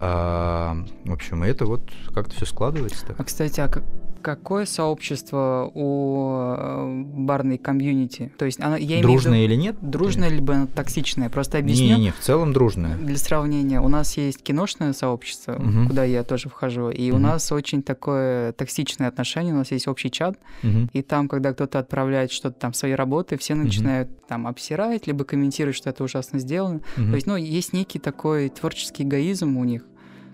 А, 0.00 0.76
в 1.04 1.12
общем, 1.12 1.44
это 1.44 1.64
вот 1.64 1.88
как-то 2.12 2.34
все 2.34 2.44
складывается 2.44 3.06
так. 3.06 3.20
А, 3.20 3.22
кстати, 3.22 3.60
а 3.60 3.68
как, 3.68 3.84
какое 4.26 4.66
сообщество 4.66 5.70
у 5.72 6.56
э, 6.58 7.02
барной 7.14 7.58
комьюнити? 7.58 8.32
То 8.36 8.44
есть 8.44 8.58
она, 8.58 8.76
я 8.76 9.00
дружное 9.00 9.44
или 9.44 9.54
нет? 9.54 9.76
Дружное 9.80 10.28
либо 10.28 10.66
токсичное? 10.66 11.30
Просто 11.30 11.58
объясню. 11.58 11.96
Не-не, 11.96 12.10
в 12.10 12.18
целом 12.18 12.52
дружное. 12.52 12.96
Для 12.96 13.18
сравнения, 13.18 13.80
у 13.80 13.86
нас 13.86 14.16
есть 14.16 14.42
киношное 14.42 14.94
сообщество, 14.94 15.52
угу. 15.52 15.86
куда 15.86 16.02
я 16.02 16.24
тоже 16.24 16.48
вхожу, 16.48 16.90
и 16.90 17.12
угу. 17.12 17.18
у 17.18 17.20
нас 17.20 17.52
очень 17.52 17.84
такое 17.84 18.50
токсичное 18.54 19.06
отношение, 19.06 19.54
у 19.54 19.58
нас 19.58 19.70
есть 19.70 19.86
общий 19.86 20.10
чат, 20.10 20.36
угу. 20.64 20.88
и 20.92 21.02
там, 21.02 21.28
когда 21.28 21.52
кто-то 21.52 21.78
отправляет 21.78 22.32
что-то 22.32 22.58
там, 22.58 22.72
свои 22.72 22.94
работы, 22.94 23.38
все 23.38 23.54
начинают 23.54 24.08
угу. 24.08 24.18
там 24.26 24.48
обсирать, 24.48 25.06
либо 25.06 25.24
комментировать, 25.24 25.76
что 25.76 25.90
это 25.90 26.02
ужасно 26.02 26.40
сделано. 26.40 26.80
Угу. 26.96 27.10
То 27.10 27.14
есть, 27.14 27.26
ну, 27.28 27.36
есть 27.36 27.72
некий 27.72 28.00
такой 28.00 28.48
творческий 28.48 29.04
эгоизм 29.04 29.56
у 29.56 29.62
них, 29.62 29.84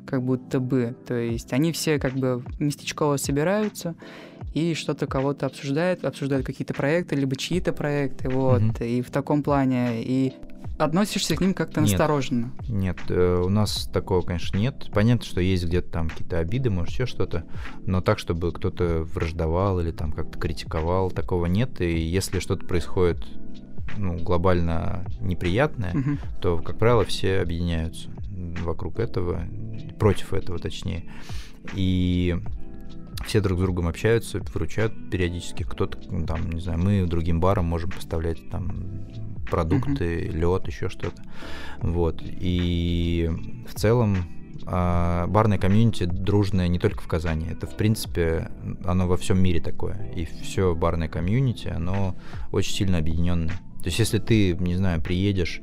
как 0.07 0.23
будто 0.23 0.61
бы. 0.61 0.97
То 1.07 1.15
есть 1.15 1.53
они 1.53 1.73
все 1.73 1.99
как 1.99 2.15
бы 2.15 2.45
местечково 2.59 3.17
собираются 3.17 3.95
и 4.55 4.75
что-то 4.75 5.07
кого-то 5.07 5.47
обсуждают, 5.47 6.05
обсуждают 6.05 6.45
какие-то 6.45 6.75
проекты, 6.75 7.17
либо 7.17 7.37
чьи-то 7.37 7.73
проекты, 7.73 8.29
вот. 8.29 8.63
Угу. 8.63 8.85
И 8.85 9.03
в 9.03 9.11
таком 9.11 9.43
плане. 9.43 10.03
И 10.03 10.35
относишься 10.79 11.37
к 11.37 11.41
ним 11.41 11.55
как-то 11.55 11.81
нет, 11.81 11.91
настороженно. 11.91 12.53
Нет, 12.69 12.99
э, 13.09 13.43
у 13.45 13.49
нас 13.49 13.89
такого, 13.93 14.23
конечно, 14.23 14.57
нет. 14.59 14.91
Понятно, 14.93 15.25
что 15.25 15.41
есть 15.41 15.65
где-то 15.65 15.91
там 15.91 16.09
какие-то 16.09 16.39
обиды, 16.39 16.71
может, 16.71 16.93
еще 16.93 17.07
что-то, 17.07 17.45
но 17.87 18.01
так, 18.01 18.19
чтобы 18.19 18.53
кто-то 18.53 19.07
враждовал 19.15 19.81
или 19.81 19.91
там 19.91 20.13
как-то 20.13 20.39
критиковал, 20.39 21.11
такого 21.11 21.47
нет. 21.47 21.81
И 21.81 22.01
если 22.01 22.41
что-то 22.41 22.67
происходит 22.67 23.25
ну, 23.97 24.19
глобально 24.19 25.05
неприятное, 25.21 25.93
угу. 25.93 26.19
то, 26.41 26.59
как 26.59 26.79
правило, 26.79 27.05
все 27.05 27.41
объединяются 27.41 28.11
вокруг 28.63 28.99
этого, 28.99 29.43
против 30.03 30.35
этого 30.35 30.59
точнее. 30.59 31.05
И 31.77 32.37
все 33.25 33.41
друг 33.41 33.61
с 33.61 33.63
другом 33.63 33.87
общаются, 33.87 34.41
выручают 34.53 34.93
периодически. 35.13 35.63
Кто-то, 35.63 35.97
ну, 36.11 36.27
там, 36.27 36.51
не 36.51 36.61
знаю, 36.61 36.81
мы 36.81 37.07
другим 37.07 37.39
барам 37.39 37.67
можем 37.67 37.91
поставлять 37.91 38.51
там 38.51 39.07
продукты, 39.49 40.27
uh-huh. 40.27 40.33
лед, 40.33 40.67
еще 40.67 40.89
что-то. 40.89 41.23
Вот. 41.83 42.21
И 42.21 43.31
в 43.69 43.79
целом 43.79 44.17
а, 44.67 45.29
барное 45.29 45.59
комьюнити 45.59 46.03
дружное 46.03 46.67
не 46.67 46.81
только 46.81 47.01
в 47.01 47.07
Казани. 47.07 47.47
Это, 47.49 47.69
в 47.69 47.77
принципе, 47.77 48.51
оно 48.85 49.07
во 49.07 49.17
всем 49.17 49.41
мире 49.41 49.61
такое. 49.61 50.11
И 50.17 50.25
все 50.25 50.75
барное 50.75 51.07
комьюнити, 51.07 51.69
оно 51.69 52.17
очень 52.51 52.75
сильно 52.75 52.99
объединенное. 52.99 53.55
То 53.83 53.87
есть, 53.87 54.01
если 54.01 54.19
ты, 54.19 54.57
не 54.57 54.75
знаю, 54.75 55.01
приедешь 55.01 55.61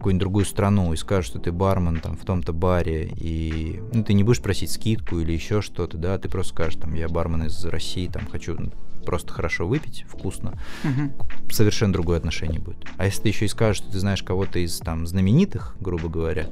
какую-нибудь 0.00 0.20
другую 0.20 0.44
страну 0.46 0.94
и 0.94 0.96
скажешь, 0.96 1.26
что 1.26 1.38
ты 1.38 1.52
бармен 1.52 2.00
там 2.00 2.16
в 2.16 2.24
том-то 2.24 2.54
баре, 2.54 3.12
и 3.16 3.82
ну, 3.92 4.02
ты 4.02 4.14
не 4.14 4.24
будешь 4.24 4.40
просить 4.40 4.70
скидку 4.70 5.18
или 5.18 5.32
еще 5.32 5.60
что-то, 5.60 5.98
да, 5.98 6.16
ты 6.16 6.30
просто 6.30 6.54
скажешь, 6.54 6.80
там, 6.80 6.94
я 6.94 7.06
бармен 7.06 7.44
из 7.44 7.62
России, 7.66 8.08
там, 8.08 8.26
хочу 8.26 8.56
просто 9.04 9.30
хорошо 9.32 9.66
выпить, 9.66 10.06
вкусно, 10.08 10.58
угу. 10.84 11.26
совершенно 11.50 11.92
другое 11.92 12.16
отношение 12.16 12.60
будет. 12.60 12.86
А 12.96 13.04
если 13.04 13.22
ты 13.22 13.28
еще 13.28 13.44
и 13.44 13.48
скажешь, 13.48 13.82
что 13.82 13.92
ты 13.92 13.98
знаешь 13.98 14.22
кого-то 14.22 14.58
из 14.58 14.78
там 14.78 15.06
знаменитых, 15.06 15.76
грубо 15.80 16.08
говоря, 16.08 16.48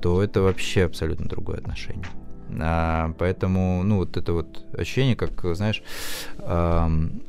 то 0.00 0.22
это 0.22 0.42
вообще 0.42 0.84
абсолютно 0.84 1.26
другое 1.26 1.58
отношение. 1.58 2.06
А, 2.60 3.12
поэтому, 3.18 3.82
ну, 3.82 3.96
вот 3.96 4.16
это 4.16 4.32
вот 4.32 4.66
ощущение, 4.72 5.16
как, 5.16 5.32
знаешь, 5.56 5.82
эм, 6.38 7.22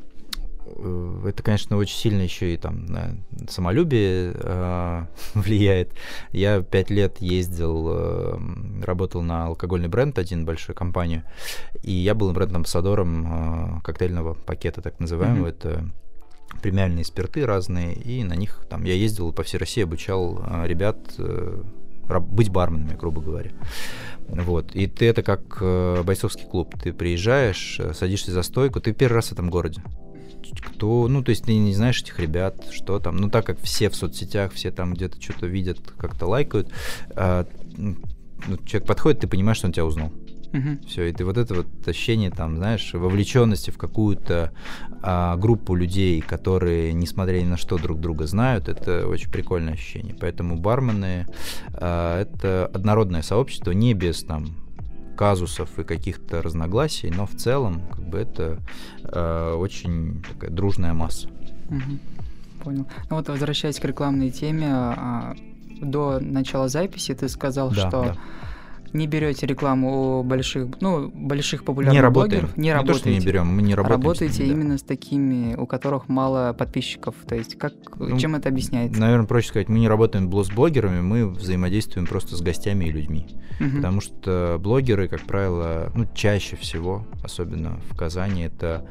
это, 1.25 1.43
конечно, 1.43 1.77
очень 1.77 1.95
сильно 1.95 2.21
еще 2.21 2.53
и 2.53 2.57
там 2.57 2.85
на 2.85 3.17
самолюбие 3.47 4.33
э, 4.35 5.05
влияет. 5.33 5.93
Я 6.31 6.61
пять 6.61 6.89
лет 6.89 7.21
ездил, 7.21 7.87
э, 7.89 8.37
работал 8.83 9.21
на 9.21 9.47
алкогольный 9.47 9.87
бренд, 9.87 10.17
один 10.19 10.45
большую 10.45 10.75
компанию, 10.75 11.23
и 11.81 11.91
я 11.91 12.15
был 12.15 12.31
бренд-амбассадором 12.31 13.77
э, 13.77 13.81
коктейльного 13.81 14.33
пакета, 14.33 14.81
так 14.81 14.99
называемого. 14.99 15.47
Mm-hmm. 15.47 15.49
Это 15.49 15.89
премиальные 16.61 17.05
спирты 17.05 17.45
разные, 17.45 17.93
и 17.93 18.23
на 18.23 18.33
них 18.33 18.65
там 18.69 18.83
я 18.83 18.93
ездил 18.93 19.33
по 19.33 19.43
всей 19.43 19.57
России, 19.57 19.83
обучал 19.83 20.41
э, 20.45 20.67
ребят 20.67 20.97
э, 21.17 21.63
быть 22.07 22.49
барменами, 22.49 22.95
грубо 22.95 23.21
говоря. 23.21 23.51
Вот. 24.27 24.75
И 24.75 24.87
ты 24.87 25.07
это 25.07 25.23
как 25.23 25.57
э, 25.61 26.03
бойцовский 26.03 26.45
клуб. 26.45 26.75
Ты 26.81 26.93
приезжаешь, 26.93 27.79
э, 27.79 27.93
садишься 27.93 28.31
за 28.31 28.43
стойку, 28.43 28.79
ты 28.79 28.93
первый 28.93 29.15
раз 29.15 29.27
в 29.29 29.31
этом 29.33 29.49
городе 29.49 29.81
кто, 30.61 31.07
ну, 31.07 31.23
то 31.23 31.29
есть 31.29 31.45
ты 31.45 31.57
не 31.57 31.73
знаешь 31.73 32.01
этих 32.01 32.19
ребят, 32.19 32.67
что 32.71 32.99
там, 32.99 33.17
ну, 33.17 33.29
так 33.29 33.45
как 33.45 33.59
все 33.61 33.89
в 33.89 33.95
соцсетях, 33.95 34.53
все 34.53 34.71
там 34.71 34.93
где-то 34.93 35.21
что-то 35.21 35.47
видят, 35.47 35.79
как-то 35.97 36.27
лайкают, 36.27 36.71
а, 37.15 37.45
ну, 37.77 38.57
человек 38.65 38.87
подходит, 38.87 39.21
ты 39.21 39.27
понимаешь, 39.27 39.57
что 39.57 39.67
он 39.67 39.73
тебя 39.73 39.85
узнал. 39.85 40.11
Uh-huh. 40.51 40.87
Все, 40.87 41.05
и 41.05 41.11
ты 41.11 41.25
вот 41.25 41.37
это 41.37 41.53
вот 41.53 41.67
ощущение, 41.85 42.31
там, 42.31 42.55
знаешь, 42.55 42.93
вовлеченности 42.93 43.71
в 43.71 43.77
какую-то 43.77 44.53
а, 45.01 45.35
группу 45.35 45.75
людей, 45.75 46.21
которые, 46.21 46.93
несмотря 46.93 47.41
ни 47.41 47.45
на 47.45 47.57
что, 47.57 47.77
друг 47.77 47.99
друга 47.99 48.25
знают, 48.25 48.69
это 48.69 49.05
очень 49.07 49.29
прикольное 49.29 49.73
ощущение. 49.73 50.15
Поэтому 50.19 50.57
бармены 50.57 51.27
а, 51.73 52.21
это 52.21 52.71
однородное 52.73 53.21
сообщество, 53.21 53.71
не 53.71 53.93
без 53.93 54.23
там 54.23 54.64
казусов 55.15 55.79
и 55.79 55.83
каких-то 55.83 56.41
разногласий, 56.41 57.09
но 57.09 57.25
в 57.25 57.35
целом 57.35 57.81
как 57.91 58.03
бы 58.05 58.19
это 58.19 58.59
э, 59.03 59.53
очень 59.53 60.23
такая 60.23 60.51
дружная 60.51 60.93
масса. 60.93 61.29
Угу. 61.69 62.63
Понял. 62.63 62.87
Ну 63.09 63.17
вот 63.17 63.29
возвращаясь 63.29 63.79
к 63.79 63.85
рекламной 63.85 64.31
теме, 64.31 64.67
а, 64.71 65.35
до 65.81 66.19
начала 66.19 66.67
записи 66.67 67.13
ты 67.13 67.29
сказал, 67.29 67.69
да, 67.69 67.75
что 67.75 67.89
да 68.03 68.17
не 68.93 69.07
берете 69.07 69.45
рекламу 69.45 70.19
у 70.19 70.23
больших, 70.23 70.67
ну, 70.81 71.09
больших 71.09 71.63
популярных 71.63 71.93
не 71.93 72.01
работаем. 72.01 72.29
блогеров, 72.29 72.57
не, 72.57 72.63
не 72.63 72.73
работаете. 72.73 73.03
То, 73.03 73.09
что 73.09 73.19
не 73.19 73.25
берем, 73.25 73.47
мы 73.47 73.61
не 73.61 73.75
работаем. 73.75 74.01
Работаете 74.01 74.33
с 74.33 74.39
ними, 74.39 74.47
да. 74.47 74.53
именно 74.53 74.77
с 74.77 74.83
такими, 74.83 75.55
у 75.55 75.65
которых 75.65 76.09
мало 76.09 76.53
подписчиков. 76.53 77.15
То 77.27 77.35
есть 77.35 77.57
как, 77.57 77.73
ну, 77.97 78.17
чем 78.17 78.35
это 78.35 78.49
объясняется? 78.49 78.99
Наверное, 78.99 79.27
проще 79.27 79.49
сказать, 79.49 79.69
мы 79.69 79.79
не 79.79 79.87
работаем 79.87 80.31
с 80.31 80.49
блогерами, 80.49 81.01
мы 81.01 81.27
взаимодействуем 81.27 82.07
просто 82.07 82.35
с 82.35 82.41
гостями 82.41 82.85
и 82.85 82.91
людьми. 82.91 83.27
Угу. 83.59 83.77
Потому 83.77 84.01
что 84.01 84.57
блогеры, 84.59 85.07
как 85.07 85.21
правило, 85.21 85.91
ну, 85.95 86.07
чаще 86.13 86.55
всего, 86.55 87.05
особенно 87.23 87.79
в 87.89 87.95
Казани, 87.95 88.43
это 88.43 88.85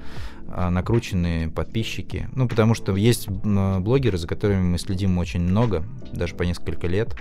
накрученные 0.48 1.48
подписчики. 1.48 2.28
Ну, 2.34 2.48
потому 2.48 2.74
что 2.74 2.94
есть 2.96 3.28
блогеры, 3.28 4.18
за 4.18 4.28
которыми 4.28 4.62
мы 4.62 4.78
следим 4.78 5.18
очень 5.18 5.40
много, 5.40 5.84
даже 6.12 6.34
по 6.34 6.42
несколько 6.42 6.86
лет, 6.86 7.16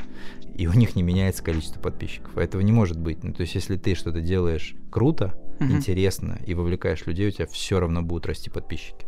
и 0.56 0.68
у 0.68 0.74
них 0.74 0.96
не 0.96 1.04
меняется 1.04 1.44
количество 1.44 1.80
подписчиков. 1.80 2.38
Этого 2.38 2.62
не 2.62 2.72
может 2.72 3.00
быть. 3.00 3.24
Ну, 3.24 3.34
то 3.34 3.42
есть, 3.42 3.56
если 3.56 3.78
ты 3.78 3.96
что-то 3.96 4.22
делаешь 4.22 4.76
круто, 4.92 5.34
uh-huh. 5.60 5.72
интересно 5.72 6.40
и 6.46 6.54
вовлекаешь 6.54 7.06
людей, 7.06 7.30
у 7.30 7.32
тебя 7.32 7.48
все 7.48 7.80
равно 7.80 8.02
будут 8.02 8.28
расти 8.28 8.50
подписчики. 8.50 9.08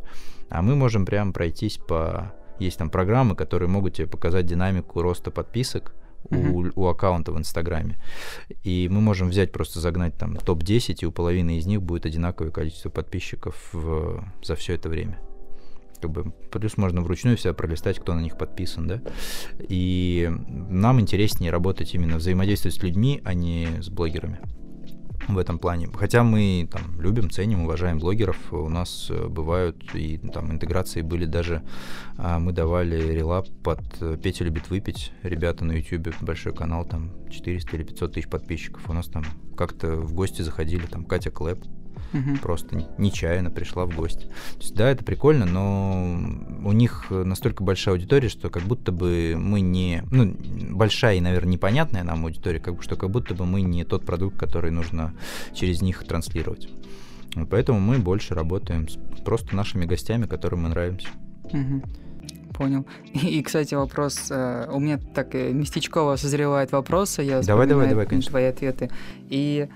А 0.49 0.61
мы 0.61 0.75
можем 0.75 1.05
прям 1.05 1.33
пройтись 1.33 1.77
по... 1.77 2.33
Есть 2.57 2.77
там 2.77 2.89
программы, 2.89 3.35
которые 3.35 3.69
могут 3.69 3.95
тебе 3.95 4.07
показать 4.07 4.45
динамику 4.45 5.01
роста 5.01 5.29
подписок, 5.29 5.93
у, 6.29 6.65
у 6.75 6.87
аккаунта 6.87 7.31
в 7.31 7.37
Инстаграме. 7.37 7.97
И 8.63 8.87
мы 8.91 9.01
можем 9.01 9.29
взять, 9.29 9.51
просто 9.51 9.79
загнать 9.79 10.17
там 10.17 10.37
топ-10, 10.37 10.97
и 11.01 11.05
у 11.05 11.11
половины 11.11 11.57
из 11.57 11.65
них 11.65 11.81
будет 11.81 12.05
одинаковое 12.05 12.51
количество 12.51 12.89
подписчиков 12.89 13.69
в, 13.73 14.23
за 14.43 14.55
все 14.55 14.73
это 14.73 14.89
время. 14.89 15.19
Как 16.01 16.11
бы, 16.11 16.31
плюс 16.51 16.77
можно 16.77 17.01
вручную 17.01 17.37
себя 17.37 17.53
пролистать, 17.53 17.99
кто 17.99 18.13
на 18.13 18.19
них 18.19 18.37
подписан, 18.37 18.87
да. 18.87 19.01
И 19.59 20.29
нам 20.47 20.99
интереснее 20.99 21.51
работать 21.51 21.93
именно 21.95 22.17
взаимодействовать 22.17 22.75
с 22.75 22.83
людьми, 22.83 23.21
а 23.23 23.33
не 23.33 23.81
с 23.81 23.89
блогерами 23.89 24.39
в 25.27 25.37
этом 25.37 25.59
плане. 25.59 25.89
Хотя 25.93 26.23
мы 26.23 26.67
там 26.71 26.99
любим, 26.99 27.29
ценим, 27.29 27.63
уважаем 27.63 27.99
блогеров, 27.99 28.37
у 28.51 28.69
нас 28.69 29.07
э, 29.09 29.27
бывают 29.27 29.95
и 29.95 30.17
там 30.17 30.51
интеграции 30.51 31.01
были 31.01 31.25
даже, 31.25 31.63
а, 32.17 32.39
мы 32.39 32.51
давали 32.51 33.13
релап 33.13 33.47
под 33.63 33.81
э, 34.01 34.17
Петя 34.21 34.43
любит 34.43 34.69
выпить, 34.69 35.11
ребята 35.23 35.65
на 35.65 35.73
YouTube, 35.73 36.13
большой 36.21 36.53
канал, 36.53 36.85
там 36.85 37.11
400 37.29 37.75
или 37.75 37.83
500 37.83 38.13
тысяч 38.13 38.27
подписчиков, 38.27 38.89
у 38.89 38.93
нас 38.93 39.07
там 39.07 39.23
как-то 39.57 39.95
в 39.95 40.13
гости 40.13 40.41
заходили, 40.41 40.85
там 40.85 41.05
Катя 41.05 41.31
Клэп, 41.31 41.63
угу. 42.13 42.37
просто 42.41 42.83
нечаянно 42.97 43.51
пришла 43.51 43.85
в 43.85 43.95
гости. 43.95 44.25
То 44.25 44.59
есть, 44.59 44.75
да, 44.75 44.89
это 44.89 45.03
прикольно, 45.03 45.45
но 45.45 46.17
у 46.63 46.71
них 46.71 47.07
настолько 47.09 47.63
большая 47.63 47.95
аудитория, 47.95 48.29
что 48.29 48.49
как 48.49 48.63
будто 48.63 48.91
бы 48.91 49.35
мы 49.37 49.61
не... 49.61 50.03
Ну, 50.11 50.35
большая 50.71 51.17
и, 51.17 51.21
наверное, 51.21 51.53
непонятная 51.53 52.03
нам 52.03 52.25
аудитория, 52.25 52.59
как, 52.59 52.81
что 52.83 52.95
как 52.95 53.09
будто 53.09 53.33
бы 53.33 53.45
мы 53.45 53.61
не 53.61 53.83
тот 53.83 54.05
продукт, 54.05 54.37
который 54.37 54.71
нужно 54.71 55.13
через 55.53 55.81
них 55.81 56.05
транслировать. 56.05 56.69
Поэтому 57.49 57.79
мы 57.79 57.99
больше 57.99 58.33
работаем 58.33 58.87
с 58.87 58.97
просто 59.23 59.55
нашими 59.55 59.85
гостями, 59.85 60.25
которым 60.25 60.63
мы 60.63 60.69
нравимся. 60.69 61.09
Угу. 61.45 61.81
Понял. 62.53 62.85
И, 63.13 63.41
кстати, 63.43 63.75
вопрос. 63.75 64.27
Э, 64.29 64.69
у 64.71 64.79
меня 64.79 64.97
так 64.97 65.35
э, 65.35 65.51
местечково 65.51 66.15
созревает 66.15 66.71
вопросы. 66.71 67.21
Я 67.21 67.41
давай, 67.41 67.67
давай, 67.67 67.89
давай, 67.89 68.05
конечно. 68.05 68.29
Твои 68.29 68.45
ответы. 68.45 68.89
И 69.29 69.67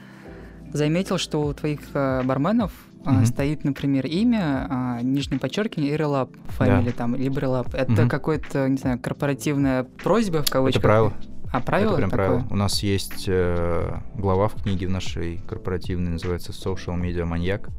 заметил, 0.74 1.18
что 1.18 1.42
у 1.42 1.54
твоих 1.54 1.80
э, 1.94 2.24
барменов 2.24 2.72
mm-hmm. 3.04 3.26
стоит, 3.26 3.64
например, 3.64 4.06
имя, 4.06 4.68
а, 4.70 5.02
нижнее 5.02 5.40
подчеркивание 5.40 5.94
и 5.94 5.98
Relap 5.98 6.36
Family, 6.58 6.86
да. 6.86 6.92
там, 6.92 7.16
Relap. 7.16 7.76
Это 7.76 7.92
mm-hmm. 7.92 8.10
какое-то, 8.10 8.68
не 8.70 8.78
знаю, 8.78 9.00
корпоративная 9.00 9.84
просьба 9.84 10.44
в 10.44 10.50
кавычках? 10.50 10.82
Это 10.82 10.88
правило. 10.88 11.14
А 11.52 11.62
правило 11.62 11.94
Это 11.94 11.98
прям 11.98 12.10
такое? 12.12 12.28
правило. 12.28 12.48
У 12.52 12.56
нас 12.56 12.84
есть 12.84 13.26
э, 13.28 14.00
глава 14.16 14.50
в 14.50 14.62
книге 14.62 14.86
в 14.88 14.92
нашей 14.92 15.38
корпоративной, 15.48 16.12
называется 16.12 16.52
Social 16.52 17.00
Media 17.00 17.26
Маньяк, 17.26 17.70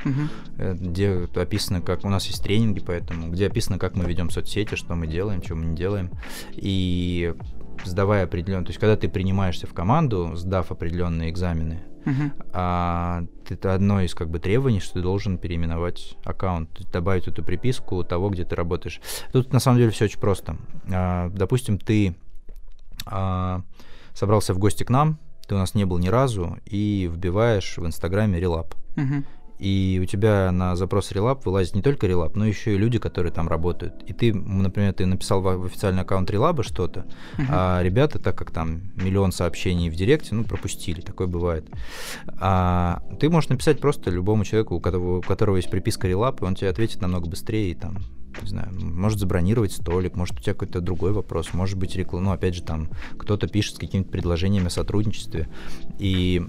э, 0.59 0.74
где 0.74 1.28
описано, 1.36 1.80
как... 1.80 2.05
У 2.05 2.09
нас 2.09 2.26
есть 2.26 2.43
тренинги 2.43 2.80
поэтому, 2.80 3.28
где 3.28 3.47
описано, 3.47 3.78
как 3.78 3.95
мы 3.95 4.05
ведем 4.07 4.30
соцсети, 4.30 4.74
что 4.74 4.97
мы 4.97 5.07
делаем, 5.07 5.41
что 5.43 5.55
мы 5.55 5.66
не 5.66 5.76
делаем. 5.76 6.11
И 6.53 7.32
сдавая 7.84 8.24
определенные... 8.24 8.66
То 8.66 8.70
есть, 8.70 8.80
когда 8.80 8.97
ты 8.97 9.09
принимаешься 9.09 9.68
в 9.68 9.72
команду, 9.72 10.32
сдав 10.34 10.72
определенные 10.72 11.30
экзамены, 11.30 11.80
А, 12.53 13.25
это 13.49 13.75
одно 13.75 14.01
из 14.01 14.15
как 14.15 14.31
бы 14.31 14.39
требований, 14.39 14.81
что 14.81 14.95
ты 14.95 15.03
должен 15.03 15.39
переименовать 15.39 16.17
аккаунт, 16.25 16.71
добавить 16.91 17.29
эту 17.29 17.43
приписку 17.43 18.03
того, 18.05 18.31
где 18.31 18.45
ты 18.45 18.55
работаешь. 18.57 19.01
Тут 19.33 19.53
на 19.53 19.61
самом 19.61 19.79
деле 19.79 19.91
все 19.91 20.07
очень 20.07 20.21
просто. 20.21 20.57
А, 20.93 21.31
допустим, 21.31 21.79
ты 21.79 22.15
а, 23.07 23.63
собрался 24.15 24.55
в 24.55 24.59
гости 24.59 24.85
к 24.85 24.91
нам, 24.91 25.19
ты 25.47 25.55
у 25.55 25.59
нас 25.59 25.75
не 25.75 25.85
был 25.85 25.99
ни 25.99 26.09
разу, 26.09 26.59
и 26.65 27.11
вбиваешь 27.13 27.77
в 27.77 27.87
Инстаграме 27.87 28.39
релап. 28.39 28.75
Мгм. 28.97 29.25
И 29.61 30.01
у 30.03 30.07
тебя 30.07 30.51
на 30.53 30.75
запрос 30.75 31.13
релап 31.13 31.45
вылазит 31.45 31.75
не 31.75 31.83
только 31.83 32.07
релап, 32.07 32.35
но 32.35 32.47
еще 32.47 32.75
и 32.75 32.79
люди, 32.79 32.99
которые 32.99 33.31
там 33.31 33.47
работают. 33.47 34.03
И 34.07 34.15
ты, 34.15 34.33
например, 34.33 34.95
ты 34.95 35.05
написал 35.05 35.43
в 35.43 35.65
официальный 35.67 36.03
аккаунт 36.03 36.31
релаба 36.31 36.63
что-то, 36.63 37.05
Мгм. 37.37 37.47
а 37.51 37.83
ребята, 37.83 38.19
так 38.19 38.37
как 38.37 38.51
там 38.53 38.81
миллион 38.97 39.33
сообщений 39.33 39.91
в 39.91 39.95
директе, 39.97 40.35
ну, 40.35 40.45
пропустили, 40.45 41.03
такое 41.03 41.27
бывает. 41.27 41.67
А 42.39 43.03
ты 43.21 43.29
можешь 43.29 43.51
написать 43.51 43.81
просто 43.81 44.11
любому 44.11 44.45
человеку, 44.45 44.77
у 44.77 44.81
которого, 44.81 45.19
у 45.19 45.23
которого 45.23 45.57
есть 45.57 45.71
приписка 45.71 46.09
релап, 46.09 46.41
и 46.41 46.45
он 46.47 46.55
тебе 46.55 46.71
ответит 46.71 47.03
намного 47.03 47.29
быстрее, 47.29 47.71
и 47.71 47.75
там, 47.75 47.99
не 48.43 48.49
знаю, 48.49 48.68
может 48.72 49.18
забронировать 49.18 49.72
столик, 49.72 50.16
может 50.16 50.39
у 50.39 50.43
тебя 50.43 50.55
какой-то 50.55 50.81
другой 50.81 51.12
вопрос, 51.12 51.53
может 51.53 51.78
быть 51.78 51.97
реклама, 51.97 52.26
ну, 52.26 52.33
опять 52.33 52.55
же, 52.55 52.62
там, 52.62 52.89
кто-то 53.18 53.49
пишет 53.49 53.76
с 53.76 53.78
какими-то 53.78 54.11
предложениями 54.11 54.66
о 54.66 54.70
сотрудничестве, 54.70 55.49
и 55.99 56.43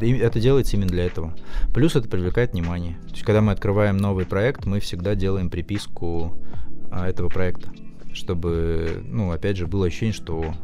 и 0.00 0.10
это 0.12 0.40
делается 0.40 0.76
именно 0.76 0.90
для 0.90 1.04
этого. 1.04 1.34
Плюс 1.74 1.96
это 1.96 2.08
привлекает 2.08 2.52
внимание. 2.52 2.96
То 3.02 3.10
есть, 3.10 3.22
когда 3.22 3.40
мы 3.40 3.52
открываем 3.52 3.96
новый 3.96 4.26
проект, 4.26 4.66
мы 4.66 4.80
всегда 4.80 5.14
делаем 5.14 5.50
приписку 5.50 6.38
а, 6.90 7.08
этого 7.08 7.28
проекта, 7.28 7.70
чтобы, 8.12 9.02
ну, 9.06 9.30
опять 9.30 9.56
же, 9.56 9.66
было 9.66 9.86
ощущение, 9.86 10.12
что 10.12 10.54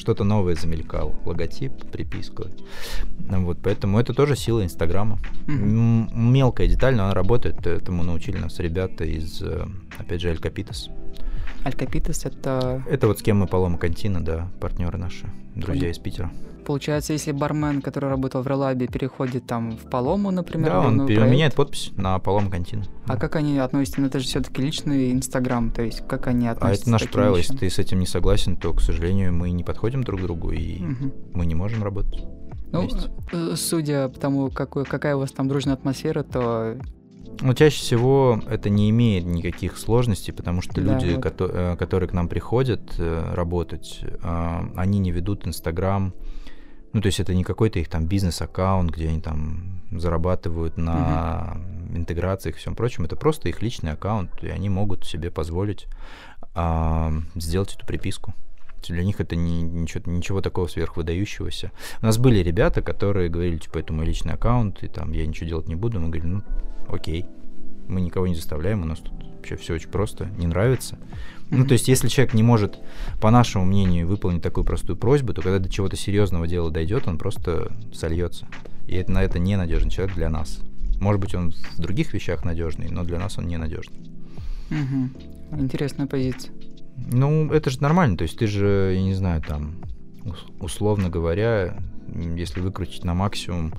что-то 0.00 0.24
новое 0.24 0.54
замелькало. 0.54 1.14
Логотип, 1.26 1.72
приписка. 1.92 2.46
Вот, 3.28 3.58
поэтому 3.62 4.00
это 4.00 4.14
тоже 4.14 4.34
сила 4.34 4.64
Инстаграма. 4.64 5.18
М- 5.46 6.08
Мелкая 6.32 6.66
деталь, 6.68 6.96
но 6.96 7.04
она 7.04 7.14
работает. 7.14 7.66
Этому 7.66 8.02
научили 8.02 8.38
нас 8.38 8.58
ребята 8.58 9.04
из, 9.04 9.42
э, 9.42 9.66
опять 9.98 10.20
же, 10.22 10.30
Алькапитас. 10.30 10.88
Алькапитес 11.64 12.24
это 12.24 12.82
Это 12.88 13.06
вот 13.06 13.18
с 13.18 13.22
кем 13.22 13.38
мы 13.40 13.46
Палома 13.46 13.76
Кантина, 13.78 14.24
да, 14.24 14.48
партнеры 14.60 14.96
наши, 14.96 15.26
друзья 15.54 15.82
Понятно. 15.82 15.86
из 15.90 15.98
Питера. 15.98 16.30
Получается, 16.70 17.12
если 17.14 17.32
бармен, 17.32 17.82
который 17.82 18.08
работал 18.08 18.42
в 18.42 18.46
Релабе, 18.46 18.86
переходит 18.86 19.44
там 19.44 19.72
в 19.72 19.90
Палому, 19.90 20.30
например, 20.30 20.70
да, 20.70 20.80
он 20.80 21.04
меняет 21.04 21.54
подпись 21.56 21.90
на 21.96 22.16
Палома 22.20 22.48
Кантина. 22.48 22.84
А 23.08 23.16
как 23.16 23.34
они 23.34 23.58
относятся? 23.58 24.00
Ну, 24.00 24.06
это 24.06 24.20
же 24.20 24.26
все-таки 24.26 24.62
личный 24.62 25.10
Инстаграм, 25.10 25.72
то 25.72 25.82
есть 25.82 26.06
как 26.06 26.28
они 26.28 26.46
А 26.46 26.52
относятся 26.52 26.82
это 26.82 26.90
наше 26.90 27.08
правило. 27.08 27.36
Если 27.36 27.54
вещам? 27.54 27.58
ты 27.58 27.70
с 27.70 27.78
этим 27.80 27.98
не 27.98 28.06
согласен, 28.06 28.56
то, 28.56 28.72
к 28.72 28.80
сожалению, 28.80 29.32
мы 29.32 29.50
не 29.50 29.64
подходим 29.64 30.04
друг 30.04 30.20
к 30.20 30.22
другу, 30.22 30.52
и 30.52 30.78
Мгм. 30.78 31.12
мы 31.34 31.44
не 31.46 31.56
можем 31.56 31.82
работать. 31.82 32.22
Ну, 32.70 32.82
вместе. 32.82 33.10
э, 33.32 33.54
судя 33.56 34.08
по 34.08 34.20
тому, 34.20 34.48
какой, 34.50 34.84
какая 34.84 35.16
у 35.16 35.18
вас 35.18 35.32
там 35.32 35.48
дружная 35.48 35.74
атмосфера, 35.74 36.22
то 36.22 36.76
Но 37.42 37.52
чаще 37.54 37.80
всего 37.80 38.40
это 38.48 38.68
не 38.70 38.90
имеет 38.90 39.24
никаких 39.24 39.76
сложностей, 39.76 40.32
потому 40.32 40.62
что 40.62 40.80
Да, 40.80 40.92
люди, 40.94 41.14
вот. 41.16 41.34
э, 41.40 41.74
которые 41.76 42.08
к 42.08 42.12
нам 42.12 42.28
приходят 42.28 42.80
э, 42.98 43.34
работать, 43.34 44.00
они 44.76 44.98
не 45.00 45.10
ведут 45.10 45.48
Инстаграм. 45.48 46.12
Ну, 46.92 47.00
то 47.00 47.06
есть 47.06 47.20
это 47.20 47.34
не 47.34 47.44
какой-то 47.44 47.78
их 47.78 47.88
там 47.88 48.06
бизнес-аккаунт, 48.06 48.90
где 48.90 49.08
они 49.08 49.20
там 49.20 49.82
зарабатывают 49.92 50.76
на 50.76 51.56
интеграциях 51.94 52.56
и 52.56 52.58
всем 52.58 52.74
прочем. 52.74 53.04
Это 53.04 53.16
просто 53.16 53.48
их 53.48 53.62
личный 53.62 53.92
аккаунт, 53.92 54.42
и 54.42 54.48
они 54.48 54.68
могут 54.68 55.06
себе 55.06 55.30
позволить 55.30 55.86
а, 56.54 57.12
сделать 57.34 57.74
эту 57.74 57.86
приписку. 57.86 58.34
Для 58.88 59.04
них 59.04 59.20
это 59.20 59.36
не, 59.36 59.62
ничего, 59.62 60.10
ничего 60.10 60.40
такого 60.40 60.66
сверхвыдающегося. 60.66 61.70
У 62.00 62.06
нас 62.06 62.18
были 62.18 62.38
ребята, 62.38 62.82
которые 62.82 63.28
говорили, 63.28 63.58
типа, 63.58 63.78
это 63.78 63.92
мой 63.92 64.06
личный 64.06 64.34
аккаунт, 64.34 64.82
и 64.82 64.88
там 64.88 65.12
я 65.12 65.26
ничего 65.26 65.48
делать 65.48 65.68
не 65.68 65.76
буду. 65.76 66.00
Мы 66.00 66.08
говорим, 66.08 66.38
ну, 66.38 66.42
окей, 66.88 67.26
мы 67.90 68.00
никого 68.00 68.26
не 68.26 68.34
заставляем, 68.34 68.82
у 68.82 68.86
нас 68.86 68.98
тут 69.00 69.12
вообще 69.36 69.56
все 69.56 69.74
очень 69.74 69.88
просто, 69.90 70.26
не 70.38 70.46
нравится. 70.46 70.98
Ну, 71.50 71.66
то 71.66 71.72
есть, 71.72 71.88
если 71.88 72.06
человек 72.08 72.32
не 72.34 72.42
может, 72.44 72.78
по 73.20 73.30
нашему 73.30 73.64
мнению, 73.64 74.06
выполнить 74.06 74.42
такую 74.42 74.64
простую 74.64 74.96
просьбу, 74.96 75.34
то 75.34 75.42
когда 75.42 75.58
до 75.58 75.68
чего-то 75.68 75.96
серьезного 75.96 76.46
дела 76.46 76.70
дойдет, 76.70 77.08
он 77.08 77.18
просто 77.18 77.72
сольется. 77.92 78.46
И 78.86 78.94
это, 78.94 79.10
на 79.10 79.22
это 79.22 79.38
ненадежный 79.40 79.90
человек 79.90 80.14
для 80.14 80.28
нас. 80.30 80.60
Может 81.00 81.20
быть, 81.20 81.34
он 81.34 81.50
в 81.52 81.80
других 81.80 82.12
вещах 82.14 82.44
надежный, 82.44 82.88
но 82.90 83.02
для 83.02 83.18
нас 83.18 83.36
он 83.38 83.48
ненадежный. 83.48 83.98
Мгм. 84.68 85.12
интересная 85.58 86.06
позиция. 86.06 86.52
Ну, 87.10 87.50
это 87.50 87.70
же 87.70 87.80
нормально, 87.82 88.16
то 88.16 88.22
есть 88.22 88.38
ты 88.38 88.46
же, 88.46 88.92
я 88.94 89.02
не 89.02 89.14
знаю, 89.14 89.42
там, 89.42 89.76
ус- 90.24 90.46
условно 90.60 91.08
говоря, 91.08 91.78
если 92.36 92.60
выкрутить 92.60 93.04
на 93.04 93.14
максимум 93.14 93.72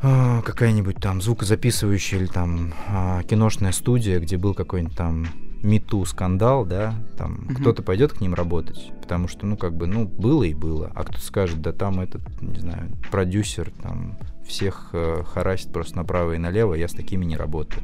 какая-нибудь 0.00 0.96
там 0.96 1.20
звукозаписывающая 1.20 2.18
или 2.18 2.26
там 2.26 2.72
а, 2.88 3.22
киношная 3.24 3.72
студия, 3.72 4.18
где 4.18 4.36
был 4.36 4.54
какой-нибудь 4.54 4.96
там 4.96 5.26
мету 5.62 6.04
скандал, 6.06 6.64
да, 6.64 6.94
там 7.18 7.44
Мгм. 7.44 7.56
кто-то 7.56 7.82
пойдет 7.82 8.14
к 8.14 8.20
ним 8.22 8.32
работать, 8.34 8.92
потому 9.02 9.28
что, 9.28 9.44
ну, 9.46 9.58
как 9.58 9.76
бы, 9.76 9.86
ну, 9.86 10.06
было 10.06 10.44
и 10.44 10.54
было, 10.54 10.90
а 10.94 11.02
кто-то 11.04 11.20
скажет, 11.20 11.60
да 11.60 11.72
там 11.72 12.00
этот, 12.00 12.22
не 12.40 12.60
знаю, 12.60 12.90
продюсер 13.10 13.70
там 13.82 14.16
всех 14.46 14.88
э, 14.94 15.22
харасит 15.32 15.70
просто 15.70 15.96
направо 15.98 16.32
и 16.32 16.38
налево, 16.38 16.74
я 16.74 16.88
с 16.88 16.92
такими 16.92 17.24
не 17.26 17.36
работаю. 17.36 17.82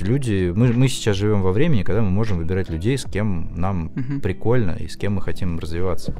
Люди, 0.00 0.50
мы, 0.56 0.72
мы 0.72 0.88
сейчас 0.88 1.16
живем 1.16 1.42
во 1.42 1.52
времени, 1.52 1.82
когда 1.82 2.00
мы 2.02 2.10
можем 2.10 2.38
выбирать 2.38 2.68
людей, 2.70 2.96
с 2.98 3.04
кем 3.04 3.52
нам 3.54 3.92
Мгм. 3.94 4.20
прикольно 4.20 4.72
и 4.72 4.88
с 4.88 4.96
кем 4.96 5.14
мы 5.16 5.20
хотим 5.20 5.58
развиваться. 5.58 6.14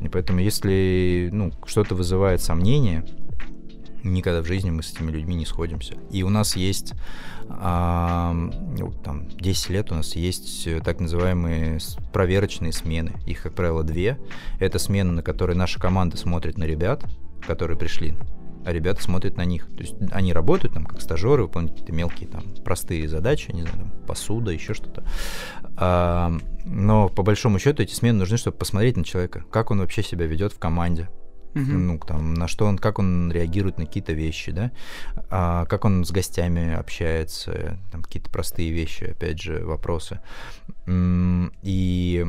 И 0.00 0.08
поэтому, 0.08 0.38
если 0.38 1.30
ну, 1.32 1.52
что-то 1.66 1.94
вызывает 1.96 2.40
сомнения, 2.40 3.04
никогда 4.02 4.42
в 4.42 4.46
жизни 4.46 4.70
мы 4.70 4.82
с 4.82 4.92
этими 4.92 5.10
людьми 5.10 5.34
не 5.34 5.46
сходимся. 5.46 5.94
И 6.10 6.22
у 6.22 6.28
нас 6.28 6.56
есть, 6.56 6.94
а, 7.48 8.34
там, 9.04 9.28
10 9.28 9.70
лет 9.70 9.92
у 9.92 9.94
нас 9.94 10.14
есть 10.16 10.66
э, 10.66 10.80
так 10.80 11.00
называемые 11.00 11.78
проверочные 12.12 12.72
смены. 12.72 13.12
Их, 13.26 13.42
как 13.42 13.54
правило, 13.54 13.82
две. 13.82 14.18
Это 14.58 14.78
смена, 14.78 15.12
на 15.12 15.22
которой 15.22 15.56
наша 15.56 15.80
команда 15.80 16.16
смотрит 16.16 16.58
на 16.58 16.64
ребят, 16.64 17.04
которые 17.46 17.78
пришли, 17.78 18.14
а 18.64 18.72
ребята 18.72 19.02
смотрят 19.02 19.36
на 19.36 19.44
них. 19.44 19.66
То 19.76 19.80
есть 19.80 19.94
они 20.12 20.32
работают 20.32 20.74
там 20.74 20.84
как 20.84 21.00
стажеры, 21.00 21.44
выполняют 21.44 21.72
какие-то 21.72 21.92
мелкие 21.92 22.28
там 22.28 22.44
простые 22.64 23.08
задачи, 23.08 23.50
не 23.52 23.62
знаю, 23.62 23.78
там, 23.78 23.90
посуда, 24.06 24.50
еще 24.50 24.74
что-то. 24.74 25.04
А, 25.76 26.32
но 26.64 27.08
по 27.08 27.22
большому 27.22 27.58
счету 27.58 27.82
эти 27.82 27.94
смены 27.94 28.18
нужны, 28.18 28.36
чтобы 28.36 28.56
посмотреть 28.56 28.96
на 28.96 29.04
человека, 29.04 29.44
как 29.50 29.70
он 29.70 29.80
вообще 29.80 30.02
себя 30.02 30.26
ведет 30.26 30.52
в 30.52 30.58
команде, 30.58 31.08
Мгм. 31.54 31.86
ну, 31.86 31.98
там, 31.98 32.34
на 32.34 32.46
что 32.46 32.66
он, 32.66 32.78
как 32.78 32.98
он 32.98 33.32
реагирует 33.32 33.78
на 33.78 33.86
какие-то 33.86 34.12
вещи, 34.12 34.52
да, 34.52 34.70
а, 35.30 35.64
как 35.66 35.84
он 35.84 36.04
с 36.04 36.10
гостями 36.10 36.74
общается, 36.74 37.78
там 37.90 38.02
какие-то 38.02 38.30
простые 38.30 38.70
вещи, 38.70 39.04
опять 39.04 39.40
же, 39.40 39.64
вопросы. 39.64 40.20
И 41.62 42.26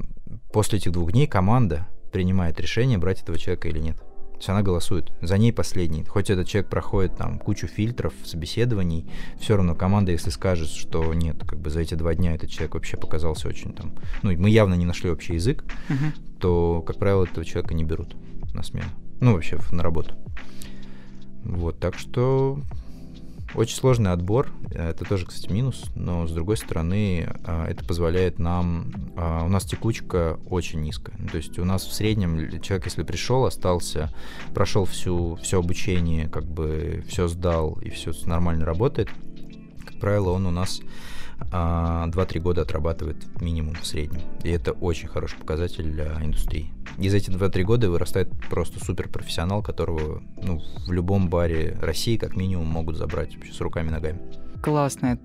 после 0.51 0.79
этих 0.79 0.91
двух 0.91 1.11
дней 1.11 1.27
команда 1.27 1.87
принимает 2.11 2.59
решение, 2.59 2.97
брать 2.97 3.21
этого 3.21 3.37
человека 3.37 3.67
или 3.67 3.79
нет. 3.79 3.97
То 3.97 4.35
есть 4.37 4.49
она 4.49 4.61
голосует. 4.61 5.11
За 5.21 5.37
ней 5.37 5.51
последний. 5.51 6.05
Хоть 6.05 6.29
этот 6.29 6.47
человек 6.47 6.69
проходит 6.71 7.17
там 7.17 7.39
кучу 7.39 7.67
фильтров, 7.67 8.13
собеседований, 8.23 9.11
все 9.39 9.57
равно 9.57 9.75
команда, 9.75 10.13
если 10.13 10.29
скажет, 10.29 10.69
что 10.69 11.13
нет, 11.13 11.43
как 11.45 11.59
бы 11.59 11.69
за 11.69 11.81
эти 11.81 11.95
два 11.95 12.15
дня 12.15 12.35
этот 12.35 12.49
человек 12.49 12.75
вообще 12.75 12.95
показался 12.95 13.49
очень 13.49 13.73
там... 13.73 13.93
Ну, 14.23 14.31
мы 14.37 14.49
явно 14.49 14.75
не 14.75 14.85
нашли 14.85 15.09
общий 15.11 15.33
язык, 15.33 15.65
Мгм. 15.89 16.13
то, 16.39 16.81
как 16.87 16.97
правило, 16.97 17.25
этого 17.25 17.43
человека 17.45 17.73
не 17.73 17.83
берут 17.83 18.15
на 18.53 18.63
смену. 18.63 18.87
Ну, 19.19 19.33
вообще, 19.33 19.59
на 19.71 19.83
работу. 19.83 20.15
Вот, 21.43 21.79
так 21.79 21.97
что 21.97 22.59
очень 23.55 23.75
сложный 23.75 24.11
отбор. 24.11 24.51
Это 24.71 25.05
тоже, 25.05 25.25
кстати, 25.25 25.51
минус, 25.51 25.85
но 25.95 26.27
с 26.27 26.31
другой 26.31 26.57
стороны, 26.57 27.27
а, 27.43 27.67
это 27.67 27.83
позволяет 27.83 28.37
нам... 28.37 28.91
а, 29.17 29.43
У 29.43 29.49
нас 29.49 29.65
текучка 29.65 30.39
очень 30.47 30.81
низкая. 30.81 31.15
То 31.31 31.37
есть 31.37 31.57
у 31.57 31.65
нас 31.65 31.85
в 31.85 31.93
среднем 31.93 32.61
человек, 32.61 32.85
если 32.85 33.03
пришел, 33.03 33.45
остался, 33.45 34.13
прошел 34.53 34.85
всю, 34.85 35.35
все 35.41 35.59
обучение, 35.59 36.29
как 36.29 36.45
бы 36.45 37.03
все 37.07 37.27
сдал 37.27 37.79
и 37.81 37.89
все 37.89 38.11
нормально 38.25 38.65
работает, 38.65 39.09
как 39.85 39.99
правило, 39.99 40.31
он 40.31 40.45
у 40.45 40.51
нас 40.51 40.81
а, 41.51 42.07
2-3 42.07 42.39
года 42.39 42.61
отрабатывает 42.61 43.17
минимум 43.41 43.75
в 43.75 43.85
среднем. 43.85 44.21
И 44.43 44.49
это 44.49 44.71
очень 44.73 45.07
хороший 45.07 45.37
показатель 45.37 45.83
для 45.83 46.21
индустрии. 46.23 46.71
И 46.97 47.09
за 47.09 47.17
эти 47.17 47.29
2-3 47.29 47.63
года 47.63 47.89
вырастает 47.89 48.29
просто 48.49 48.83
суперпрофессионал, 48.83 49.63
которого 49.63 50.21
ну, 50.41 50.61
в 50.85 50.91
любом 50.91 51.29
баре 51.29 51.77
России 51.81 52.17
как 52.17 52.35
минимум 52.35 52.67
могут 52.67 52.97
забрать 52.97 53.35
вообще 53.35 53.53
с 53.53 53.61
руками 53.61 53.87
и 53.89 53.91
ногами. 53.91 54.19
Классная 54.61 55.19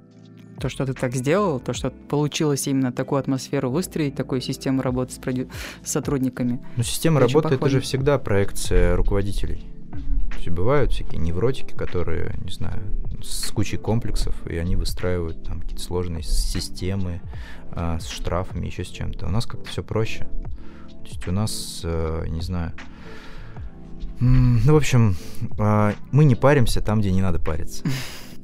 то, 0.60 0.68
что 0.68 0.86
ты 0.86 0.94
так 0.94 1.14
сделал, 1.14 1.60
то, 1.60 1.72
что 1.72 1.90
получилось 1.90 2.66
именно 2.66 2.92
такую 2.92 3.18
атмосферу 3.18 3.70
выстроить, 3.70 4.14
такую 4.14 4.40
систему 4.40 4.82
работы 4.82 5.12
с, 5.12 5.18
продю... 5.18 5.48
с 5.82 5.90
сотрудниками. 5.90 6.64
Ну, 6.76 6.82
система 6.82 7.20
это 7.20 7.28
работы 7.28 7.54
это 7.54 7.68
же 7.68 7.80
всегда 7.80 8.18
проекция 8.18 8.96
руководителей. 8.96 9.64
То 10.30 10.36
есть 10.36 10.48
бывают 10.50 10.92
всякие 10.92 11.20
невротики, 11.20 11.74
которые, 11.74 12.36
не 12.44 12.50
знаю, 12.50 12.82
с 13.24 13.50
кучей 13.50 13.76
комплексов, 13.76 14.34
и 14.46 14.56
они 14.56 14.76
выстраивают 14.76 15.44
там 15.44 15.60
какие-то 15.60 15.82
сложные 15.82 16.22
системы 16.22 17.20
а, 17.72 17.98
с 17.98 18.08
штрафами, 18.08 18.66
еще 18.66 18.84
с 18.84 18.88
чем-то. 18.88 19.26
У 19.26 19.30
нас 19.30 19.46
как-то 19.46 19.68
все 19.68 19.82
проще. 19.82 20.28
То 20.88 21.08
есть 21.08 21.28
у 21.28 21.32
нас, 21.32 21.80
а, 21.84 22.24
не 22.24 22.40
знаю, 22.40 22.72
ну, 24.20 24.74
в 24.74 24.76
общем, 24.76 25.16
а, 25.58 25.94
мы 26.12 26.24
не 26.24 26.34
паримся 26.34 26.80
там, 26.80 27.00
где 27.00 27.10
не 27.10 27.20
надо 27.20 27.38
париться. 27.38 27.84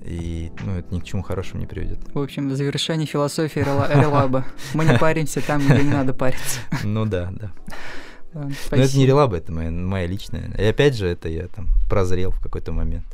И 0.04 0.50
ну, 0.64 0.72
это 0.76 0.94
ни 0.94 1.00
к 1.00 1.04
чему 1.04 1.22
хорошему 1.22 1.60
не 1.60 1.66
приведет. 1.66 1.98
В 2.12 2.18
общем, 2.18 2.54
завершение 2.54 3.06
философии 3.06 3.60
релаба. 3.60 4.44
Мы 4.74 4.84
не 4.84 4.98
паримся 4.98 5.40
там, 5.40 5.60
где 5.60 5.82
не 5.82 5.90
надо 5.90 6.14
париться. 6.14 6.60
Ну 6.84 7.04
да, 7.04 7.30
да. 7.32 7.52
Но 8.32 8.48
это 8.70 8.96
не 8.96 9.06
релаба, 9.06 9.36
это 9.36 9.52
моя, 9.52 9.70
моя 9.70 10.06
личная. 10.06 10.52
И 10.56 10.64
опять 10.64 10.96
же, 10.96 11.06
это 11.06 11.28
я 11.28 11.48
там 11.48 11.68
прозрел 11.88 12.30
в 12.30 12.40
какой-то 12.40 12.72
момент. 12.72 13.06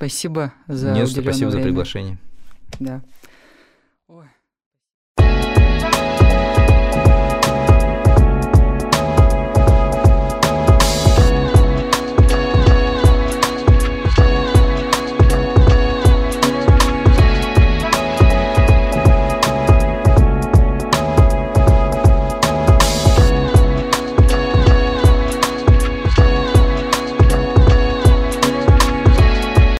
Спасибо 0.00 0.54
за 0.66 0.92
Не 0.92 1.06
спасибо 1.06 1.50
время. 1.50 1.50
за 1.50 1.58
приглашение. 1.60 2.18
Да. 2.78 3.02